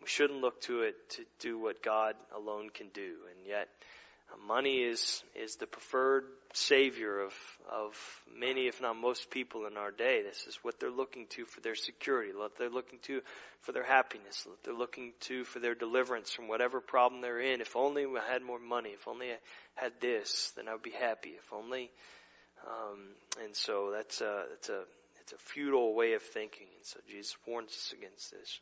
We 0.00 0.08
shouldn't 0.08 0.40
look 0.40 0.60
to 0.62 0.82
it 0.82 0.94
to 1.10 1.24
do 1.38 1.58
what 1.58 1.82
God 1.82 2.14
alone 2.36 2.70
can 2.70 2.88
do. 2.92 3.14
And 3.30 3.46
yet, 3.46 3.68
Money 4.46 4.82
is, 4.82 5.22
is 5.34 5.56
the 5.56 5.66
preferred 5.66 6.24
savior 6.54 7.20
of, 7.20 7.32
of 7.70 7.94
many, 8.38 8.66
if 8.66 8.80
not 8.80 8.96
most 8.96 9.30
people 9.30 9.66
in 9.66 9.76
our 9.76 9.90
day. 9.90 10.22
This 10.22 10.46
is 10.46 10.58
what 10.62 10.80
they're 10.80 10.90
looking 10.90 11.26
to 11.30 11.44
for 11.44 11.60
their 11.60 11.74
security, 11.74 12.32
what 12.34 12.56
they're 12.56 12.70
looking 12.70 12.98
to 13.02 13.20
for 13.60 13.72
their 13.72 13.84
happiness, 13.84 14.44
what 14.46 14.62
they're 14.64 14.74
looking 14.74 15.12
to 15.20 15.44
for 15.44 15.60
their 15.60 15.74
deliverance 15.74 16.32
from 16.32 16.48
whatever 16.48 16.80
problem 16.80 17.20
they're 17.20 17.40
in. 17.40 17.60
If 17.60 17.76
only 17.76 18.04
I 18.04 18.32
had 18.32 18.42
more 18.42 18.58
money, 18.58 18.90
if 18.90 19.06
only 19.06 19.30
I 19.30 19.38
had 19.74 19.92
this, 20.00 20.52
then 20.56 20.68
I 20.68 20.72
would 20.72 20.82
be 20.82 20.90
happy. 20.90 21.30
If 21.30 21.52
only, 21.52 21.90
um, 22.66 23.00
and 23.44 23.54
so 23.54 23.92
that's 23.92 24.20
a, 24.20 24.44
that's 24.50 24.68
a, 24.70 24.82
it's 25.22 25.32
a 25.32 25.38
futile 25.38 25.94
way 25.94 26.14
of 26.14 26.22
thinking. 26.22 26.66
And 26.76 26.84
so 26.84 26.98
Jesus 27.08 27.36
warns 27.46 27.70
us 27.70 27.94
against 27.96 28.32
this. 28.32 28.60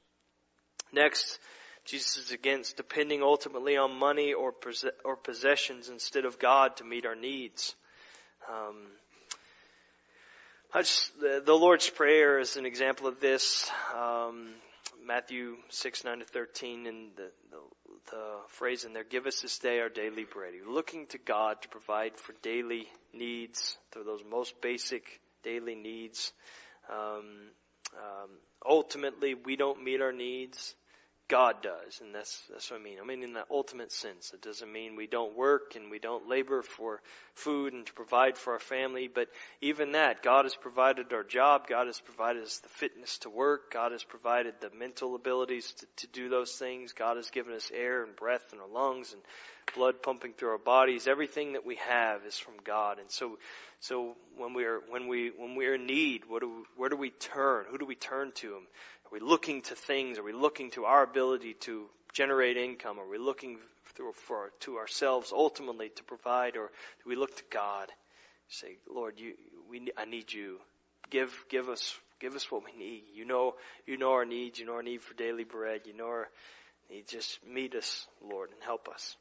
Next, 0.92 1.38
Jesus 1.86 2.18
is 2.18 2.32
against 2.32 2.76
depending 2.76 3.22
ultimately 3.22 3.76
on 3.76 3.98
money 3.98 4.34
or, 4.34 4.52
or 5.04 5.16
possessions 5.16 5.88
instead 5.88 6.24
of 6.26 6.38
God 6.38 6.76
to 6.76 6.84
meet 6.84 7.06
our 7.06 7.14
needs. 7.14 7.74
Um, 8.48 8.76
just, 10.76 11.18
the, 11.18 11.42
the, 11.44 11.54
Lord's 11.54 11.88
Prayer 11.88 12.38
is 12.38 12.56
an 12.56 12.66
example 12.66 13.06
of 13.06 13.20
this. 13.20 13.70
Um, 13.96 14.50
Matthew 15.06 15.56
6, 15.70 16.04
9 16.04 16.18
to 16.18 16.24
13, 16.26 16.86
and 16.86 17.10
the, 17.16 17.30
the, 17.50 17.58
the, 18.10 18.36
phrase 18.48 18.84
in 18.84 18.92
there, 18.92 19.04
give 19.04 19.26
us 19.26 19.40
this 19.40 19.58
day 19.58 19.80
our 19.80 19.88
daily 19.88 20.24
bread. 20.24 20.52
You're 20.54 20.72
looking 20.72 21.06
to 21.08 21.18
God 21.18 21.62
to 21.62 21.68
provide 21.68 22.16
for 22.18 22.34
daily 22.42 22.86
needs, 23.12 23.76
for 23.90 24.04
those 24.04 24.20
most 24.28 24.60
basic 24.60 25.19
daily 25.42 25.74
needs. 25.74 26.32
Um, 26.90 27.50
um 27.94 28.30
ultimately, 28.66 29.34
we 29.34 29.56
don't 29.56 29.82
meet 29.82 30.00
our 30.00 30.12
needs. 30.12 30.74
God 31.30 31.62
does, 31.62 32.00
and 32.00 32.12
that's 32.12 32.42
that's 32.50 32.72
what 32.72 32.80
I 32.80 32.82
mean. 32.82 32.98
I 33.00 33.06
mean 33.06 33.22
in 33.22 33.34
the 33.34 33.44
ultimate 33.52 33.92
sense. 33.92 34.32
It 34.34 34.42
doesn't 34.42 34.70
mean 34.70 34.96
we 34.96 35.06
don't 35.06 35.36
work 35.36 35.76
and 35.76 35.88
we 35.88 36.00
don't 36.00 36.28
labor 36.28 36.60
for 36.60 37.00
food 37.34 37.72
and 37.72 37.86
to 37.86 37.92
provide 37.92 38.36
for 38.36 38.54
our 38.54 38.58
family, 38.58 39.06
but 39.06 39.28
even 39.60 39.92
that, 39.92 40.24
God 40.24 40.44
has 40.44 40.56
provided 40.56 41.12
our 41.12 41.22
job. 41.22 41.68
God 41.68 41.86
has 41.86 42.00
provided 42.00 42.42
us 42.42 42.58
the 42.58 42.68
fitness 42.68 43.18
to 43.18 43.30
work. 43.30 43.72
God 43.72 43.92
has 43.92 44.02
provided 44.02 44.54
the 44.60 44.70
mental 44.76 45.14
abilities 45.14 45.72
to, 45.74 45.86
to 45.98 46.06
do 46.08 46.28
those 46.28 46.50
things. 46.50 46.94
God 46.94 47.16
has 47.16 47.30
given 47.30 47.54
us 47.54 47.70
air 47.72 48.02
and 48.02 48.16
breath 48.16 48.52
in 48.52 48.58
our 48.58 48.66
lungs 48.66 49.12
and 49.12 49.22
blood 49.74 50.02
pumping 50.02 50.32
through 50.32 50.50
our 50.50 50.58
bodies. 50.58 51.06
Everything 51.06 51.52
that 51.52 51.66
we 51.66 51.76
have 51.76 52.24
is 52.24 52.38
from 52.38 52.54
God, 52.64 52.98
and 52.98 53.10
so 53.10 53.38
so 53.80 54.16
when 54.36 54.54
we 54.54 54.64
are 54.64 54.80
when 54.88 55.08
we 55.08 55.30
when 55.36 55.54
we 55.54 55.66
are 55.66 55.74
in 55.74 55.86
need, 55.86 56.22
what 56.28 56.40
do 56.40 56.48
we, 56.48 56.62
where 56.76 56.88
do 56.88 56.96
we 56.96 57.10
turn? 57.10 57.64
Who 57.70 57.78
do 57.78 57.86
we 57.86 57.94
turn 57.94 58.32
to? 58.36 58.54
Are 58.54 59.12
we 59.12 59.20
looking 59.20 59.62
to 59.62 59.74
things? 59.74 60.18
Are 60.18 60.22
we 60.22 60.32
looking 60.32 60.70
to 60.72 60.84
our 60.84 61.02
ability 61.02 61.54
to 61.60 61.86
generate 62.12 62.56
income? 62.56 62.98
Are 62.98 63.08
we 63.08 63.18
looking 63.18 63.58
through, 63.94 64.12
for, 64.12 64.50
to 64.60 64.78
ourselves 64.78 65.32
ultimately 65.32 65.90
to 65.90 66.04
provide, 66.04 66.56
or 66.56 66.70
do 67.02 67.08
we 67.08 67.16
look 67.16 67.36
to 67.36 67.42
God? 67.50 67.88
Say, 68.48 68.78
Lord, 68.92 69.18
you, 69.18 69.34
we, 69.68 69.88
I 69.96 70.04
need 70.04 70.32
you. 70.32 70.58
Give, 71.10 71.32
give 71.48 71.68
us, 71.68 71.96
give 72.20 72.34
us 72.34 72.50
what 72.50 72.62
we 72.64 72.72
need. 72.78 73.04
You 73.14 73.24
know, 73.24 73.54
you 73.86 73.96
know 73.96 74.12
our 74.12 74.24
needs. 74.24 74.58
You 74.58 74.66
know 74.66 74.74
our 74.74 74.82
need 74.82 75.02
for 75.02 75.14
daily 75.14 75.44
bread. 75.44 75.82
You 75.84 75.96
know 75.96 76.06
our 76.06 76.28
need. 76.90 77.06
Just 77.08 77.38
meet 77.46 77.74
us, 77.74 78.06
Lord, 78.22 78.50
and 78.50 78.62
help 78.62 78.88
us. 78.88 79.16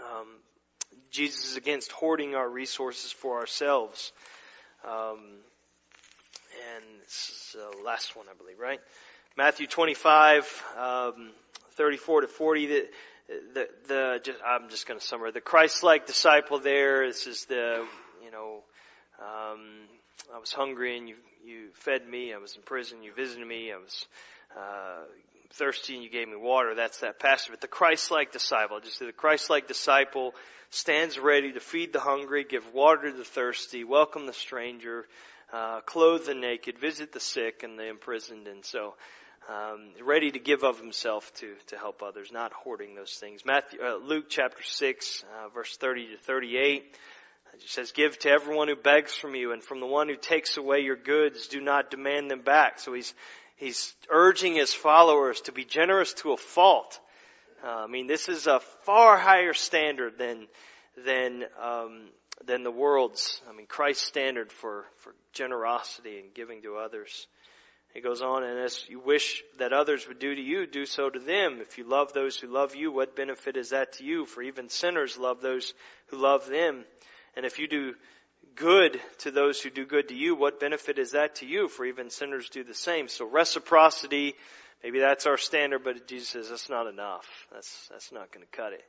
Um, 0.00 0.26
Jesus 1.10 1.50
is 1.50 1.56
against 1.56 1.92
hoarding 1.92 2.34
our 2.34 2.48
resources 2.48 3.12
for 3.12 3.38
ourselves. 3.38 4.12
Um, 4.84 5.18
and 6.74 6.84
this 7.02 7.30
is 7.30 7.56
the 7.56 7.84
last 7.84 8.16
one, 8.16 8.26
I 8.30 8.34
believe, 8.36 8.58
right? 8.58 8.80
Matthew 9.36 9.66
25, 9.66 10.64
um, 10.78 11.30
34 11.72 12.22
to 12.22 12.26
40. 12.28 12.66
The, 12.66 12.88
the, 13.28 13.68
the 13.88 14.20
just, 14.22 14.38
I'm 14.44 14.68
just 14.70 14.86
going 14.86 15.00
to 15.00 15.06
summarize. 15.06 15.34
The 15.34 15.40
Christ-like 15.40 16.06
disciple 16.06 16.58
there. 16.58 17.06
This 17.06 17.26
is 17.26 17.44
the, 17.46 17.84
you 18.24 18.30
know, 18.30 18.62
um, 19.20 19.60
I 20.34 20.38
was 20.38 20.52
hungry 20.52 20.96
and 20.96 21.08
you 21.08 21.16
you 21.44 21.68
fed 21.74 22.08
me. 22.08 22.34
I 22.34 22.38
was 22.38 22.56
in 22.56 22.62
prison. 22.62 23.02
You 23.02 23.12
visited 23.12 23.46
me. 23.46 23.72
I 23.72 23.76
was 23.76 24.06
uh, 24.56 25.04
thirsty 25.50 25.94
and 25.94 26.02
you 26.02 26.10
gave 26.10 26.28
me 26.28 26.36
water. 26.36 26.74
That's 26.74 27.00
that 27.00 27.18
passage. 27.18 27.50
But 27.50 27.60
the 27.60 27.68
Christ-like 27.68 28.32
disciple, 28.32 28.80
just 28.80 28.98
the 28.98 29.12
Christ-like 29.12 29.68
disciple 29.68 30.34
stands 30.70 31.18
ready 31.18 31.52
to 31.52 31.60
feed 31.60 31.92
the 31.92 32.00
hungry, 32.00 32.44
give 32.44 32.74
water 32.74 33.10
to 33.10 33.16
the 33.16 33.24
thirsty, 33.24 33.84
welcome 33.84 34.26
the 34.26 34.32
stranger, 34.32 35.06
uh, 35.52 35.80
clothe 35.80 36.26
the 36.26 36.34
naked, 36.34 36.78
visit 36.78 37.12
the 37.12 37.20
sick 37.20 37.62
and 37.62 37.78
the 37.78 37.88
imprisoned, 37.88 38.48
and 38.48 38.64
so 38.64 38.94
um, 39.48 39.90
ready 40.04 40.30
to 40.30 40.40
give 40.40 40.64
of 40.64 40.78
himself 40.80 41.32
to 41.34 41.54
to 41.68 41.78
help 41.78 42.02
others, 42.02 42.32
not 42.32 42.52
hoarding 42.52 42.96
those 42.96 43.14
things. 43.14 43.44
Matthew, 43.44 43.78
uh, 43.80 43.96
Luke 43.96 44.24
chapter 44.28 44.62
six, 44.64 45.22
uh, 45.22 45.48
verse 45.50 45.76
thirty 45.76 46.08
to 46.08 46.16
thirty-eight. 46.16 46.96
It 47.54 47.62
says, 47.70 47.92
give 47.92 48.18
to 48.18 48.28
everyone 48.28 48.68
who 48.68 48.76
begs 48.76 49.14
from 49.14 49.34
you 49.34 49.52
and 49.52 49.62
from 49.62 49.80
the 49.80 49.86
one 49.86 50.08
who 50.08 50.16
takes 50.16 50.58
away 50.58 50.80
your 50.80 50.96
goods, 50.96 51.46
do 51.46 51.58
not 51.58 51.90
demand 51.90 52.30
them 52.30 52.42
back. 52.42 52.80
So 52.80 52.92
he's, 52.92 53.14
he's 53.56 53.94
urging 54.10 54.54
his 54.54 54.72
followers 54.72 55.40
to 55.42 55.52
be 55.52 55.64
generous 55.64 56.12
to 56.14 56.32
a 56.32 56.36
fault. 56.36 57.00
Uh, 57.64 57.84
I 57.84 57.86
mean, 57.86 58.06
this 58.06 58.28
is 58.28 58.46
a 58.46 58.60
far 58.84 59.18
higher 59.18 59.54
standard 59.54 60.18
than, 60.18 60.46
than, 61.04 61.44
um, 61.60 62.08
than 62.44 62.62
the 62.62 62.70
world's, 62.70 63.40
I 63.48 63.52
mean, 63.52 63.66
Christ's 63.66 64.06
standard 64.06 64.52
for, 64.52 64.84
for 64.98 65.14
generosity 65.32 66.18
and 66.18 66.34
giving 66.34 66.62
to 66.62 66.76
others. 66.76 67.26
He 67.94 68.02
goes 68.02 68.20
on, 68.20 68.44
and 68.44 68.58
as 68.58 68.84
you 68.90 69.00
wish 69.00 69.42
that 69.58 69.72
others 69.72 70.06
would 70.06 70.18
do 70.18 70.34
to 70.34 70.40
you, 70.40 70.66
do 70.66 70.84
so 70.84 71.08
to 71.08 71.18
them. 71.18 71.60
If 71.62 71.78
you 71.78 71.88
love 71.88 72.12
those 72.12 72.36
who 72.36 72.46
love 72.46 72.74
you, 72.74 72.92
what 72.92 73.16
benefit 73.16 73.56
is 73.56 73.70
that 73.70 73.94
to 73.94 74.04
you? 74.04 74.26
For 74.26 74.42
even 74.42 74.68
sinners 74.68 75.16
love 75.16 75.40
those 75.40 75.72
who 76.08 76.18
love 76.18 76.46
them. 76.46 76.84
And 77.34 77.46
if 77.46 77.58
you 77.58 77.66
do 77.66 77.94
good 78.56 79.00
to 79.18 79.30
those 79.30 79.60
who 79.60 79.70
do 79.70 79.86
good 79.86 80.08
to 80.08 80.14
you, 80.14 80.34
what 80.34 80.58
benefit 80.60 80.98
is 80.98 81.12
that 81.12 81.36
to 81.36 81.46
you? 81.46 81.68
For 81.68 81.84
even 81.84 82.10
sinners 82.10 82.48
do 82.48 82.64
the 82.64 82.74
same. 82.74 83.08
So 83.08 83.28
reciprocity, 83.28 84.34
maybe 84.82 84.98
that's 84.98 85.26
our 85.26 85.36
standard, 85.36 85.84
but 85.84 86.08
Jesus 86.08 86.28
says 86.28 86.48
that's 86.48 86.68
not 86.68 86.86
enough. 86.86 87.26
That's, 87.52 87.88
that's 87.90 88.12
not 88.12 88.32
going 88.32 88.44
to 88.44 88.56
cut 88.56 88.72
it. 88.72 88.84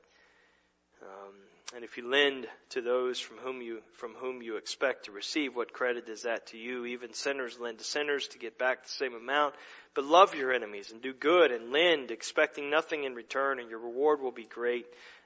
Um, 1.02 1.34
and 1.76 1.84
if 1.84 1.98
you 1.98 2.10
lend 2.10 2.48
to 2.70 2.82
those 2.82 3.20
from 3.20 3.38
whom 3.38 3.62
you 3.62 3.82
from 3.98 4.14
whom 4.14 4.42
you 4.42 4.56
expect 4.56 5.06
to 5.06 5.12
receive, 5.12 5.56
what 5.56 5.74
credit 5.74 6.08
is 6.08 6.24
that 6.24 6.48
to 6.48 6.58
you? 6.58 6.86
Even 6.86 7.14
sinners 7.14 7.60
lend 7.60 7.80
to 7.80 7.84
sinners 7.84 8.28
to 8.30 8.40
get 8.40 8.58
back 8.58 8.84
the 8.84 8.90
same 8.90 9.14
amount. 9.14 9.54
But 9.94 10.06
love 10.06 10.34
your 10.34 10.54
enemies 10.54 10.92
and 10.92 11.02
do 11.02 11.14
good 11.14 11.52
and 11.52 11.72
lend, 11.72 12.10
expecting 12.10 12.70
nothing 12.70 13.04
in 13.04 13.16
return, 13.16 13.60
and 13.60 13.70
your 13.70 13.80
reward 13.80 14.22
will 14.22 14.32
be 14.32 14.46
great, 14.46 14.86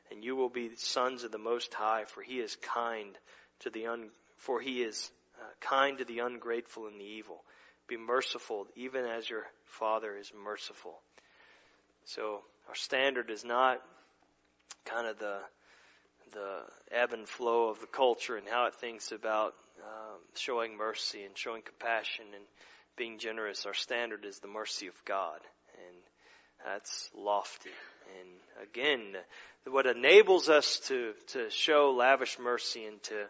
and 0.10 0.24
you 0.24 0.36
will 0.36 0.50
be 0.50 0.72
sons 0.78 1.24
of 1.24 1.32
the 1.32 1.38
Most 1.38 1.74
High, 1.74 2.06
for 2.06 2.22
He 2.22 2.40
is 2.40 2.58
kind 2.58 3.16
to 3.60 3.70
the 3.70 3.88
un, 3.88 4.10
for 4.42 4.60
He 4.60 4.82
is 4.82 5.12
uh, 5.40 5.46
kind 5.60 6.00
to 6.00 6.06
the 6.06 6.20
ungrateful 6.20 6.88
and 6.88 7.00
the 7.00 7.06
evil. 7.06 7.44
Be 7.88 7.98
merciful, 7.98 8.68
even 8.76 9.06
as 9.06 9.30
your 9.30 9.44
Father 9.66 10.16
is 10.16 10.32
merciful. 10.44 11.00
So 12.06 12.42
our 12.68 12.76
standard 12.76 13.30
is 13.30 13.46
not 13.46 13.82
kind 14.86 15.08
of 15.08 15.20
the 15.20 15.40
the 16.34 16.60
ebb 16.92 17.12
and 17.12 17.28
flow 17.28 17.68
of 17.68 17.82
the 17.82 17.88
culture 17.88 18.38
and 18.38 18.48
how 18.48 18.66
it 18.66 18.76
thinks 18.76 19.12
about 19.12 19.54
um, 19.84 20.20
showing 20.36 20.78
mercy 20.78 21.24
and 21.24 21.38
showing 21.38 21.62
compassion 21.62 22.24
and 22.34 22.46
being 22.96 23.20
generous. 23.20 23.66
Our 23.66 23.74
standard 23.74 24.24
is 24.24 24.40
the 24.40 24.48
mercy 24.48 24.88
of 24.88 24.94
God, 25.06 25.40
and 25.88 25.98
that's 26.66 27.10
lofty. 27.16 27.70
And 28.20 28.70
again, 28.70 29.16
what 29.68 29.86
enables 29.86 30.50
us 30.50 30.80
to 30.88 31.14
to 31.34 31.50
show 31.50 31.92
lavish 31.92 32.40
mercy 32.40 32.86
and 32.86 33.04
to 33.04 33.26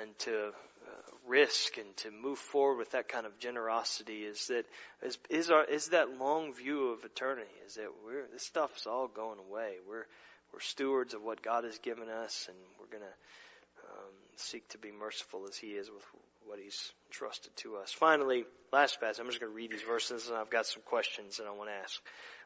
and 0.00 0.18
to 0.20 0.48
uh, 0.48 0.90
risk 1.26 1.78
and 1.78 1.96
to 1.98 2.10
move 2.10 2.38
forward 2.38 2.78
with 2.78 2.92
that 2.92 3.08
kind 3.08 3.26
of 3.26 3.38
generosity 3.38 4.22
is 4.22 4.46
that 4.48 4.64
is 5.02 5.18
is 5.30 5.50
our 5.50 5.64
is 5.64 5.88
that 5.88 6.18
long 6.18 6.54
view 6.54 6.90
of 6.90 7.04
eternity 7.04 7.50
is 7.66 7.74
that 7.74 7.88
we're 8.04 8.26
this 8.32 8.44
stuff's 8.44 8.86
all 8.86 9.08
going 9.08 9.38
away 9.38 9.74
we're 9.88 10.06
we're 10.52 10.60
stewards 10.60 11.14
of 11.14 11.22
what 11.22 11.42
God 11.42 11.64
has 11.64 11.78
given 11.78 12.08
us, 12.08 12.46
and 12.48 12.56
we're 12.80 12.86
going 12.86 13.02
to 13.02 13.88
um, 13.90 14.12
seek 14.36 14.68
to 14.70 14.78
be 14.78 14.90
merciful 14.90 15.44
as 15.48 15.56
He 15.56 15.68
is 15.68 15.90
with 15.90 16.04
what 16.46 16.58
He's 16.58 16.92
entrusted 17.10 17.54
to 17.56 17.76
us. 17.76 17.92
Finally, 17.92 18.44
last 18.72 19.00
passage, 19.00 19.20
I'm 19.20 19.26
just 19.26 19.40
going 19.40 19.52
to 19.52 19.56
read 19.56 19.70
these 19.70 19.82
verses, 19.82 20.28
and 20.28 20.36
I've 20.36 20.50
got 20.50 20.66
some 20.66 20.82
questions 20.86 21.36
that 21.36 21.46
I 21.46 21.50
want 21.50 21.68
to 21.68 21.74
ask. 21.74 22.00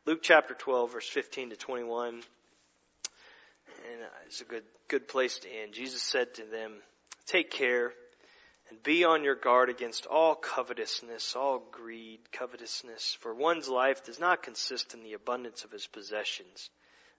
Luke 0.06 0.20
chapter 0.22 0.54
12, 0.54 0.92
verse 0.92 1.08
15 1.08 1.50
to 1.50 1.56
21. 1.56 2.14
And 2.14 2.24
it's 4.26 4.40
a 4.40 4.44
good, 4.44 4.64
good 4.88 5.06
place 5.06 5.38
to 5.38 5.48
end. 5.48 5.72
Jesus 5.72 6.02
said 6.02 6.34
to 6.34 6.44
them, 6.44 6.72
Take 7.30 7.52
care 7.52 7.92
and 8.68 8.82
be 8.82 9.04
on 9.04 9.22
your 9.22 9.36
guard 9.36 9.70
against 9.70 10.04
all 10.06 10.34
covetousness, 10.34 11.36
all 11.36 11.62
greed, 11.70 12.18
covetousness, 12.32 13.16
for 13.20 13.32
one's 13.32 13.68
life 13.68 14.04
does 14.04 14.18
not 14.18 14.42
consist 14.42 14.94
in 14.94 15.04
the 15.04 15.12
abundance 15.12 15.62
of 15.62 15.70
his 15.70 15.86
possessions. 15.86 16.70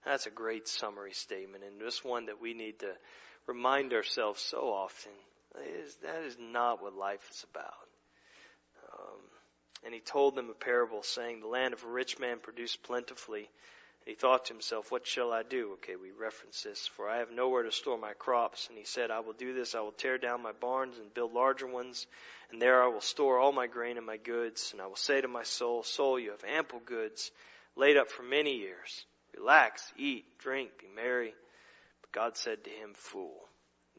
That's 0.04 0.26
a 0.26 0.30
great 0.30 0.68
summary 0.68 1.14
statement, 1.14 1.64
and 1.64 1.80
just 1.80 2.04
one 2.04 2.26
that 2.26 2.42
we 2.42 2.52
need 2.52 2.80
to 2.80 2.92
remind 3.46 3.94
ourselves 3.94 4.42
so 4.42 4.70
often. 4.70 5.12
Is, 5.82 5.96
that 6.02 6.24
is 6.24 6.36
not 6.38 6.82
what 6.82 6.94
life 6.94 7.26
is 7.30 7.46
about. 7.50 7.72
Um, 8.92 9.20
and 9.86 9.94
he 9.94 10.00
told 10.00 10.34
them 10.34 10.50
a 10.50 10.54
parable, 10.54 11.02
saying, 11.02 11.40
The 11.40 11.46
land 11.46 11.72
of 11.72 11.84
a 11.84 11.88
rich 11.88 12.18
man 12.18 12.38
produced 12.38 12.82
plentifully. 12.82 13.48
He 14.04 14.14
thought 14.14 14.46
to 14.46 14.52
himself, 14.52 14.90
What 14.90 15.06
shall 15.06 15.32
I 15.32 15.42
do? 15.42 15.72
Okay, 15.74 15.96
we 15.96 16.10
reference 16.10 16.62
this. 16.62 16.86
For 16.86 17.08
I 17.08 17.18
have 17.18 17.30
nowhere 17.30 17.62
to 17.62 17.72
store 17.72 17.98
my 17.98 18.12
crops. 18.14 18.68
And 18.68 18.76
he 18.76 18.84
said, 18.84 19.10
I 19.10 19.20
will 19.20 19.32
do 19.32 19.54
this. 19.54 19.74
I 19.74 19.80
will 19.80 19.92
tear 19.92 20.18
down 20.18 20.42
my 20.42 20.52
barns 20.52 20.98
and 20.98 21.14
build 21.14 21.32
larger 21.32 21.66
ones. 21.66 22.06
And 22.50 22.60
there 22.60 22.82
I 22.82 22.88
will 22.88 23.00
store 23.00 23.38
all 23.38 23.52
my 23.52 23.68
grain 23.68 23.98
and 23.98 24.06
my 24.06 24.16
goods. 24.16 24.70
And 24.72 24.80
I 24.80 24.86
will 24.86 24.96
say 24.96 25.20
to 25.20 25.28
my 25.28 25.44
soul, 25.44 25.84
Soul, 25.84 26.18
you 26.18 26.32
have 26.32 26.44
ample 26.44 26.80
goods 26.84 27.30
laid 27.76 27.96
up 27.96 28.10
for 28.10 28.22
many 28.22 28.56
years. 28.56 29.06
Relax, 29.36 29.90
eat, 29.96 30.24
drink, 30.38 30.70
be 30.78 30.86
merry. 30.94 31.34
But 32.00 32.12
God 32.12 32.36
said 32.36 32.64
to 32.64 32.70
him, 32.70 32.94
Fool, 32.94 33.48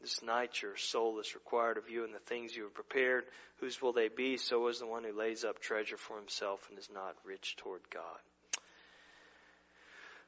this 0.00 0.22
night 0.22 0.60
your 0.60 0.76
soul 0.76 1.18
is 1.18 1.34
required 1.34 1.78
of 1.78 1.88
you, 1.88 2.04
and 2.04 2.14
the 2.14 2.18
things 2.18 2.54
you 2.54 2.64
have 2.64 2.74
prepared, 2.74 3.24
whose 3.56 3.80
will 3.80 3.92
they 3.92 4.08
be? 4.08 4.36
So 4.36 4.68
is 4.68 4.80
the 4.80 4.86
one 4.86 5.04
who 5.04 5.18
lays 5.18 5.44
up 5.44 5.60
treasure 5.60 5.96
for 5.96 6.18
himself 6.18 6.66
and 6.68 6.78
is 6.78 6.90
not 6.92 7.16
rich 7.24 7.56
toward 7.56 7.80
God. 7.90 8.20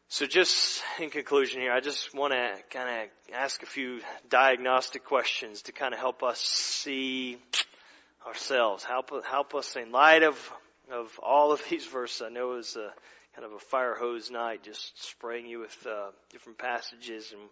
So 0.09 0.24
just 0.24 0.82
in 1.00 1.11
conclusion 1.11 1.61
here, 1.61 1.72
I 1.72 1.80
just 1.80 2.14
want 2.14 2.32
to 2.32 2.54
kind 2.70 2.88
of 2.88 3.34
ask 3.34 3.62
a 3.64 3.66
few 3.66 4.00
diagnostic 4.30 5.04
questions 5.04 5.62
to 5.62 5.72
kind 5.72 5.92
of 5.92 5.98
help 5.98 6.22
us 6.22 6.38
see 6.38 7.38
ourselves, 8.24 8.84
help, 8.84 9.11
help 9.26 9.57
us 9.57 9.74
in 9.74 9.90
light 9.90 10.22
of, 10.22 10.52
of 10.92 11.18
all 11.20 11.50
of 11.50 11.61
these 11.68 11.84
verses. 11.86 12.22
I 12.22 12.28
know 12.28 12.52
it 12.52 12.57
was 12.57 12.76
a 12.76 12.92
kind 13.34 13.44
of 13.44 13.52
a 13.52 13.59
fire 13.59 13.96
hose 13.96 14.30
night, 14.30 14.62
just 14.62 15.04
spraying 15.04 15.46
you 15.46 15.59
with 15.59 15.86
uh, 15.86 16.11
different 16.30 16.59
passages 16.59 17.32
and 17.32 17.42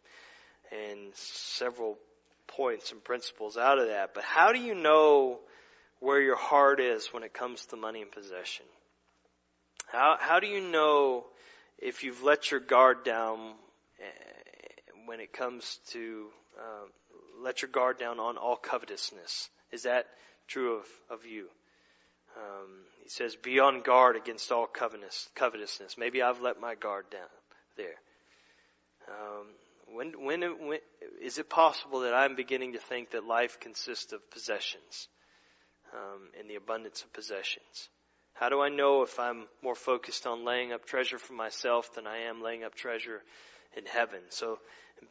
and 0.72 1.14
several 1.14 1.98
points 2.46 2.90
and 2.90 3.04
principles 3.04 3.56
out 3.56 3.78
of 3.78 3.88
that. 3.88 4.14
But 4.14 4.24
how 4.24 4.52
do 4.52 4.58
you 4.58 4.74
know 4.74 5.40
where 6.00 6.20
your 6.20 6.36
heart 6.36 6.80
is 6.80 7.08
when 7.12 7.22
it 7.22 7.34
comes 7.34 7.66
to 7.66 7.76
money 7.76 8.00
and 8.00 8.10
possession? 8.10 8.64
How 9.86 10.16
how 10.18 10.40
do 10.40 10.46
you 10.46 10.60
know 10.60 11.26
if 11.78 12.04
you've 12.04 12.22
let 12.22 12.50
your 12.50 12.60
guard 12.60 13.04
down 13.04 13.54
eh, 14.00 14.92
when 15.06 15.20
it 15.20 15.32
comes 15.32 15.78
to 15.90 16.28
uh, 16.58 16.86
let 17.42 17.62
your 17.62 17.70
guard 17.70 17.98
down 17.98 18.18
on 18.20 18.36
all 18.36 18.56
covetousness? 18.56 19.48
Is 19.72 19.82
that 19.82 20.06
true 20.46 20.78
of, 20.78 20.86
of 21.10 21.26
you? 21.26 21.48
Um, 22.36 22.70
he 23.02 23.08
says, 23.08 23.36
be 23.36 23.60
on 23.60 23.82
guard 23.82 24.16
against 24.16 24.50
all 24.50 24.66
covetousness. 24.66 25.96
Maybe 25.98 26.22
I've 26.22 26.40
let 26.40 26.60
my 26.60 26.74
guard 26.74 27.06
down 27.10 27.28
there. 27.76 27.94
Um, 29.08 29.46
when, 29.94 30.24
when, 30.24 30.40
when, 30.66 30.78
is 31.22 31.38
it 31.38 31.48
possible 31.48 32.00
that 32.00 32.14
I'm 32.14 32.34
beginning 32.34 32.72
to 32.72 32.78
think 32.78 33.10
that 33.10 33.24
life 33.24 33.60
consists 33.60 34.12
of 34.12 34.30
possessions 34.30 35.08
um, 35.92 36.30
and 36.38 36.48
the 36.48 36.56
abundance 36.56 37.02
of 37.02 37.12
possessions? 37.12 37.88
How 38.34 38.48
do 38.48 38.60
I 38.60 38.68
know 38.68 39.02
if 39.02 39.18
I'm 39.18 39.46
more 39.62 39.74
focused 39.74 40.26
on 40.26 40.44
laying 40.44 40.72
up 40.72 40.84
treasure 40.86 41.18
for 41.18 41.32
myself 41.32 41.94
than 41.94 42.06
I 42.06 42.28
am 42.28 42.42
laying 42.42 42.64
up 42.64 42.74
treasure 42.74 43.22
in 43.76 43.86
heaven? 43.86 44.20
So, 44.28 44.58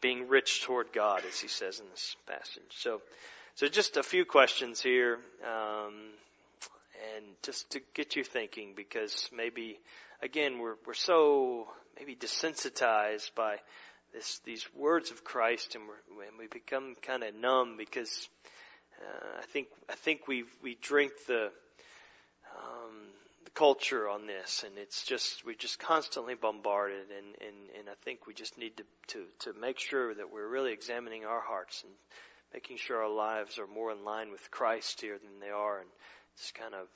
being 0.02 0.28
rich 0.28 0.64
toward 0.64 0.94
God, 0.94 1.24
as 1.28 1.40
he 1.40 1.48
says 1.48 1.80
in 1.80 1.86
this 1.90 2.16
passage. 2.28 2.64
So, 2.72 3.02
so 3.56 3.68
just 3.68 3.98
a 3.98 4.04
few 4.04 4.26
questions 4.26 4.82
here. 4.82 5.20
Um, 5.44 5.94
and 7.16 7.26
just 7.44 7.70
to 7.72 7.82
get 7.94 8.16
you 8.16 8.24
thinking 8.24 8.74
because 8.76 9.30
maybe 9.36 9.80
again 10.22 10.60
we're 10.60 10.76
we're 10.86 10.94
so 10.94 11.68
maybe 11.98 12.16
desensitized 12.16 13.34
by 13.36 13.58
this 14.14 14.40
these 14.46 14.66
words 14.76 15.12
of 15.12 15.24
Christ 15.24 15.76
and, 15.76 15.84
we 16.18 16.26
and 16.28 16.38
we 16.38 16.48
become 16.48 16.96
kind 17.02 17.24
of 17.24 17.36
numb 17.36 17.76
because 17.78 18.30
uh, 19.02 19.40
I 19.40 19.46
think 19.48 19.68
I 19.90 19.96
think 19.96 20.28
we 20.28 20.46
we 20.62 20.78
drink 20.82 21.12
the 21.28 21.52
um, 22.58 22.96
the 23.46 23.52
culture 23.52 24.08
on 24.10 24.28
this 24.28 24.64
and 24.66 24.78
it's 24.78 25.04
just 25.04 25.46
we're 25.46 25.56
just 25.56 25.80
constantly 25.80 26.36
bombarded 26.36 27.08
and, 27.18 27.28
and, 27.42 27.58
and 27.80 27.90
I 27.90 27.94
think 28.04 28.28
we 28.28 28.34
just 28.34 28.58
need 28.58 28.78
to, 28.78 28.84
to 29.08 29.52
to 29.52 29.60
make 29.60 29.80
sure 29.80 30.14
that 30.14 30.32
we're 30.32 30.48
really 30.48 30.74
examining 30.74 31.26
our 31.26 31.42
hearts 31.42 31.84
and 31.84 31.94
making 32.54 32.78
sure 32.78 33.02
our 33.02 33.10
lives 33.10 33.58
are 33.58 33.68
more 33.68 33.92
in 33.92 34.06
line 34.06 34.32
with 34.32 34.52
Christ 34.52 35.02
here 35.02 35.18
than 35.18 35.40
they 35.40 35.50
are 35.50 35.80
and 35.80 35.90
it's 36.36 36.52
kind 36.52 36.74
of 36.74 36.88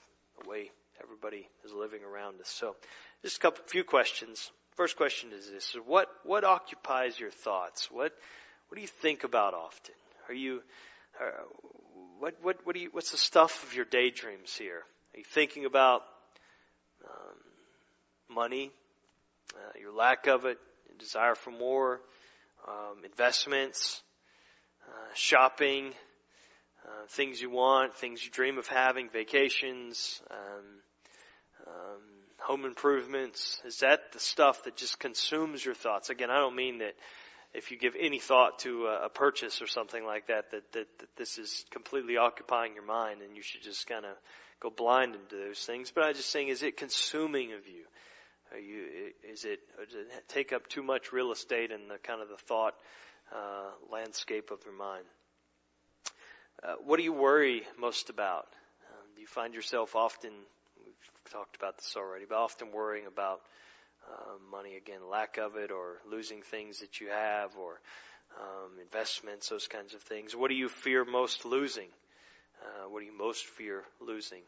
the 0.41 0.49
way 0.49 0.71
everybody 1.01 1.47
is 1.65 1.73
living 1.73 2.01
around 2.03 2.39
us. 2.39 2.49
So, 2.49 2.75
just 3.21 3.37
a 3.37 3.39
couple, 3.39 3.63
few 3.67 3.83
questions. 3.83 4.51
First 4.75 4.95
question 4.95 5.31
is 5.33 5.49
this: 5.49 5.75
What 5.85 6.09
what 6.23 6.43
occupies 6.43 7.19
your 7.19 7.31
thoughts? 7.31 7.89
What 7.91 8.13
what 8.67 8.75
do 8.75 8.81
you 8.81 8.87
think 8.87 9.23
about 9.23 9.53
often? 9.53 9.95
Are 10.29 10.33
you 10.33 10.61
uh, 11.19 11.29
what 12.19 12.35
what 12.41 12.57
what 12.65 12.75
do 12.75 12.81
you 12.81 12.89
what's 12.91 13.11
the 13.11 13.17
stuff 13.17 13.63
of 13.63 13.73
your 13.73 13.85
daydreams 13.85 14.55
here? 14.55 14.83
Are 15.17 15.19
you 15.19 15.25
thinking 15.25 15.65
about 15.65 16.03
um, 17.03 18.35
money, 18.35 18.69
uh, 19.55 19.79
your 19.81 19.91
lack 19.91 20.27
of 20.27 20.45
it, 20.45 20.59
desire 20.99 21.33
for 21.33 21.49
more, 21.49 22.01
um, 22.67 23.03
investments, 23.03 24.03
uh, 24.87 25.13
shopping? 25.15 25.87
Uh, 26.85 27.07
things 27.09 27.41
you 27.41 27.49
want, 27.49 27.95
things 27.95 28.23
you 28.23 28.29
dream 28.29 28.59
of 28.59 28.67
having, 28.67 29.09
vacations, 29.09 30.21
um, 30.29 30.65
um, 31.65 32.01
home 32.37 32.63
improvements. 32.63 33.59
Is 33.65 33.79
that 33.79 34.11
the 34.13 34.19
stuff 34.19 34.65
that 34.65 34.77
just 34.77 34.99
consumes 34.99 35.65
your 35.65 35.73
thoughts? 35.73 36.11
Again, 36.11 36.29
I 36.29 36.37
don't 36.37 36.55
mean 36.55 36.77
that 36.77 36.93
if 37.55 37.71
you 37.71 37.79
give 37.79 37.95
any 37.99 38.19
thought 38.19 38.59
to 38.59 38.85
a, 38.85 39.09
purchase 39.09 39.63
or 39.63 39.67
something 39.67 40.05
like 40.05 40.27
that, 40.27 40.51
that, 40.51 40.71
that, 40.73 40.87
that 40.99 41.09
this 41.17 41.39
is 41.39 41.65
completely 41.71 42.17
occupying 42.17 42.75
your 42.75 42.85
mind 42.85 43.23
and 43.23 43.35
you 43.35 43.41
should 43.41 43.63
just 43.63 43.87
kind 43.87 44.05
of 44.05 44.11
go 44.59 44.69
blind 44.69 45.15
into 45.15 45.35
those 45.35 45.59
things. 45.59 45.91
But 45.93 46.03
I'm 46.03 46.15
just 46.15 46.29
saying, 46.29 46.49
is 46.49 46.63
it 46.63 46.77
consuming 46.77 47.53
of 47.53 47.67
you? 47.67 47.83
Are 48.51 48.59
you 48.59 48.85
is 49.29 49.43
it, 49.43 49.59
does 49.77 49.93
it 49.93 50.27
take 50.29 50.53
up 50.53 50.67
too 50.67 50.83
much 50.83 51.11
real 51.11 51.31
estate 51.31 51.71
in 51.71 51.87
the 51.87 51.97
kind 51.97 52.21
of 52.21 52.29
the 52.29 52.37
thought 52.37 52.75
uh, 53.33 53.71
landscape 53.91 54.51
of 54.51 54.59
your 54.65 54.73
mind? 54.73 55.03
Uh, 56.63 56.75
what 56.85 56.97
do 56.97 57.03
you 57.03 57.13
worry 57.13 57.63
most 57.77 58.09
about? 58.09 58.47
Um, 58.89 59.05
do 59.15 59.21
you 59.21 59.27
find 59.27 59.53
yourself 59.53 59.95
often, 59.95 60.31
we've 60.83 61.31
talked 61.31 61.55
about 61.55 61.77
this 61.77 61.93
already, 61.95 62.25
but 62.27 62.37
often 62.37 62.71
worrying 62.71 63.05
about 63.05 63.41
uh, 64.09 64.33
money 64.49 64.75
again, 64.75 65.01
lack 65.11 65.37
of 65.37 65.55
it, 65.55 65.69
or 65.69 65.97
losing 66.09 66.41
things 66.41 66.79
that 66.79 66.99
you 66.99 67.09
have, 67.09 67.51
or 67.57 67.79
um, 68.39 68.71
investments, 68.81 69.49
those 69.49 69.67
kinds 69.67 69.93
of 69.93 70.01
things. 70.01 70.35
What 70.35 70.49
do 70.49 70.55
you 70.55 70.69
fear 70.69 71.05
most 71.05 71.45
losing? 71.45 71.89
Uh, 72.67 72.89
what 72.89 72.99
do 72.99 73.05
you 73.05 73.17
most 73.17 73.45
fear 73.45 73.83
losing? 74.01 74.41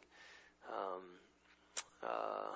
Um, 0.70 1.04
uh, 2.04 2.56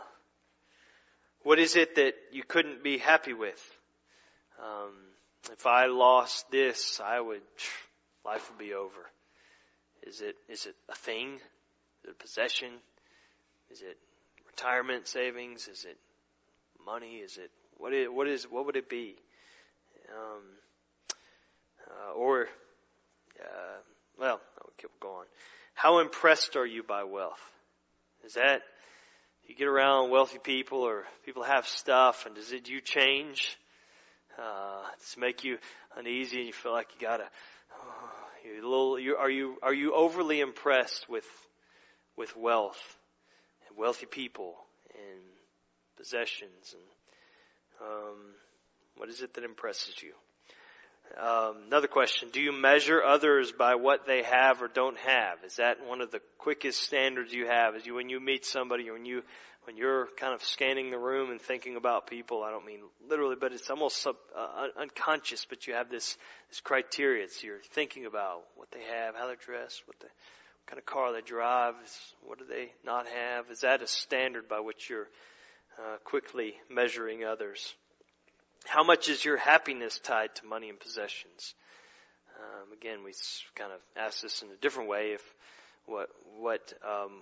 what 1.44 1.60
is 1.60 1.76
it 1.76 1.96
that 1.96 2.14
you 2.32 2.44
couldn't 2.44 2.84
be 2.84 2.98
happy 2.98 3.34
with? 3.34 3.62
Um, 4.60 4.92
if 5.52 5.66
I 5.66 5.86
lost 5.86 6.50
this, 6.52 7.00
I 7.04 7.20
would, 7.20 7.42
life 8.26 8.50
would 8.50 8.60
be 8.60 8.74
over. 8.74 9.10
Is 10.06 10.22
it, 10.22 10.36
is 10.50 10.66
it 10.66 10.76
a 10.90 10.96
thing? 10.96 11.36
Is 11.36 12.10
it 12.10 12.12
a 12.12 12.22
possession? 12.22 12.72
Is 13.72 13.82
it 13.82 13.98
retirement 14.46 15.08
savings? 15.08 15.68
Is 15.68 15.86
it 15.86 15.98
money? 16.86 17.16
Is 17.18 17.38
it, 17.38 17.52
what 17.78 17.94
is, 17.94 18.08
what 18.10 18.28
is, 18.28 18.44
what 18.44 18.66
would 18.66 18.76
it 18.76 18.90
be? 18.90 19.16
Um, 20.10 20.42
uh, 21.90 22.14
or, 22.14 22.48
uh, 23.40 23.80
well, 24.20 24.42
I'll 24.60 24.74
keep 24.78 24.92
going. 25.00 25.28
How 25.74 26.00
impressed 26.00 26.56
are 26.56 26.66
you 26.66 26.84
by 26.84 27.04
wealth? 27.04 27.42
Is 28.26 28.36
that, 28.36 28.62
you 29.48 29.56
get 29.56 29.68
around 29.68 30.10
wealthy 30.10 30.40
people 30.40 30.80
or 30.80 31.04
people 31.26 31.44
have 31.44 31.68
stuff 31.68 32.26
and 32.26 32.36
does 32.36 32.52
it, 32.52 32.70
you 32.70 32.80
change? 32.80 33.58
Uh, 34.38 34.82
does 35.00 35.14
it 35.18 35.20
make 35.20 35.44
you 35.44 35.58
uneasy 35.98 36.38
and 36.38 36.48
you 36.48 36.54
feel 36.54 36.72
like 36.72 36.88
you 36.94 37.06
gotta, 37.06 37.26
oh, 37.74 38.10
you're 38.46 38.64
a 38.64 38.68
little, 38.68 38.98
you, 38.98 39.16
are 39.16 39.30
you, 39.30 39.58
are 39.62 39.74
you 39.74 39.94
overly 39.94 40.40
impressed 40.40 41.10
with, 41.10 41.28
with 42.16 42.36
wealth 42.38 42.98
and 43.68 43.78
wealthy 43.78 44.06
people 44.06 44.56
and 44.96 45.22
possessions 45.98 46.74
and, 46.74 46.82
um, 47.82 48.36
what 48.96 49.10
is 49.10 49.22
it 49.22 49.34
that 49.34 49.44
impresses 49.44 50.02
you? 50.02 50.14
Um, 51.20 51.64
another 51.68 51.88
question: 51.88 52.30
Do 52.32 52.42
you 52.42 52.52
measure 52.52 53.04
others 53.04 53.52
by 53.52 53.76
what 53.76 54.08
they 54.08 54.24
have 54.24 54.62
or 54.62 54.68
don't 54.68 54.98
have? 54.98 55.44
Is 55.46 55.58
that 55.58 55.86
one 55.86 56.02
of 56.02 56.10
the 56.12 56.22
quickest 56.40 56.82
standards 56.82 57.32
you 57.32 57.46
have? 57.46 57.76
Is 57.76 57.86
you 57.86 57.94
when 57.94 58.10
you 58.10 58.20
meet 58.20 58.46
somebody 58.46 58.90
when 58.90 59.06
you 59.06 59.22
when 59.66 59.78
you're 59.78 60.08
kind 60.18 60.34
of 60.34 60.44
scanning 60.44 60.90
the 60.90 60.98
room 60.98 61.30
and 61.30 61.40
thinking 61.40 61.76
about 61.76 62.08
people? 62.08 62.42
I 62.44 62.50
don't 62.50 62.66
mean 62.66 62.82
literally, 63.08 63.36
but 63.40 63.54
it's 63.54 63.70
almost 63.70 64.02
sub, 64.02 64.16
uh, 64.36 64.68
unconscious. 64.76 65.46
But 65.46 65.68
you 65.68 65.76
have 65.76 65.90
this 65.90 66.18
this 66.50 66.62
criteria. 66.62 67.30
So 67.30 67.46
you're 67.46 67.62
thinking 67.74 68.08
about 68.08 68.42
what 68.56 68.72
they 68.72 68.84
have, 68.84 69.16
how 69.16 69.28
they're 69.28 69.36
dressed, 69.36 69.84
what 69.86 70.00
the 70.00 70.08
what 70.08 70.68
kind 70.68 70.80
of 70.80 70.86
car 70.88 71.14
they 71.14 71.22
drive, 71.22 71.76
what 72.26 72.40
do 72.40 72.46
they 72.46 72.72
not 72.84 73.06
have? 73.08 73.52
Is 73.52 73.60
that 73.60 73.84
a 73.84 73.88
standard 73.88 74.48
by 74.48 74.62
which 74.62 74.90
you're 74.90 75.10
uh, 75.78 75.98
quickly 76.04 76.56
measuring 76.72 77.24
others? 77.24 77.76
How 78.66 78.84
much 78.84 79.10
is 79.10 79.24
your 79.24 79.38
happiness 79.38 80.00
tied 80.00 80.36
to 80.36 80.46
money 80.46 80.70
and 80.70 80.80
possessions? 80.80 81.54
Um, 82.40 82.74
again, 82.74 83.04
we 83.04 83.14
kind 83.56 83.72
of 83.72 83.80
ask 83.96 84.22
this 84.22 84.42
in 84.42 84.50
a 84.50 84.56
different 84.56 84.90
way. 84.90 85.12
If 85.14 85.22
what 85.86 86.10
what 86.40 86.74
um, 86.86 87.22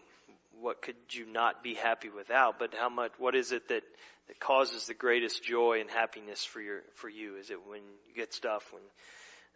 what 0.59 0.81
could 0.81 0.95
you 1.11 1.25
not 1.25 1.63
be 1.63 1.73
happy 1.73 2.09
without? 2.09 2.59
But 2.59 2.73
how 2.73 2.89
much? 2.89 3.11
What 3.17 3.35
is 3.35 3.51
it 3.51 3.67
that 3.69 3.83
that 4.27 4.39
causes 4.39 4.85
the 4.85 4.93
greatest 4.93 5.43
joy 5.43 5.81
and 5.81 5.89
happiness 5.89 6.45
for 6.45 6.61
your 6.61 6.81
for 6.95 7.09
you? 7.09 7.35
Is 7.35 7.49
it 7.49 7.59
when 7.67 7.81
you 8.07 8.15
get 8.15 8.33
stuff? 8.33 8.71
When 8.71 8.83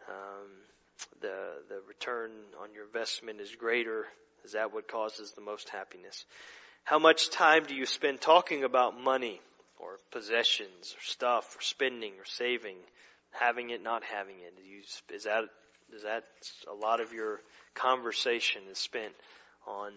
um, 0.08 0.50
the 1.20 1.36
the 1.68 1.80
return 1.88 2.30
on 2.62 2.74
your 2.74 2.84
investment 2.84 3.40
is 3.40 3.54
greater? 3.54 4.06
Is 4.44 4.52
that 4.52 4.72
what 4.72 4.88
causes 4.88 5.32
the 5.32 5.40
most 5.40 5.68
happiness? 5.70 6.24
How 6.84 6.98
much 7.00 7.30
time 7.30 7.64
do 7.64 7.74
you 7.74 7.86
spend 7.86 8.20
talking 8.20 8.62
about 8.62 9.00
money? 9.00 9.40
Or 9.78 9.98
possessions 10.10 10.94
or 10.96 11.02
stuff 11.02 11.56
or 11.56 11.62
spending 11.62 12.12
or 12.14 12.24
saving, 12.24 12.76
having 13.30 13.70
it, 13.70 13.82
not 13.82 14.02
having 14.04 14.36
it? 14.36 14.54
You, 14.64 14.80
is 15.14 15.24
that 15.24 15.44
is 15.94 16.02
that 16.02 16.24
a 16.70 16.74
lot 16.74 17.00
of 17.00 17.12
your 17.12 17.40
conversation 17.74 18.62
is 18.70 18.78
spent 18.78 19.12
on 19.66 19.92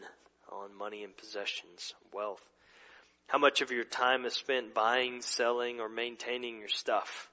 on 0.52 0.78
money 0.78 1.04
and 1.04 1.16
possessions, 1.16 1.94
wealth? 2.14 2.44
How 3.28 3.38
much 3.38 3.62
of 3.62 3.72
your 3.72 3.84
time 3.84 4.26
is 4.26 4.34
spent 4.34 4.74
buying, 4.74 5.22
selling, 5.22 5.80
or 5.80 5.88
maintaining 5.88 6.60
your 6.60 6.68
stuff? 6.70 7.30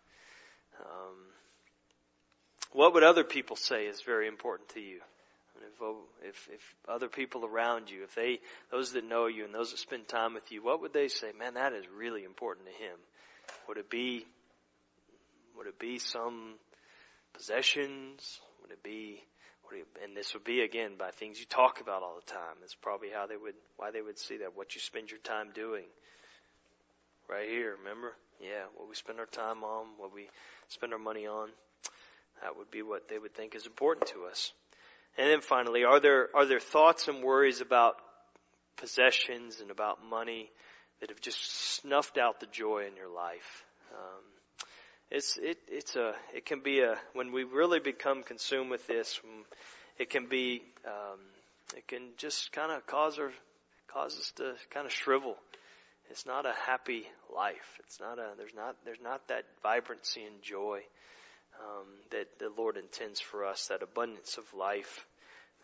Um, 0.79 1.17
what 2.73 2.93
would 2.93 3.03
other 3.03 3.25
people 3.25 3.57
say 3.57 3.87
is 3.87 4.03
very 4.03 4.29
important 4.29 4.69
to 4.71 4.81
you? 4.81 5.01
If, 5.63 5.83
oh, 5.83 5.97
if, 6.23 6.49
if 6.53 6.75
other 6.89 7.09
people 7.09 7.45
around 7.45 7.91
you, 7.91 8.05
if 8.05 8.15
they, 8.15 8.41
those 8.71 8.93
that 8.93 9.05
know 9.05 9.27
you 9.27 9.45
and 9.45 9.55
those 9.55 9.71
that 9.71 9.79
spend 9.79 10.09
time 10.09 10.35
with 10.35 10.51
you, 10.51 10.63
what 10.63 10.81
would 10.81 10.93
they 10.93 11.09
say? 11.09 11.33
Man, 11.39 11.55
that 11.55 11.73
is 11.73 11.85
really 11.97 12.25
important 12.25 12.67
to 12.67 12.73
him. 12.73 12.97
Would 13.69 13.79
it 13.79 13.91
be, 13.91 14.27
would 15.57 15.67
it 15.67 15.79
be 15.79 15.99
some 15.99 16.55
possessions? 17.33 18.41
Would 18.63 18.73
it 18.73 18.83
be, 18.83 19.23
would 19.65 19.81
it, 19.81 19.87
and 20.05 20.17
this 20.17 20.35
would 20.35 20.45
be 20.45 20.61
again 20.63 20.93
by 20.99 21.11
things 21.11 21.39
you 21.39 21.47
talk 21.47 21.81
about 21.81 22.03
all 22.03 22.17
the 22.17 22.33
time. 22.33 22.57
It's 22.63 22.75
probably 22.75 23.09
how 23.15 23.27
they 23.27 23.37
would, 23.37 23.55
why 23.77 23.91
they 23.91 24.03
would 24.03 24.19
see 24.19 24.39
that, 24.39 24.57
what 24.57 24.75
you 24.75 24.81
spend 24.81 25.11
your 25.11 25.21
time 25.21 25.51
doing. 25.55 25.85
Right 27.29 27.49
here, 27.49 27.77
remember? 27.79 28.13
Yeah, 28.41 28.65
what 28.77 28.89
we 28.89 28.95
spend 28.95 29.19
our 29.19 29.27
time 29.27 29.65
on, 29.65 29.87
what 29.99 30.15
we 30.15 30.29
spend 30.69 30.93
our 30.93 30.99
money 30.99 31.27
on. 31.27 31.49
That 32.43 32.57
would 32.57 32.71
be 32.71 32.83
what 32.83 33.09
they 33.09 33.19
would 33.19 33.35
think 33.35 33.55
is 33.55 33.67
important 33.67 34.09
to 34.09 34.27
us. 34.31 34.53
And 35.19 35.31
then 35.31 35.41
finally, 35.41 35.85
are 35.85 36.01
there, 36.01 36.29
are 36.35 36.47
there 36.47 36.61
thoughts 36.61 37.09
and 37.09 37.23
worries 37.23 37.61
about 37.61 37.97
possessions 38.77 39.61
and 39.61 39.71
about 39.71 40.05
money 40.05 40.51
that 41.01 41.09
have 41.09 41.21
just 41.21 41.39
snuffed 41.77 42.19
out 42.19 42.41
the 42.41 42.47
joy 42.47 42.85
in 42.87 42.97
your 42.97 43.09
life? 43.09 43.65
Um, 43.93 44.23
it's, 45.11 45.39
it, 45.41 45.59
it's 45.69 45.97
a, 45.97 46.13
it 46.35 46.45
can 46.45 46.61
be 46.61 46.81
a, 46.81 46.97
when 47.15 47.33
we 47.33 47.45
really 47.45 47.81
become 47.81 48.25
consumed 48.25 48.71
with 48.71 48.87
this, 48.87 49.19
it 49.99 50.11
can 50.11 50.27
be, 50.27 50.63
um, 50.87 51.21
it 51.75 51.89
can 51.89 52.11
just 52.19 52.53
kind 52.53 52.71
of 52.71 52.87
cause 52.87 53.19
our, 53.19 53.33
cause 53.89 54.19
us 54.19 54.33
to 54.37 54.55
kind 54.71 54.85
of 54.85 54.93
shrivel. 54.93 55.37
It's 56.11 56.27
not 56.27 56.45
a 56.45 56.53
happy 56.67 57.05
life. 57.35 57.81
It's 57.87 58.01
not 58.01 58.19
a, 58.19 58.33
there's 58.37 58.55
not, 58.55 58.77
there's 58.85 59.01
not 59.03 59.27
that 59.29 59.45
vibrancy 59.63 60.25
and 60.25 60.43
joy 60.43 60.83
um, 61.61 61.87
that 62.11 62.39
the 62.39 62.51
Lord 62.57 62.77
intends 62.77 63.21
for 63.21 63.45
us, 63.45 63.69
that 63.69 63.83
abundance 63.83 64.39
of 64.39 64.45
life 64.55 65.07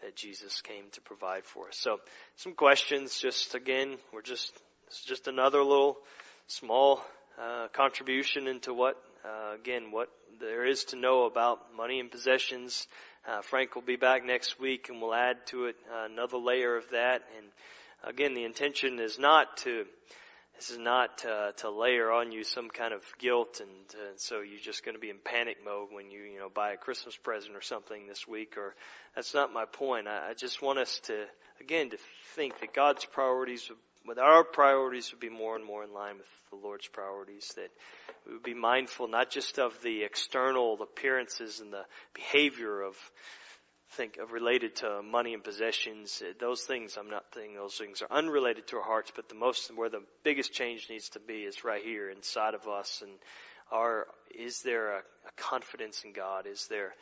that 0.03 0.17
Jesus 0.17 0.61
came 0.61 0.85
to 0.93 1.01
provide 1.01 1.45
for 1.45 1.69
us. 1.69 1.77
So, 1.77 2.01
some 2.37 2.55
questions. 2.55 3.21
Just 3.21 3.55
again, 3.55 3.97
we're 4.13 4.23
just 4.23 4.53
it's 4.89 5.05
just 5.05 5.29
another 5.29 5.63
little 5.63 5.97
small 6.49 7.03
uh, 7.41 7.69
contribution 7.73 8.47
into 8.47 8.75
what 8.75 8.97
uh, 9.25 9.55
again 9.55 9.91
what 9.91 10.09
there 10.41 10.65
is 10.67 10.85
to 10.85 10.97
know 10.97 11.25
about 11.25 11.75
money 11.77 12.01
and 12.01 12.11
possessions. 12.11 12.87
Uh, 13.27 13.41
Frank 13.43 13.75
will 13.75 13.83
be 13.83 13.97
back 13.97 14.25
next 14.25 14.59
week, 14.59 14.89
and 14.89 15.01
we'll 15.01 15.15
add 15.15 15.37
to 15.47 15.67
it 15.67 15.77
another 16.07 16.39
layer 16.39 16.77
of 16.77 16.91
that. 16.91 17.23
And 17.39 17.47
again, 18.03 18.35
the 18.35 18.45
intention 18.45 18.99
is 18.99 19.19
not 19.19 19.57
to 19.59 19.85
this 20.57 20.71
is 20.71 20.79
not 20.79 21.25
uh, 21.25 21.53
to 21.53 21.71
layer 21.71 22.13
on 22.13 22.31
you 22.31 22.45
some 22.45 22.69
kind 22.69 22.93
of 22.93 23.03
guilt, 23.19 23.61
and 23.61 24.01
uh, 24.01 24.13
so 24.17 24.41
you're 24.41 24.61
just 24.61 24.85
going 24.85 24.95
to 24.95 25.01
be 25.01 25.11
in 25.11 25.17
panic 25.25 25.59
mode 25.65 25.89
when 25.91 26.11
you 26.11 26.21
you 26.21 26.39
know 26.39 26.49
buy 26.49 26.73
a 26.73 26.77
Christmas 26.77 27.17
present 27.17 27.57
or 27.57 27.61
something 27.61 28.07
this 28.07 28.29
week. 28.29 28.57
Or 28.57 28.75
that's 29.15 29.35
not 29.35 29.53
my 29.53 29.65
point. 29.65 30.07
I, 30.07 30.31
I 30.31 30.35
just 30.35 30.63
want 30.63 30.79
us 30.79 31.01
to 31.05 31.25
again 31.61 31.91
to 31.91 31.99
think 32.37 32.61
that 32.61 32.75
God's 32.75 33.05
priorities, 33.05 33.71
with 34.07 34.19
our 34.19 34.45
priorities, 34.45 35.11
would 35.11 35.21
be 35.21 35.31
more 35.31 35.57
and 35.57 35.65
more 35.65 35.85
in 35.85 35.93
line 35.93 36.19
with 36.19 36.27
the 36.51 36.57
Lord's 36.57 36.87
priorities. 36.87 37.53
That 37.57 37.71
we 38.27 38.35
would 38.35 38.43
be 38.43 38.55
mindful 38.55 39.09
not 39.09 39.31
just 39.31 39.59
of 39.59 39.81
the 39.83 40.05
external 40.05 40.79
appearances 40.81 41.61
and 41.61 41.73
the 41.73 41.85
behavior 42.15 42.83
of 42.83 42.97
think 43.93 44.17
of 44.17 44.33
related 44.33 44.77
to 44.77 45.03
money 45.03 45.35
and 45.35 45.45
possessions. 45.45 46.23
Those 46.41 46.63
things, 46.63 46.97
I'm 46.99 47.11
not 47.11 47.25
saying 47.35 47.55
those 47.55 47.75
things 47.75 48.03
are 48.03 48.11
unrelated 48.11 48.67
to 48.69 48.77
our 48.77 48.83
hearts, 48.83 49.13
but 49.15 49.29
the 49.29 49.35
most, 49.35 49.75
where 49.77 49.89
the 49.89 50.03
biggest 50.25 50.53
change 50.53 50.89
needs 50.89 51.11
to 51.11 51.21
be 51.21 51.41
is 51.43 51.65
right 51.65 51.83
here 51.83 52.11
inside 52.11 52.55
of 52.55 52.67
us. 52.69 53.03
And 53.03 53.13
are, 53.71 54.07
is 54.35 54.63
there 54.63 54.97
a, 54.97 54.99
a 54.99 55.33
confidence 55.37 56.03
in 56.05 56.13
God? 56.13 56.47
Is 56.47 56.67
there 56.69 56.95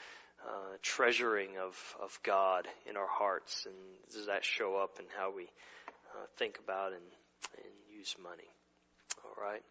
uh, 0.46 0.76
treasuring 0.82 1.58
of, 1.58 1.76
of 2.02 2.18
God 2.22 2.66
in 2.88 2.96
our 2.96 3.08
hearts? 3.08 3.66
And 3.66 3.74
does 4.12 4.26
that 4.26 4.44
show 4.44 4.76
up 4.76 4.98
in 4.98 5.06
how 5.16 5.32
we 5.34 5.44
uh, 5.44 6.26
think 6.36 6.58
about 6.62 6.92
and, 6.92 7.02
and 7.58 7.98
use 7.98 8.16
money? 8.22 8.48
All 9.24 9.42
right. 9.42 9.62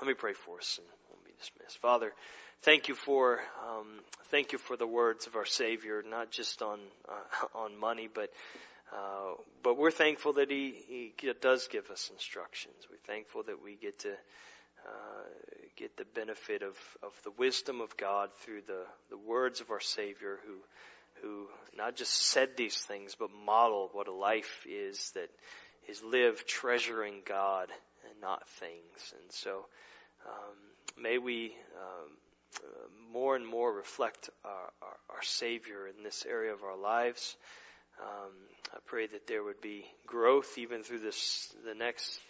Let 0.00 0.08
me 0.08 0.14
pray 0.14 0.32
for 0.32 0.58
us 0.58 0.78
and 0.78 1.17
Father, 1.80 2.12
thank 2.62 2.88
you 2.88 2.94
for 2.94 3.40
um, 3.66 3.86
thank 4.30 4.52
you 4.52 4.58
for 4.58 4.76
the 4.76 4.86
words 4.86 5.26
of 5.26 5.36
our 5.36 5.46
Savior, 5.46 6.02
not 6.08 6.30
just 6.30 6.62
on 6.62 6.78
uh, 7.08 7.46
on 7.58 7.78
money, 7.78 8.08
but 8.12 8.30
uh, 8.92 9.34
but 9.62 9.76
we're 9.76 9.90
thankful 9.90 10.34
that 10.34 10.50
he, 10.50 10.74
he 10.88 11.32
does 11.40 11.68
give 11.68 11.90
us 11.90 12.10
instructions. 12.12 12.74
We're 12.90 13.12
thankful 13.12 13.42
that 13.44 13.62
we 13.62 13.76
get 13.76 13.98
to 14.00 14.10
uh, 14.10 15.26
get 15.76 15.96
the 15.96 16.06
benefit 16.14 16.62
of, 16.62 16.76
of 17.02 17.12
the 17.24 17.32
wisdom 17.36 17.80
of 17.80 17.96
God 17.96 18.30
through 18.38 18.62
the, 18.66 18.84
the 19.10 19.18
words 19.18 19.60
of 19.60 19.70
our 19.70 19.80
Savior 19.80 20.38
who 20.46 20.54
who 21.22 21.46
not 21.76 21.96
just 21.96 22.12
said 22.14 22.50
these 22.56 22.76
things 22.76 23.16
but 23.18 23.28
modeled 23.44 23.90
what 23.92 24.06
a 24.06 24.12
life 24.12 24.64
is 24.68 25.10
that 25.14 25.28
is 25.88 26.02
lived 26.02 26.46
treasuring 26.46 27.22
God 27.26 27.68
and 28.04 28.20
not 28.20 28.48
things. 28.48 29.12
And 29.12 29.32
so 29.32 29.66
um, 30.26 30.56
may 31.00 31.18
we 31.18 31.54
um, 31.76 32.10
more 33.12 33.36
and 33.36 33.46
more 33.46 33.72
reflect 33.72 34.30
our, 34.44 34.72
our, 34.82 34.96
our, 35.10 35.22
Savior 35.22 35.86
in 35.86 36.02
this 36.02 36.24
area 36.28 36.52
of 36.52 36.62
our 36.62 36.76
lives. 36.76 37.36
Um, 38.00 38.32
I 38.72 38.78
pray 38.86 39.06
that 39.06 39.26
there 39.26 39.42
would 39.42 39.60
be 39.60 39.84
growth 40.06 40.58
even 40.58 40.82
through 40.82 41.00
this 41.00 41.52
the 41.66 41.74
next 41.74 42.20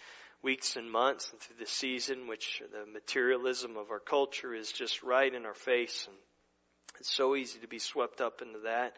weeks 0.42 0.76
and 0.76 0.90
months 0.90 1.30
and 1.30 1.40
through 1.40 1.56
the 1.58 1.70
season, 1.70 2.28
which 2.28 2.62
the 2.72 2.90
materialism 2.90 3.76
of 3.76 3.90
our 3.90 4.00
culture 4.00 4.54
is 4.54 4.70
just 4.72 5.02
right 5.02 5.32
in 5.32 5.44
our 5.44 5.54
face, 5.54 6.06
and 6.06 6.16
it's 7.00 7.14
so 7.14 7.36
easy 7.36 7.58
to 7.60 7.68
be 7.68 7.78
swept 7.78 8.20
up 8.20 8.40
into 8.42 8.60
that. 8.60 8.94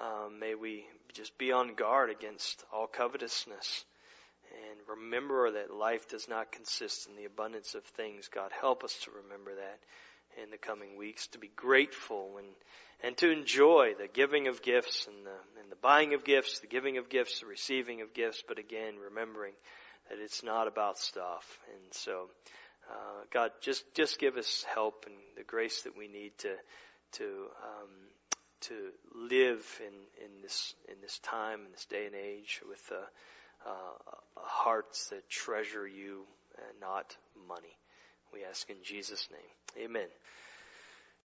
Um, 0.00 0.38
may 0.38 0.54
we 0.54 0.84
just 1.12 1.36
be 1.38 1.52
on 1.52 1.74
guard 1.74 2.10
against 2.10 2.64
all 2.72 2.86
covetousness 2.86 3.84
remember 4.90 5.52
that 5.52 5.74
life 5.74 6.08
does 6.08 6.28
not 6.28 6.52
consist 6.52 7.08
in 7.08 7.16
the 7.16 7.24
abundance 7.24 7.74
of 7.74 7.84
things. 7.84 8.28
God, 8.28 8.50
help 8.60 8.84
us 8.84 8.96
to 9.04 9.10
remember 9.22 9.54
that 9.54 9.78
in 10.42 10.50
the 10.50 10.58
coming 10.58 10.96
weeks, 10.96 11.26
to 11.28 11.38
be 11.38 11.50
grateful 11.56 12.36
and, 12.38 12.46
and 13.02 13.16
to 13.18 13.30
enjoy 13.30 13.94
the 13.98 14.08
giving 14.08 14.48
of 14.48 14.62
gifts 14.62 15.06
and 15.06 15.26
the, 15.26 15.60
and 15.60 15.70
the 15.70 15.76
buying 15.76 16.14
of 16.14 16.24
gifts, 16.24 16.60
the 16.60 16.66
giving 16.66 16.98
of 16.98 17.08
gifts, 17.08 17.40
the 17.40 17.46
receiving 17.46 18.00
of 18.00 18.14
gifts, 18.14 18.42
but 18.46 18.58
again, 18.58 18.94
remembering 19.02 19.54
that 20.08 20.18
it's 20.18 20.42
not 20.42 20.68
about 20.68 20.98
stuff. 20.98 21.58
And 21.74 21.92
so, 21.92 22.28
uh, 22.90 23.24
God, 23.32 23.50
just, 23.60 23.84
just 23.94 24.18
give 24.18 24.36
us 24.36 24.64
help 24.72 25.04
and 25.06 25.16
the 25.36 25.44
grace 25.44 25.82
that 25.82 25.96
we 25.96 26.08
need 26.08 26.32
to, 26.38 26.54
to, 27.12 27.24
um, 27.24 27.90
to 28.60 28.74
live 29.14 29.64
in, 29.80 30.24
in 30.24 30.42
this, 30.42 30.74
in 30.88 31.00
this 31.00 31.18
time, 31.20 31.60
in 31.66 31.72
this 31.72 31.86
day 31.86 32.06
and 32.06 32.14
age 32.14 32.60
with, 32.68 32.82
uh, 32.92 33.04
uh, 33.66 34.16
hearts 34.36 35.08
that 35.08 35.28
treasure 35.28 35.86
you 35.86 36.24
and 36.56 36.80
not 36.80 37.16
money. 37.48 37.76
We 38.32 38.44
ask 38.44 38.68
in 38.70 38.76
Jesus' 38.82 39.28
name. 39.30 39.84
Amen. 39.86 40.08